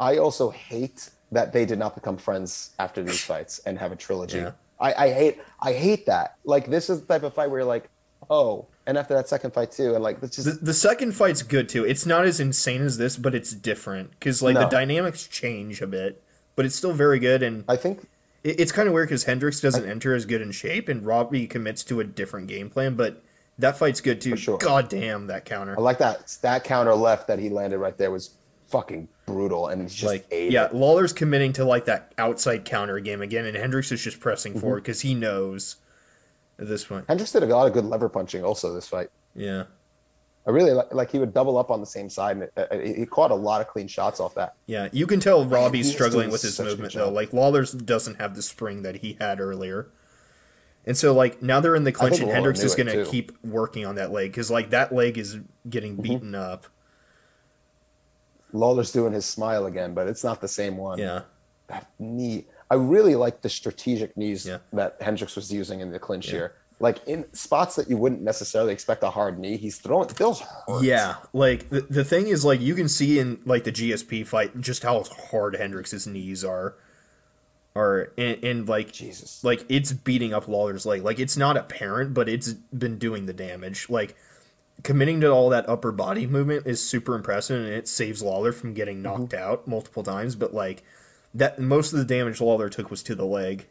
I 0.00 0.16
also 0.18 0.50
hate 0.50 1.10
that 1.32 1.52
they 1.52 1.64
did 1.66 1.78
not 1.78 1.94
become 1.94 2.16
friends 2.16 2.70
after 2.78 3.02
these 3.02 3.22
fights 3.24 3.60
and 3.66 3.78
have 3.78 3.92
a 3.92 3.96
trilogy. 3.96 4.38
Yeah. 4.38 4.52
I, 4.80 4.94
I 5.06 5.12
hate 5.12 5.38
I 5.60 5.72
hate 5.72 6.06
that. 6.06 6.36
Like 6.44 6.68
this 6.70 6.88
is 6.88 7.00
the 7.00 7.06
type 7.06 7.22
of 7.24 7.34
fight 7.34 7.50
where 7.50 7.60
you're 7.60 7.68
like, 7.68 7.88
oh, 8.30 8.66
and 8.86 8.96
after 8.96 9.14
that 9.14 9.28
second 9.28 9.52
fight 9.52 9.72
too, 9.72 9.94
and 9.94 10.02
like 10.04 10.22
it's 10.22 10.36
just 10.36 10.46
The, 10.60 10.64
the 10.66 10.74
second 10.74 11.12
fight's 11.12 11.42
good 11.42 11.68
too. 11.68 11.84
It's 11.84 12.06
not 12.06 12.24
as 12.24 12.38
insane 12.40 12.82
as 12.82 12.96
this, 12.96 13.16
but 13.16 13.34
it's 13.34 13.52
different 13.52 14.10
because 14.12 14.40
like 14.42 14.54
the 14.54 14.66
dynamics 14.66 15.26
change 15.26 15.82
a 15.82 15.86
bit, 15.86 16.22
but 16.54 16.64
it's 16.64 16.76
still 16.76 16.92
very 16.92 17.18
good. 17.18 17.42
And 17.42 17.64
I 17.68 17.76
think 17.76 18.08
it's 18.44 18.72
kind 18.72 18.88
of 18.88 18.94
weird 18.94 19.08
because 19.08 19.24
Hendricks 19.24 19.60
doesn't 19.60 19.88
enter 19.88 20.14
as 20.14 20.24
good 20.24 20.40
in 20.40 20.52
shape, 20.52 20.88
and 20.88 21.04
Robbie 21.04 21.46
commits 21.46 21.82
to 21.84 22.00
a 22.00 22.04
different 22.04 22.46
game 22.48 22.70
plan. 22.70 22.94
But 22.94 23.22
that 23.58 23.76
fight's 23.78 24.00
good 24.00 24.20
too. 24.20 24.36
sure. 24.36 24.58
God 24.58 24.88
damn 24.88 25.26
that 25.26 25.44
counter! 25.44 25.74
I 25.76 25.80
like 25.80 25.98
that 25.98 26.36
that 26.42 26.64
counter 26.64 26.94
left 26.94 27.26
that 27.28 27.38
he 27.38 27.48
landed 27.50 27.78
right 27.78 27.96
there 27.96 28.10
was 28.10 28.30
fucking 28.68 29.08
brutal 29.24 29.68
and 29.68 29.80
he's 29.80 29.94
just 29.94 30.04
like 30.12 30.26
ate 30.30 30.52
yeah, 30.52 30.66
it. 30.66 30.74
Lawler's 30.74 31.12
committing 31.14 31.54
to 31.54 31.64
like 31.64 31.86
that 31.86 32.12
outside 32.18 32.64
counter 32.64 33.00
game 33.00 33.22
again, 33.22 33.46
and 33.46 33.56
Hendricks 33.56 33.90
is 33.92 34.02
just 34.02 34.20
pressing 34.20 34.52
Mm-hmm. 34.52 34.60
forward 34.60 34.82
because 34.82 35.00
he 35.00 35.14
knows 35.14 35.76
at 36.58 36.68
this 36.68 36.84
point. 36.84 37.04
Hendricks 37.08 37.32
did 37.32 37.42
a 37.42 37.46
lot 37.46 37.66
of 37.66 37.72
good 37.72 37.84
lever 37.84 38.08
punching 38.08 38.44
also 38.44 38.72
this 38.74 38.86
fight. 38.88 39.08
Yeah. 39.34 39.64
I 40.48 40.50
really 40.50 40.72
like, 40.72 40.92
like 40.94 41.10
he 41.12 41.18
would 41.18 41.34
double 41.34 41.58
up 41.58 41.70
on 41.70 41.78
the 41.80 41.86
same 41.86 42.08
side 42.08 42.38
and 42.38 42.48
uh, 42.56 42.78
he 42.78 43.04
caught 43.04 43.30
a 43.30 43.34
lot 43.34 43.60
of 43.60 43.68
clean 43.68 43.86
shots 43.86 44.18
off 44.18 44.34
that. 44.36 44.54
Yeah, 44.66 44.88
you 44.92 45.06
can 45.06 45.20
tell 45.20 45.44
Robbie's 45.44 45.92
struggling 45.92 46.30
with 46.30 46.40
his 46.40 46.56
such 46.56 46.64
a 46.64 46.70
good 46.70 46.78
movement 46.78 46.94
though. 46.94 47.10
Like 47.10 47.34
Lawler's 47.34 47.72
doesn't 47.72 48.14
have 48.16 48.34
the 48.34 48.40
spring 48.40 48.80
that 48.82 48.96
he 48.96 49.18
had 49.20 49.40
earlier, 49.40 49.90
and 50.86 50.96
so 50.96 51.12
like 51.12 51.42
now 51.42 51.60
they're 51.60 51.76
in 51.76 51.84
the 51.84 51.92
clinch, 51.92 52.18
and 52.20 52.30
Hendricks 52.30 52.62
is 52.62 52.74
going 52.74 52.86
to 52.86 53.04
keep 53.04 53.32
working 53.44 53.84
on 53.84 53.96
that 53.96 54.10
leg 54.10 54.30
because 54.32 54.50
like 54.50 54.70
that 54.70 54.90
leg 54.94 55.18
is 55.18 55.36
getting 55.68 55.92
Mm-hmm. 55.92 56.02
beaten 56.02 56.34
up. 56.34 56.66
Lawler's 58.54 58.90
doing 58.92 59.12
his 59.12 59.26
smile 59.26 59.66
again, 59.66 59.92
but 59.92 60.08
it's 60.08 60.24
not 60.24 60.40
the 60.40 60.48
same 60.48 60.76
one. 60.78 60.98
Yeah, 60.98 61.22
That 61.66 61.86
knee. 61.98 62.46
I 62.70 62.74
really 62.76 63.14
like 63.14 63.42
the 63.42 63.48
strategic 63.50 64.16
knees 64.16 64.46
Yeah. 64.46 64.58
that 64.72 64.96
Hendricks 65.00 65.36
was 65.36 65.52
using 65.52 65.80
in 65.80 65.90
the 65.90 65.98
clinch 65.98 66.30
here. 66.30 66.54
Like 66.80 67.06
in 67.08 67.32
spots 67.34 67.74
that 67.76 67.90
you 67.90 67.96
wouldn't 67.96 68.22
necessarily 68.22 68.72
expect 68.72 69.02
a 69.02 69.10
hard 69.10 69.38
knee, 69.38 69.56
he's 69.56 69.78
throwing 69.78 70.08
those 70.08 70.40
hurt. 70.40 70.82
yeah. 70.82 71.16
Like 71.32 71.68
the 71.70 71.80
the 71.80 72.04
thing 72.04 72.28
is 72.28 72.44
like 72.44 72.60
you 72.60 72.74
can 72.74 72.88
see 72.88 73.18
in 73.18 73.40
like 73.44 73.64
the 73.64 73.72
GSP 73.72 74.26
fight 74.26 74.60
just 74.60 74.84
how 74.84 75.02
hard 75.30 75.56
Hendricks' 75.56 76.06
knees 76.06 76.44
are, 76.44 76.76
are 77.74 78.12
and, 78.16 78.44
and 78.44 78.68
like 78.68 78.92
Jesus. 78.92 79.42
like 79.42 79.64
it's 79.68 79.92
beating 79.92 80.32
up 80.32 80.46
Lawler's 80.46 80.86
leg. 80.86 81.02
Like 81.02 81.18
it's 81.18 81.36
not 81.36 81.56
apparent, 81.56 82.14
but 82.14 82.28
it's 82.28 82.52
been 82.52 82.96
doing 82.96 83.26
the 83.26 83.32
damage. 83.32 83.90
Like 83.90 84.14
committing 84.82 85.20
to 85.20 85.28
all 85.28 85.48
that 85.50 85.68
upper 85.68 85.92
body 85.92 86.26
movement 86.26 86.66
is 86.66 86.80
super 86.80 87.14
impressive, 87.14 87.60
and 87.64 87.72
it 87.72 87.88
saves 87.88 88.22
Lawler 88.22 88.52
from 88.52 88.74
getting 88.74 89.02
mm-hmm. 89.02 89.20
knocked 89.22 89.34
out 89.34 89.66
multiple 89.66 90.02
times. 90.02 90.36
But 90.36 90.54
like 90.54 90.82
that, 91.34 91.58
most 91.58 91.92
of 91.92 91.98
the 91.98 92.04
damage 92.04 92.40
Lawler 92.40 92.68
took 92.68 92.90
was 92.90 93.02
to 93.04 93.14
the 93.14 93.26
leg. 93.26 93.66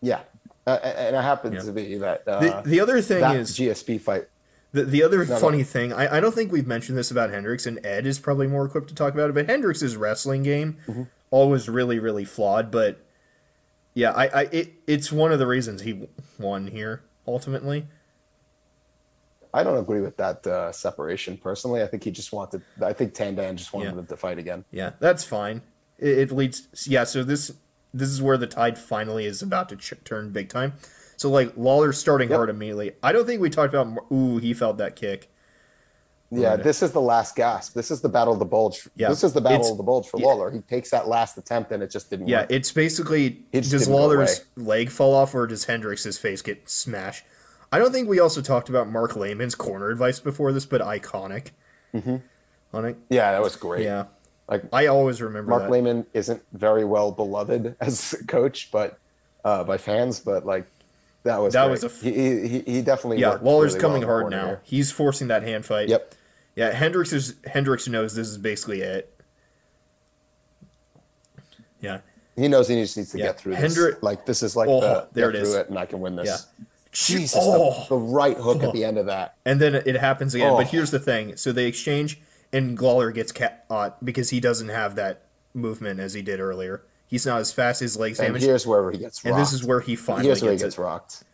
Yeah. 0.00 0.22
Uh, 0.66 0.78
and 0.82 1.16
it 1.16 1.22
happens 1.22 1.54
Yeah. 1.54 1.62
to 1.62 1.72
be 1.72 1.96
that 1.98 2.26
uh, 2.28 2.40
The, 2.62 2.70
the 2.70 2.80
other 2.80 3.00
thing 3.00 3.20
that 3.20 3.36
is 3.36 3.50
GSP 3.58 4.00
fight. 4.00 4.26
the, 4.72 4.84
the 4.84 5.02
other 5.02 5.24
no. 5.26 5.36
funny 5.38 5.64
thing. 5.64 5.92
I, 5.92 6.16
I 6.18 6.20
don't 6.20 6.34
think 6.34 6.52
we've 6.52 6.66
mentioned 6.66 6.96
this 6.96 7.10
about 7.10 7.30
Hendricks, 7.30 7.66
and 7.66 7.84
Ed 7.84 8.06
is 8.06 8.18
probably 8.20 8.46
more 8.46 8.64
equipped 8.64 8.88
to 8.88 8.94
talk 8.94 9.12
about 9.14 9.28
it. 9.30 9.32
But 9.34 9.46
Hendricks' 9.46 9.94
wrestling 9.96 10.42
game 10.44 10.76
Mm-hmm. 10.86 11.02
always 11.30 11.68
really 11.68 11.98
really 11.98 12.24
flawed. 12.24 12.70
But 12.70 13.04
yeah, 13.94 14.12
I, 14.12 14.26
I 14.28 14.42
it, 14.52 14.72
it's 14.86 15.10
one 15.10 15.32
of 15.32 15.38
the 15.40 15.46
reasons 15.46 15.82
he 15.82 16.08
won 16.38 16.68
here 16.68 17.02
ultimately. 17.26 17.86
I 19.54 19.62
don't 19.64 19.76
agree 19.76 20.00
with 20.00 20.16
that 20.16 20.46
uh, 20.46 20.72
separation 20.72 21.36
personally. 21.36 21.82
I 21.82 21.86
think 21.86 22.04
he 22.04 22.10
just 22.10 22.32
wanted. 22.32 22.62
I 22.80 22.92
think 22.94 23.12
Tandan 23.14 23.56
just 23.56 23.72
wanted 23.74 23.92
Yeah. 23.92 23.98
him 23.98 24.06
to 24.06 24.16
fight 24.16 24.38
again. 24.38 24.64
Yeah, 24.70 24.92
that's 24.98 25.24
fine. 25.24 25.60
It, 25.98 26.18
it 26.18 26.30
leads. 26.32 26.68
Yeah, 26.88 27.04
so 27.04 27.22
this 27.22 27.52
this 27.94 28.08
is 28.08 28.22
where 28.22 28.36
the 28.38 28.46
tide 28.46 28.78
finally 28.78 29.26
is 29.26 29.42
about 29.42 29.68
to 29.70 29.76
ch- 29.76 29.94
turn 30.04 30.30
big 30.30 30.48
time. 30.48 30.74
So 31.16 31.30
like 31.30 31.52
Lawler's 31.56 31.98
starting 31.98 32.30
Yep. 32.30 32.36
hard 32.36 32.50
immediately. 32.50 32.92
I 33.02 33.12
don't 33.12 33.26
think 33.26 33.40
we 33.40 33.50
talked 33.50 33.74
about. 33.74 34.04
Ooh, 34.12 34.38
he 34.38 34.54
felt 34.54 34.78
that 34.78 34.96
kick. 34.96 35.28
Yeah, 36.34 36.56
this 36.56 36.82
is 36.82 36.92
the 36.92 37.00
last 37.00 37.36
gasp. 37.36 37.74
This 37.74 37.90
is 37.90 38.00
the 38.00 38.08
battle 38.08 38.32
of 38.32 38.38
the 38.38 38.46
bulge. 38.46 38.88
Yeah. 38.96 39.10
This 39.10 39.22
is 39.22 39.34
the 39.34 39.40
battle 39.42 39.70
of 39.70 39.76
the 39.76 39.82
bulge 39.82 40.08
for 40.08 40.18
yeah. 40.18 40.26
Lawler. 40.26 40.50
He 40.50 40.60
takes 40.60 40.88
that 40.90 41.06
last 41.06 41.36
attempt 41.36 41.70
and 41.72 41.82
it 41.82 41.90
just 41.90 42.08
didn't 42.08 42.26
Yeah, 42.26 42.40
work. 42.40 42.50
it's 42.50 42.72
basically 42.72 43.44
It 43.52 43.68
does 43.68 43.86
Lawler's 43.86 44.46
leg 44.56 44.88
fall 44.88 45.14
off 45.14 45.34
or 45.34 45.46
does 45.46 45.66
Hendricks' 45.66 46.16
face 46.16 46.40
get 46.40 46.70
smashed? 46.70 47.24
I 47.70 47.78
don't 47.78 47.92
think 47.92 48.08
we 48.08 48.18
also 48.18 48.40
talked 48.40 48.70
about 48.70 48.88
Marc 48.88 49.12
Laimon's 49.12 49.54
corner 49.54 49.90
advice 49.90 50.20
before 50.20 50.52
this, 50.52 50.64
but 50.64 50.80
iconic. 50.80 51.48
Mm-hmm. 51.94 52.16
On 52.74 52.84
it, 52.86 52.96
yeah, 53.10 53.32
that 53.32 53.42
was 53.42 53.54
great. 53.54 53.84
yeah. 53.84 54.04
Like 54.48 54.64
I 54.72 54.86
always 54.86 55.20
remember 55.22 55.50
Marc 55.50 55.62
that. 55.64 55.70
Laimon 55.70 56.04
isn't 56.12 56.42
very 56.52 56.84
well 56.84 57.12
beloved 57.12 57.76
as 57.80 58.12
a 58.14 58.24
coach, 58.26 58.70
but 58.72 58.98
uh, 59.44 59.64
by 59.64 59.78
fans, 59.78 60.20
but 60.20 60.44
like 60.44 60.66
that 61.24 61.38
was 61.38 61.54
That 61.54 61.64
great. 61.64 61.70
was 61.70 61.84
a 61.84 61.86
f- 61.86 62.00
he, 62.02 62.48
he 62.48 62.58
he 62.60 62.82
definitely 62.82 63.18
yeah, 63.18 63.38
Lawler's 63.40 63.72
really 63.74 63.80
coming 63.80 63.96
in 63.96 64.00
the 64.02 64.06
hard 64.06 64.30
now. 64.30 64.46
here. 64.46 64.60
He's 64.64 64.90
forcing 64.90 65.28
that 65.28 65.42
hand 65.42 65.64
fight. 65.64 65.88
Yep. 65.88 66.14
Yeah, 66.56 66.70
Hendricks 66.72 67.12
is 67.12 67.36
Hendricks 67.46 67.88
knows 67.88 68.14
this 68.14 68.28
is 68.28 68.36
basically 68.38 68.80
it. 68.82 69.08
Yeah. 71.80 71.98
He 72.36 72.48
knows 72.48 72.68
he 72.68 72.76
just 72.76 72.96
needs 72.96 73.10
to 73.12 73.18
Yeah. 73.18 73.26
get 73.26 73.38
through 73.38 73.56
this. 73.56 74.02
Like 74.02 74.26
this 74.26 74.42
is 74.42 74.56
like 74.56 74.68
Oh, 74.68 74.80
the 74.80 75.08
there 75.12 75.30
get 75.30 75.40
it 75.40 75.44
through 75.44 75.50
is. 75.50 75.56
it 75.56 75.68
and 75.68 75.78
I 75.78 75.86
can 75.86 76.00
win 76.00 76.16
this. 76.16 76.26
Yeah. 76.26 76.64
Jesus, 76.92 77.38
Oh. 77.40 77.84
the, 77.88 77.96
the 77.96 78.00
right 78.00 78.36
hook 78.36 78.62
at 78.62 78.72
the 78.74 78.84
end 78.84 78.98
of 78.98 79.06
that. 79.06 79.36
And 79.46 79.60
then 79.60 79.74
it 79.74 79.96
happens 79.96 80.34
again. 80.34 80.52
But 80.52 80.66
Oh. 80.66 80.68
here's 80.70 80.90
the 80.90 80.98
thing: 80.98 81.36
so 81.36 81.50
they 81.52 81.66
exchange, 81.66 82.20
and 82.52 82.80
Lawler 82.80 83.10
gets 83.12 83.32
caught 83.32 84.04
because 84.04 84.30
he 84.30 84.40
doesn't 84.40 84.68
have 84.68 84.94
that 84.96 85.26
movement 85.54 86.00
as 86.00 86.14
he 86.14 86.22
did 86.22 86.40
earlier. 86.40 86.84
He's 87.06 87.26
not 87.26 87.40
as 87.40 87.52
fast. 87.52 87.80
His 87.80 87.96
legs 87.96 88.18
And 88.18 88.28
damaged, 88.28 88.44
here's 88.46 88.66
where 88.66 88.90
he 88.90 88.98
gets 88.98 89.24
rocked. 89.24 89.32
and 89.34 89.40
this 89.42 89.52
is 89.52 89.64
where 89.64 89.80
he 89.80 89.96
finally 89.96 90.26
here's 90.26 90.42
where 90.42 90.52
he 90.52 90.56
gets, 90.56 90.62
gets 90.64 90.78
it. 90.78 90.82
rocked. 90.82 91.24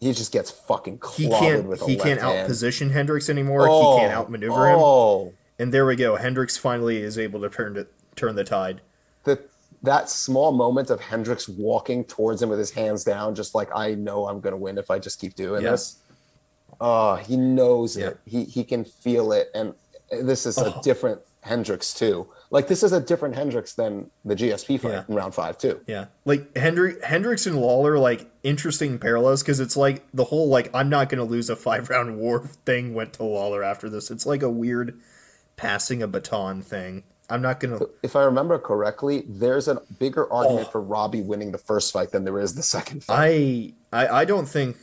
He 0.00 0.12
just 0.12 0.32
gets 0.32 0.50
fucking 0.50 1.00
He 1.14 1.28
can't. 1.30 1.66
with 1.66 1.80
a 1.80 1.86
He 1.86 1.96
can't 1.96 2.20
outposition 2.20 2.90
Hendricks 2.90 3.30
anymore. 3.30 3.66
Oh, 3.68 3.94
he 3.94 4.00
can't 4.02 4.12
oh. 4.14 4.18
outmaneuver 4.20 4.68
him. 4.70 4.78
Oh, 4.78 5.32
And 5.58 5.72
there 5.72 5.86
we 5.86 5.96
go. 5.96 6.16
Hendricks 6.16 6.56
finally 6.58 6.98
is 6.98 7.16
able 7.18 7.40
to 7.40 7.48
turn 7.48 7.74
to 7.74 7.86
turn 8.16 8.34
the 8.36 8.44
tide. 8.44 8.80
the 9.24 9.40
that 9.82 10.08
small 10.10 10.50
moment 10.52 10.88
of 10.90 11.00
Hendricks 11.00 11.46
walking 11.48 12.04
towards 12.04 12.40
him 12.42 12.48
with 12.48 12.58
his 12.58 12.70
hands 12.70 13.04
down, 13.04 13.34
just 13.34 13.54
like 13.54 13.68
I 13.74 13.94
know 13.94 14.26
I'm 14.28 14.40
gonna 14.40 14.56
win 14.56 14.76
if 14.78 14.90
I 14.90 14.98
just 14.98 15.18
keep 15.20 15.34
doing 15.34 15.62
Yeah. 15.62 15.70
this. 15.72 15.96
Oh, 16.80 17.14
he 17.16 17.36
knows 17.36 17.96
Yeah. 17.96 18.08
it. 18.08 18.18
He 18.26 18.44
he 18.44 18.64
can 18.64 18.84
feel 18.84 19.32
it, 19.32 19.48
and 19.54 19.74
this 20.22 20.46
is 20.46 20.58
Oh. 20.58 20.66
a 20.78 20.82
different 20.82 21.20
Hendricks 21.42 21.92
too. 21.92 22.26
Like 22.50 22.68
this 22.68 22.82
is 22.82 22.92
a 22.92 23.00
different 23.00 23.34
Hendricks 23.34 23.74
than 23.74 24.10
the 24.24 24.34
GSP 24.34 24.78
fight 24.80 24.92
Yeah. 24.92 25.04
in 25.08 25.14
round 25.14 25.34
five 25.34 25.58
too. 25.58 25.80
Yeah, 25.86 26.06
like 26.24 26.56
Hendrick, 26.56 27.02
Hendricks 27.04 27.46
and 27.46 27.58
Lawler, 27.60 27.98
like 27.98 28.30
interesting 28.42 28.98
parallels 28.98 29.42
because 29.42 29.60
it's 29.60 29.76
like 29.76 30.04
the 30.14 30.24
whole 30.24 30.48
like 30.48 30.70
I'm 30.74 30.88
not 30.88 31.08
going 31.08 31.18
to 31.18 31.30
lose 31.30 31.50
a 31.50 31.56
five 31.56 31.90
round 31.90 32.18
war 32.18 32.40
thing 32.64 32.94
went 32.94 33.14
to 33.14 33.24
Lawler 33.24 33.62
after 33.62 33.88
this. 33.90 34.10
It's 34.10 34.24
like 34.26 34.42
a 34.42 34.50
weird 34.50 34.98
passing 35.56 36.02
a 36.02 36.08
baton 36.08 36.62
thing. 36.62 37.02
I'm 37.30 37.40
not 37.42 37.58
going 37.60 37.78
to. 37.78 37.88
If 38.02 38.16
I 38.16 38.22
remember 38.24 38.58
correctly, 38.58 39.24
there's 39.26 39.66
a 39.66 39.80
bigger 39.98 40.30
argument 40.32 40.66
Oh. 40.68 40.72
for 40.72 40.80
Robbie 40.82 41.22
winning 41.22 41.52
the 41.52 41.58
first 41.58 41.92
fight 41.92 42.10
than 42.10 42.24
there 42.24 42.38
is 42.38 42.54
the 42.54 42.62
second 42.62 43.02
fight. 43.04 43.16
I, 43.18 43.74
I 43.92 44.20
I 44.20 44.24
don't 44.24 44.46
think 44.46 44.76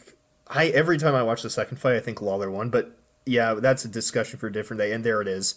I 0.48 0.68
every 0.68 0.98
time 0.98 1.14
I 1.16 1.24
watch 1.24 1.44
the 1.44 1.50
second 1.52 1.78
fight 1.78 1.96
I 1.96 2.00
think 2.00 2.22
Lawler 2.22 2.50
won, 2.52 2.70
but 2.70 2.92
yeah, 3.26 3.56
that's 3.56 3.86
a 3.86 3.88
discussion 3.88 4.40
for 4.40 4.48
a 4.48 4.52
different 4.52 4.80
day. 4.80 4.92
And 4.92 5.04
there 5.04 5.22
it 5.22 5.28
is, 5.28 5.56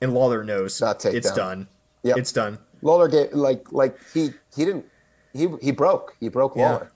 and 0.00 0.14
Lawler 0.14 0.44
knows 0.44 0.82
it's 0.82 1.30
done. 1.32 1.68
Yeah, 2.02 2.14
It's 2.16 2.32
done. 2.32 2.58
Lawler 2.82 3.08
gave 3.08 3.32
like 3.32 3.72
like 3.72 3.96
he 4.12 4.30
he 4.54 4.64
didn't 4.64 4.84
he 5.32 5.48
he 5.62 5.72
broke 5.72 6.16
he 6.20 6.28
broke 6.28 6.54
Yeah. 6.54 6.70
Lawler, 6.70 6.92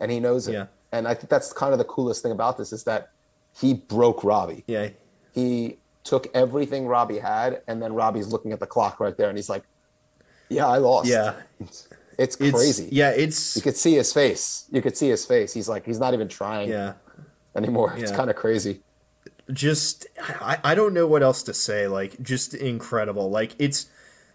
and 0.00 0.10
he 0.10 0.20
knows 0.20 0.46
it. 0.48 0.52
Yeah. 0.52 0.66
And 0.92 1.08
I 1.08 1.14
think 1.14 1.30
that's 1.30 1.52
kind 1.52 1.72
of 1.72 1.78
the 1.78 1.86
coolest 1.86 2.22
thing 2.22 2.32
about 2.32 2.58
this 2.58 2.72
is 2.72 2.84
that 2.84 3.10
he 3.58 3.74
broke 3.74 4.24
Robbie. 4.24 4.62
Yeah, 4.66 4.90
He 5.34 5.78
took 6.04 6.26
everything 6.34 6.86
Robbie 6.86 7.18
had, 7.18 7.62
and 7.66 7.82
then 7.82 7.94
Robbie's 7.94 8.28
looking 8.28 8.52
at 8.52 8.60
the 8.60 8.66
clock 8.66 9.00
right 9.00 9.16
there, 9.16 9.28
and 9.28 9.38
he's 9.38 9.48
like, 9.48 9.62
Yeah, 10.50 10.66
I 10.66 10.78
lost. 10.78 11.08
Yeah, 11.08 11.34
It's, 11.60 11.88
it's 12.18 12.36
it's 12.36 12.56
crazy. 12.56 12.88
Yeah, 12.92 13.10
it's 13.10 13.56
You 13.56 13.62
could 13.62 13.76
see 13.76 13.94
his 13.94 14.12
face. 14.12 14.66
You 14.70 14.82
could 14.82 14.96
see 14.96 15.08
his 15.08 15.24
face. 15.24 15.54
He's 15.54 15.68
like, 15.68 15.86
he's 15.86 15.98
not 15.98 16.12
even 16.12 16.28
trying 16.28 16.68
yeah. 16.68 16.92
anymore. 17.56 17.94
It's 17.96 18.12
kind 18.12 18.28
of 18.28 18.36
crazy. 18.36 18.82
Just 19.52 20.06
I, 20.20 20.58
I 20.64 20.74
don't 20.74 20.94
know 20.94 21.06
what 21.06 21.22
else 21.22 21.42
to 21.44 21.54
say 21.54 21.86
like 21.88 22.22
just 22.22 22.54
incredible. 22.54 23.30
Like 23.30 23.54
it's 23.58 23.86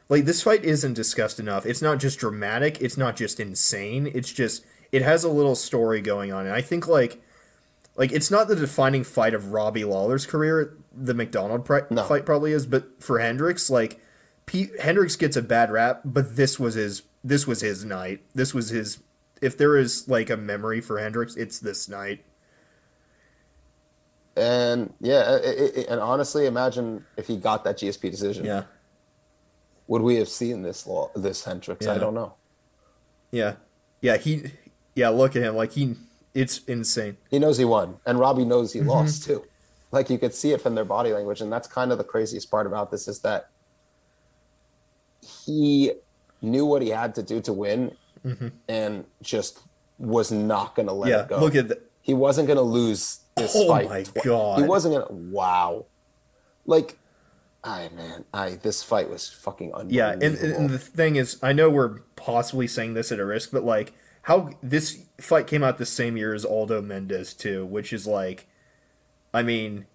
like 0.10 0.26
this 0.26 0.44
fight 0.44 0.64
isn't 0.64 0.94
discussed 0.94 1.40
enough. 1.40 1.66
It's 1.66 1.82
not 1.82 2.00
just 2.00 2.20
dramatic. 2.20 2.82
It's 2.82 2.98
not 2.98 3.16
just 3.16 3.40
insane. 3.40 4.12
It's 4.14 4.32
just 4.32 4.64
it 4.92 5.02
has 5.02 5.24
a 5.24 5.30
little 5.30 5.56
story 5.56 6.02
going 6.02 6.32
on. 6.32 6.46
And 6.46 6.56
i 6.56 6.62
think 6.62 6.88
like 6.88 7.22
like 7.96 8.12
it's 8.12 8.32
not 8.32 8.48
the 8.48 8.56
defining 8.56 9.04
fight 9.04 9.34
of 9.34 9.52
robbie 9.52 9.84
lawler's 9.84 10.26
career 10.26 10.78
the 10.94 11.14
MacDonald 11.14 11.68
No. 11.92 12.04
fight 12.04 12.26
probably 12.26 12.52
is 12.52 12.66
but 12.66 13.04
for 13.04 13.20
hendricks 13.20 13.70
like 13.70 14.00
Pete, 14.46 14.80
hendricks 14.80 15.16
gets 15.16 15.36
a 15.36 15.42
bad 15.42 15.72
rap 15.72 16.02
but 16.06 16.36
this 16.36 16.60
was 16.60 16.76
his 16.76 17.04
this 17.24 17.46
was 17.46 17.60
his 17.62 17.84
night. 17.84 18.22
This 18.34 18.54
was 18.54 18.70
his 18.70 19.00
if 19.42 19.58
there 19.58 19.76
is 19.76 20.08
like 20.08 20.30
a 20.30 20.38
memory 20.38 20.80
for 20.80 21.00
hendricks 21.00 21.36
it's 21.36 21.60
this 21.60 21.90
night 21.90 22.24
And 24.38 24.94
yeah, 25.02 25.36
it, 25.38 25.78
it, 25.78 25.88
and 25.90 26.00
honestly, 26.00 26.46
imagine 26.46 27.04
if 27.18 27.28
he 27.28 27.38
got 27.38 27.64
that 27.64 27.78
GSP 27.78 28.12
decision. 28.12 28.46
yeah 28.46 28.64
Would 29.88 30.02
we 30.04 30.16
have 30.18 30.30
seen 30.30 30.62
this 30.62 30.86
law, 30.86 31.10
this 31.16 31.44
Hendricks? 31.44 31.88
I 31.88 31.98
don't 31.98 32.14
know. 32.14 32.34
Yeah, 33.32 33.54
yeah, 34.02 34.18
he, 34.18 34.52
yeah. 34.96 35.10
Look 35.10 35.36
at 35.36 35.42
him, 35.44 35.56
like 35.56 35.72
he, 35.74 35.96
it's 36.34 36.60
insane. 36.66 37.18
He 37.30 37.40
knows 37.40 37.58
he 37.58 37.66
won, 37.66 37.98
and 38.06 38.20
Robbie 38.20 38.46
knows 38.46 38.74
Mm-hmm. 38.74 38.86
he 38.86 38.90
lost 38.90 39.24
too. 39.24 39.44
Like 39.92 40.10
you 40.10 40.18
could 40.18 40.34
see 40.34 40.52
it 40.52 40.62
from 40.62 40.76
their 40.76 40.86
body 40.86 41.12
language, 41.14 41.42
and 41.42 41.52
that's 41.52 41.68
kind 41.68 41.92
of 41.92 41.98
the 41.98 42.04
craziest 42.04 42.52
part 42.52 42.68
about 42.68 42.92
this 42.92 43.08
is 43.08 43.20
that 43.22 43.50
he 45.22 45.92
knew 46.42 46.66
what 46.66 46.82
he 46.82 46.90
had 46.90 47.16
to 47.16 47.24
do 47.24 47.42
to 47.42 47.54
win, 47.54 47.96
and 48.68 49.06
just 49.22 49.60
was 49.98 50.32
not 50.32 50.76
going 50.76 50.88
to 50.88 50.94
let 50.94 51.10
Mm-hmm. 51.10 51.18
yeah, 51.18 51.24
it 51.24 51.30
go. 51.30 51.40
look 51.40 51.56
at 51.56 51.68
the, 51.70 51.80
he 52.02 52.14
wasn't 52.14 52.48
going 52.48 52.58
to 52.58 52.62
lose 52.64 53.20
this 53.38 53.54
Oh 53.56 53.68
fight. 53.68 53.90
my 53.90 54.06
God. 54.24 54.60
He 54.60 54.66
wasn't 54.66 54.96
to. 55.08 55.14
Wow. 55.14 55.86
Like, 56.66 56.98
I 57.64 57.90
man, 57.96 58.26
I 58.34 58.52
this 58.52 58.84
fight 58.84 59.10
was 59.10 59.30
fucking 59.30 59.72
yeah. 59.90 60.10
unbelievable. 60.10 60.46
And, 60.46 60.56
and 60.56 60.70
the 60.70 60.80
thing 60.80 61.16
is, 61.16 61.40
I 61.42 61.54
know 61.54 61.70
we're 61.70 62.00
possibly 62.16 62.68
saying 62.68 62.94
this 62.94 63.12
at 63.12 63.20
a 63.20 63.26
risk, 63.26 63.52
but 63.52 63.64
like 63.64 63.94
how 64.24 64.52
this 64.62 65.06
fight 65.20 65.48
came 65.48 65.64
out 65.64 65.78
the 65.78 65.86
same 65.86 66.18
year 66.18 66.34
as 66.34 66.44
Aldo 66.46 66.82
Mendes 66.82 67.34
too, 67.34 67.66
which 67.66 67.94
is 67.94 68.06
like, 68.06 68.48
I 69.34 69.44
mean, 69.44 69.86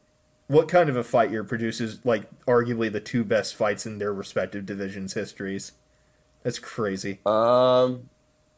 what 0.46 0.68
kind 0.68 0.88
of 0.88 0.96
a 0.96 1.04
fight 1.04 1.30
year 1.30 1.44
produces 1.44 2.04
like 2.04 2.28
arguably 2.46 2.90
the 2.90 3.00
two 3.00 3.24
best 3.24 3.54
fights 3.54 3.86
in 3.86 3.98
their 3.98 4.12
respective 4.12 4.66
divisions' 4.66 5.14
histories? 5.14 5.72
That's 6.42 6.58
crazy. 6.58 7.20
um, 7.26 8.08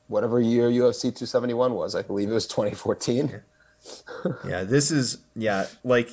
whatever 0.09 0.41
year 0.41 0.69
UFC 0.71 1.03
271 1.03 1.75
was, 1.75 1.95
I 1.95 2.03
believe 2.03 2.31
it 2.31 2.35
was 2.35 2.47
2014. 2.47 3.43
Yeah, 4.47 4.65
this 4.65 4.91
is 4.91 5.19
yeah, 5.37 5.67
like, 5.83 6.11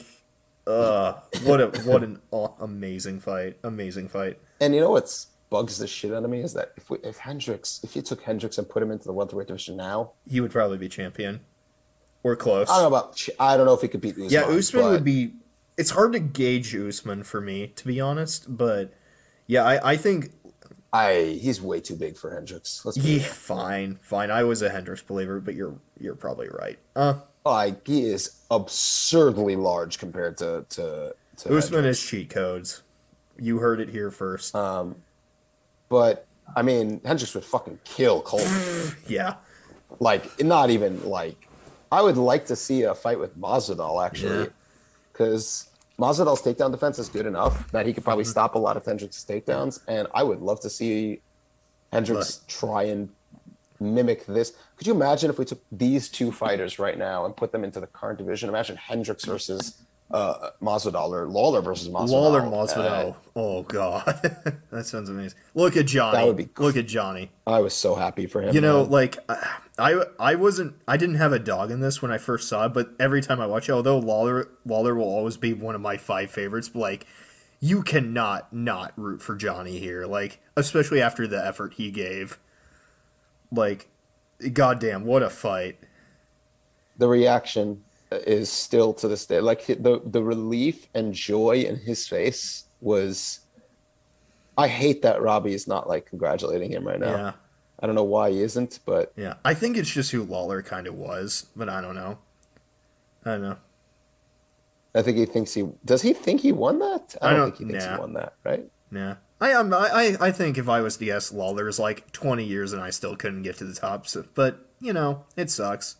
uh, 0.67 1.13
what 1.43 1.61
a 1.61 1.67
what 1.83 2.03
an 2.03 2.19
amazing 2.59 3.19
fight, 3.19 3.57
amazing 3.63 4.09
fight. 4.09 4.39
And 4.59 4.75
you 4.75 4.81
know 4.81 4.91
what's 4.91 5.27
bugs 5.49 5.77
the 5.77 5.87
shit 5.87 6.13
out 6.13 6.23
of 6.23 6.29
me 6.29 6.41
is 6.41 6.53
that 6.53 6.71
if 6.77 6.89
we, 6.89 6.97
if 7.03 7.17
Hendricks, 7.17 7.81
if 7.83 7.95
you 7.95 8.01
took 8.01 8.21
Hendricks 8.21 8.57
and 8.57 8.67
put 8.67 8.81
him 8.81 8.89
into 8.89 9.05
the 9.05 9.13
welterweight 9.13 9.47
division 9.47 9.77
now, 9.77 10.13
He 10.27 10.41
would 10.41 10.51
probably 10.51 10.77
be 10.77 10.89
champion, 10.89 11.41
We're 12.23 12.35
close. 12.35 12.69
I 12.69 12.81
don't 12.81 12.83
know 12.83 12.97
about, 12.97 13.27
I 13.39 13.57
don't 13.57 13.65
know 13.65 13.73
if 13.73 13.81
he 13.81 13.87
could 13.87 14.01
beat 14.01 14.13
Usman. 14.13 14.29
yeah, 14.29 14.43
Usman 14.43 14.83
but 14.83 14.91
would 14.91 15.03
be. 15.03 15.33
It's 15.77 15.91
hard 15.91 16.13
to 16.13 16.19
gauge 16.19 16.75
Usman 16.75 17.23
for 17.23 17.41
me, 17.41 17.67
to 17.67 17.85
be 17.85 17.99
honest. 17.99 18.55
But 18.55 18.93
yeah, 19.47 19.63
I, 19.63 19.91
I 19.91 19.97
think 19.97 20.31
I 20.93 21.37
he's 21.41 21.61
way 21.61 21.79
too 21.79 21.95
big 21.95 22.17
for 22.17 22.33
Hendricks. 22.33 22.85
Let's 22.85 22.97
be 22.97 23.17
yeah, 23.17 23.23
fine, 23.23 23.99
fine. 24.01 24.31
I 24.31 24.43
was 24.43 24.61
a 24.61 24.69
Hendricks 24.69 25.01
believer, 25.01 25.39
but 25.39 25.55
you're 25.55 25.79
you're 25.99 26.15
probably 26.15 26.49
right. 26.49 26.77
Uh, 26.95 27.15
like 27.45 27.85
he 27.87 28.05
is 28.05 28.41
absurdly 28.51 29.55
large 29.55 29.97
compared 29.97 30.37
to 30.37 30.65
to, 30.69 31.15
to 31.37 31.57
Usman 31.57 31.85
is 31.85 32.01
cheat 32.01 32.29
codes. 32.29 32.83
You 33.37 33.57
heard 33.59 33.79
it 33.79 33.89
here 33.89 34.11
first. 34.11 34.55
Um, 34.55 34.95
but 35.89 36.27
I 36.55 36.61
mean, 36.61 37.01
Hendricks 37.05 37.33
would 37.33 37.45
fucking 37.45 37.79
kill 37.83 38.21
Cole. 38.21 38.45
yeah, 39.07 39.35
like, 39.99 40.43
not 40.43 40.69
even 40.69 41.03
like. 41.09 41.47
I 41.91 42.01
would 42.01 42.17
like 42.17 42.45
to 42.47 42.55
see 42.55 42.83
a 42.83 42.95
fight 42.95 43.19
with 43.19 43.37
Masvidal 43.37 44.05
actually, 44.05 44.39
Yeah. 44.43 44.45
because 45.11 45.69
Masvidal's 45.99 46.41
takedown 46.41 46.71
defense 46.71 46.99
is 46.99 47.09
good 47.09 47.25
enough 47.25 47.69
that 47.71 47.85
he 47.85 47.93
could 47.93 48.03
probably 48.03 48.23
Mm-hmm. 48.23 48.31
stop 48.31 48.55
a 48.55 48.59
lot 48.59 48.77
of 48.77 48.85
Hendricks' 48.85 49.25
takedowns, 49.27 49.81
and 49.87 50.07
I 50.13 50.23
would 50.23 50.41
love 50.41 50.59
to 50.61 50.69
see 50.69 51.21
Hendricks 51.91 52.41
try 52.47 52.83
and 52.83 53.09
mimic 53.81 54.25
this. 54.27 54.53
Could 54.77 54.87
you 54.87 54.93
imagine 54.93 55.29
if 55.29 55.37
we 55.39 55.45
took 55.45 55.61
these 55.71 56.07
two 56.07 56.31
fighters 56.31 56.79
right 56.79 56.97
now 56.97 57.25
and 57.25 57.35
put 57.35 57.51
them 57.51 57.63
into 57.63 57.79
the 57.81 57.87
current 57.87 58.17
division? 58.19 58.47
Imagine 58.47 58.77
Hendricks 58.77 59.25
versus 59.25 59.81
uh, 60.11 60.49
Masvidal 60.61 61.09
or 61.11 61.27
Lawler 61.27 61.61
versus 61.61 61.89
Masvidal. 61.89 62.09
Lawler 62.11 62.41
Uh, 62.41 62.45
Masvidal. 62.49 63.15
oh 63.35 63.63
god, 63.63 64.03
that 64.71 64.85
sounds 64.85 65.09
amazing. 65.09 65.39
Look 65.55 65.75
at 65.77 65.85
Johny. 65.87 66.17
That 66.17 66.27
would 66.27 66.37
be 66.37 66.49
Look 66.57 66.77
at 66.77 66.85
Johny. 66.87 67.31
I 67.47 67.59
was 67.59 67.73
so 67.73 67.95
happy 67.95 68.27
for 68.27 68.41
him. 68.41 68.53
You 68.53 68.61
know, 68.61 68.83
man. 68.83 68.91
like 68.91 69.17
I 69.79 70.03
I 70.19 70.35
wasn't 70.35 70.75
I 70.87 70.97
didn't 70.97 71.15
have 71.15 71.31
a 71.33 71.39
dog 71.39 71.71
in 71.71 71.79
this 71.79 72.01
when 72.01 72.11
I 72.11 72.17
first 72.17 72.47
saw 72.49 72.65
it, 72.65 72.73
but 72.73 72.89
every 72.99 73.21
time 73.21 73.39
I 73.41 73.45
watch 73.45 73.69
it, 73.69 73.71
although 73.71 73.97
Lawler 73.99 74.49
Lawler 74.65 74.95
will 74.95 75.05
always 75.09 75.37
be 75.37 75.53
one 75.53 75.75
of 75.75 75.81
my 75.81 75.95
five 75.97 76.29
favorites, 76.29 76.67
but 76.69 76.79
like 76.79 77.05
you 77.61 77.81
cannot 77.81 78.51
not 78.51 78.91
root 78.97 79.21
for 79.21 79.35
Johny 79.35 79.79
here, 79.79 80.05
like 80.07 80.41
especially 80.57 81.01
after 81.01 81.25
the 81.25 81.43
effort 81.43 81.75
he 81.75 81.89
gave. 81.89 82.37
Like, 83.51 83.87
goddamn, 84.53 85.05
what 85.05 85.23
a 85.23 85.29
fight! 85.29 85.77
the 86.97 87.07
reaction 87.07 87.81
is 88.11 88.51
still 88.51 88.93
to 88.93 89.07
this 89.07 89.25
day 89.25 89.39
like 89.39 89.65
the 89.65 90.01
the 90.05 90.21
relief 90.21 90.87
and 90.93 91.13
joy 91.13 91.63
in 91.67 91.75
his 91.77 92.07
face 92.07 92.65
was 92.81 93.39
i 94.57 94.67
hate 94.67 95.01
that 95.01 95.19
robbie 95.21 95.53
is 95.53 95.67
not 95.67 95.87
like 95.87 96.05
congratulating 96.05 96.69
him 96.69 96.85
right 96.85 96.99
now 96.99 97.15
Yeah, 97.15 97.31
i 97.79 97.85
don't 97.87 97.95
know 97.95 98.03
why 98.03 98.29
he 98.29 98.41
isn't 98.41 98.79
but 98.85 99.13
yeah. 99.15 99.35
I 99.45 99.53
think 99.55 99.77
it's 99.77 99.89
just 99.89 100.11
who 100.11 100.23
Lawler 100.23 100.61
kind 100.61 100.85
of 100.85 100.93
was, 100.95 101.47
but 101.55 101.69
I 101.69 101.79
don't 101.81 101.95
know. 101.95 102.19
I 103.25 103.31
don't 103.31 103.41
know. 103.41 103.57
i 104.93 105.01
think 105.01 105.17
he 105.17 105.25
thinks 105.25 105.53
he 105.53 105.67
does 105.85 106.01
he 106.03 106.13
think 106.13 106.41
he 106.41 106.51
won 106.51 106.77
that 106.79 107.15
i 107.21 107.27
I 107.27 107.29
don't, 107.31 107.39
don't- 107.39 107.51
think 107.57 107.57
he 107.59 107.65
thinks 107.73 107.85
nah. 107.85 107.93
he 107.95 107.99
won 108.01 108.13
that 108.13 108.33
right 108.43 108.65
Yeah. 108.91 109.15
I 109.41 109.53
um, 109.53 109.73
I 109.73 110.15
I 110.21 110.31
think 110.31 110.57
if 110.57 110.69
I 110.69 110.81
was 110.81 110.97
to 110.97 111.05
guess, 111.05 111.31
Lawler's 111.31 111.79
like 111.79 112.11
twenty 112.11 112.45
years 112.45 112.73
and 112.73 112.81
I 112.81 112.91
still 112.91 113.15
couldn't 113.15 113.41
get 113.41 113.57
to 113.57 113.65
the 113.65 113.73
top. 113.73 114.07
So, 114.07 114.25
but 114.35 114.65
you 114.79 114.93
know, 114.93 115.25
it 115.35 115.49
sucks. 115.49 115.95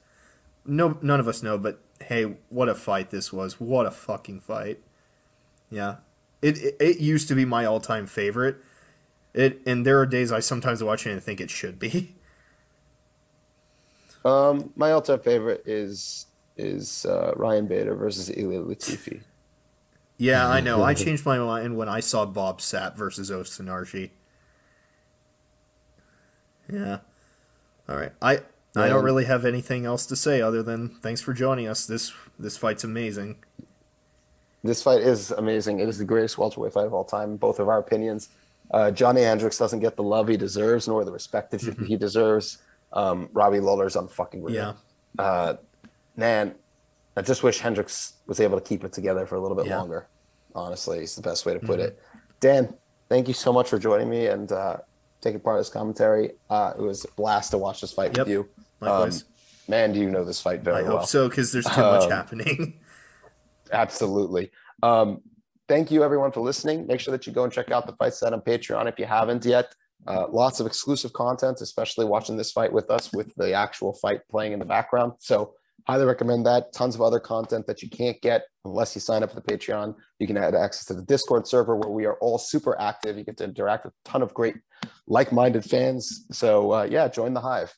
No, 0.63 0.97
none 1.01 1.19
of 1.19 1.27
us 1.27 1.41
know. 1.41 1.57
But 1.57 1.79
hey, 2.01 2.35
what 2.49 2.69
a 2.69 2.75
fight 2.75 3.09
this 3.09 3.33
was! 3.33 3.59
What 3.59 3.87
a 3.87 3.91
fucking 3.91 4.41
fight! 4.41 4.79
Yeah, 5.71 5.95
it 6.41 6.59
it, 6.59 6.75
it 6.79 6.99
used 6.99 7.27
to 7.29 7.35
be 7.35 7.43
my 7.43 7.65
all 7.65 7.79
time 7.79 8.05
favorite. 8.05 8.57
It 9.33 9.61
and 9.65 9.85
there 9.85 9.99
are 9.99 10.05
days 10.05 10.31
I 10.31 10.39
sometimes 10.39 10.83
watch 10.83 11.07
it 11.07 11.11
and 11.11 11.23
think 11.23 11.41
it 11.41 11.49
should 11.49 11.79
be. 11.79 12.15
um 14.25 14.71
my 14.75 14.91
all-time 14.91 15.19
favorite 15.19 15.63
is 15.65 16.27
is 16.57 17.05
uh, 17.05 17.33
ryan 17.35 17.65
bader 17.65 17.95
versus 17.95 18.29
Ilir 18.29 18.63
Latifi 18.65 19.21
Yeah, 20.21 20.47
I 20.47 20.61
know. 20.61 20.83
I 20.83 20.93
changed 20.93 21.25
my 21.25 21.39
mind 21.39 21.75
when 21.75 21.89
I 21.89 21.99
saw 21.99 22.27
Bob 22.27 22.59
Sapp 22.59 22.95
versus 22.95 23.31
Osunarshi. 23.31 24.11
Yeah. 26.71 26.99
All 27.89 27.95
right. 27.97 28.11
I 28.21 28.41
I 28.75 28.87
don't 28.87 29.03
really 29.03 29.25
have 29.25 29.45
anything 29.45 29.83
else 29.85 30.05
to 30.05 30.15
say 30.15 30.39
other 30.39 30.61
than 30.61 30.89
thanks 31.01 31.21
for 31.21 31.33
joining 31.33 31.67
us. 31.67 31.87
This 31.87 32.13
this 32.37 32.55
fight's 32.55 32.83
amazing. 32.83 33.37
This 34.63 34.83
fight 34.83 35.01
is 35.01 35.31
amazing. 35.31 35.79
It 35.79 35.89
is 35.89 35.97
the 35.97 36.05
greatest 36.05 36.37
welterweight 36.37 36.73
fight 36.73 36.85
of 36.85 36.93
all 36.93 37.03
time. 37.03 37.35
Both 37.35 37.59
of 37.59 37.67
our 37.67 37.79
opinions. 37.79 38.29
Uh, 38.69 38.91
Johny 38.91 39.23
Hendricks 39.23 39.57
doesn't 39.57 39.79
get 39.79 39.95
the 39.95 40.03
love 40.03 40.27
he 40.27 40.37
deserves, 40.37 40.87
nor 40.87 41.03
the 41.03 41.11
respect 41.11 41.49
that 41.49 41.61
he 41.87 41.97
deserves. 41.97 42.59
Um, 42.93 43.27
Robbie 43.33 43.59
Lawler's 43.59 43.95
unfucking 43.95 44.43
real. 44.43 44.53
Yeah. 44.53 44.73
Uh, 45.17 45.55
man, 46.15 46.53
I 47.17 47.21
just 47.21 47.43
wish 47.43 47.59
Hendricks 47.59 48.13
was 48.27 48.39
able 48.39 48.59
to 48.59 48.63
keep 48.67 48.83
it 48.83 48.93
together 48.93 49.25
for 49.25 49.35
a 49.35 49.39
little 49.41 49.57
bit 49.57 49.65
Yeah. 49.67 49.79
longer. 49.79 50.07
Honestly, 50.55 50.99
it's 50.99 51.15
the 51.15 51.21
best 51.21 51.45
way 51.45 51.53
to 51.53 51.59
put 51.59 51.79
it. 51.79 51.99
Dan, 52.39 52.73
thank 53.09 53.27
you 53.27 53.33
so 53.33 53.51
much 53.53 53.69
for 53.69 53.77
joining 53.79 54.09
me 54.09 54.27
and 54.27 54.51
uh, 54.51 54.77
taking 55.21 55.39
part 55.39 55.57
of 55.57 55.61
this 55.61 55.69
commentary. 55.69 56.31
Uh, 56.49 56.73
it 56.77 56.81
was 56.81 57.05
a 57.05 57.11
blast 57.15 57.51
to 57.51 57.57
watch 57.57 57.81
this 57.81 57.91
fight 57.93 58.15
Yep. 58.17 58.27
with 58.27 58.27
you. 58.29 58.49
Likewise. 58.79 59.21
Um, 59.23 59.27
man, 59.67 59.93
do 59.93 59.99
you 59.99 60.09
know 60.09 60.23
this 60.23 60.41
fight 60.41 60.61
very 60.61 60.77
I 60.77 60.81
well? 60.83 60.97
I 60.97 60.99
hope 61.01 61.07
so 61.09 61.29
because 61.29 61.51
there's 61.51 61.65
too 61.65 61.81
much 61.81 62.03
Um, 62.03 62.11
happening. 62.11 62.79
Absolutely. 63.71 64.51
Um, 64.83 65.21
thank 65.67 65.91
you, 65.91 66.03
everyone, 66.03 66.31
for 66.31 66.41
listening. 66.41 66.87
Make 66.87 66.99
sure 66.99 67.11
that 67.11 67.25
you 67.27 67.33
go 67.33 67.43
and 67.43 67.53
check 67.53 67.71
out 67.71 67.85
the 67.87 67.93
Fight 67.93 68.13
Site 68.13 68.33
on 68.33 68.41
Patreon 68.41 68.87
if 68.87 68.99
you 68.99 69.05
haven't 69.05 69.45
yet. 69.45 69.73
Uh, 70.07 70.27
lots 70.29 70.59
of 70.59 70.65
exclusive 70.65 71.13
content, 71.13 71.61
especially 71.61 72.05
watching 72.05 72.35
this 72.35 72.51
fight 72.51 72.73
with 72.73 72.89
us 72.89 73.13
with 73.13 73.33
the 73.35 73.53
actual 73.53 73.93
fight 73.93 74.21
playing 74.29 74.51
in 74.53 74.59
the 74.59 74.65
background. 74.65 75.13
So 75.19 75.53
highly 75.87 76.05
recommend 76.05 76.45
that. 76.45 76.73
Tons 76.73 76.95
of 76.95 77.01
other 77.01 77.19
content 77.19 77.67
that 77.67 77.81
you 77.81 77.89
can't 77.89 78.19
get 78.21 78.43
unless 78.65 78.95
you 78.95 79.01
sign 79.01 79.23
up 79.23 79.29
for 79.31 79.39
the 79.39 79.41
Patreon. 79.41 79.95
You 80.19 80.27
can 80.27 80.37
add 80.37 80.55
access 80.55 80.85
to 80.85 80.93
the 80.93 81.03
Discord 81.03 81.47
server 81.47 81.75
where 81.75 81.89
we 81.89 82.05
are 82.05 82.17
all 82.21 82.37
super 82.37 82.79
active. 82.79 83.17
You 83.17 83.23
get 83.23 83.37
to 83.37 83.43
interact 83.45 83.85
with 83.85 83.93
a 83.93 84.09
ton 84.09 84.21
of 84.21 84.33
great 84.33 84.55
like-minded 85.07 85.65
fans. 85.65 86.25
So 86.31 86.73
uh, 86.73 86.87
yeah, 86.89 87.07
join 87.07 87.33
the 87.33 87.41
hive. 87.41 87.73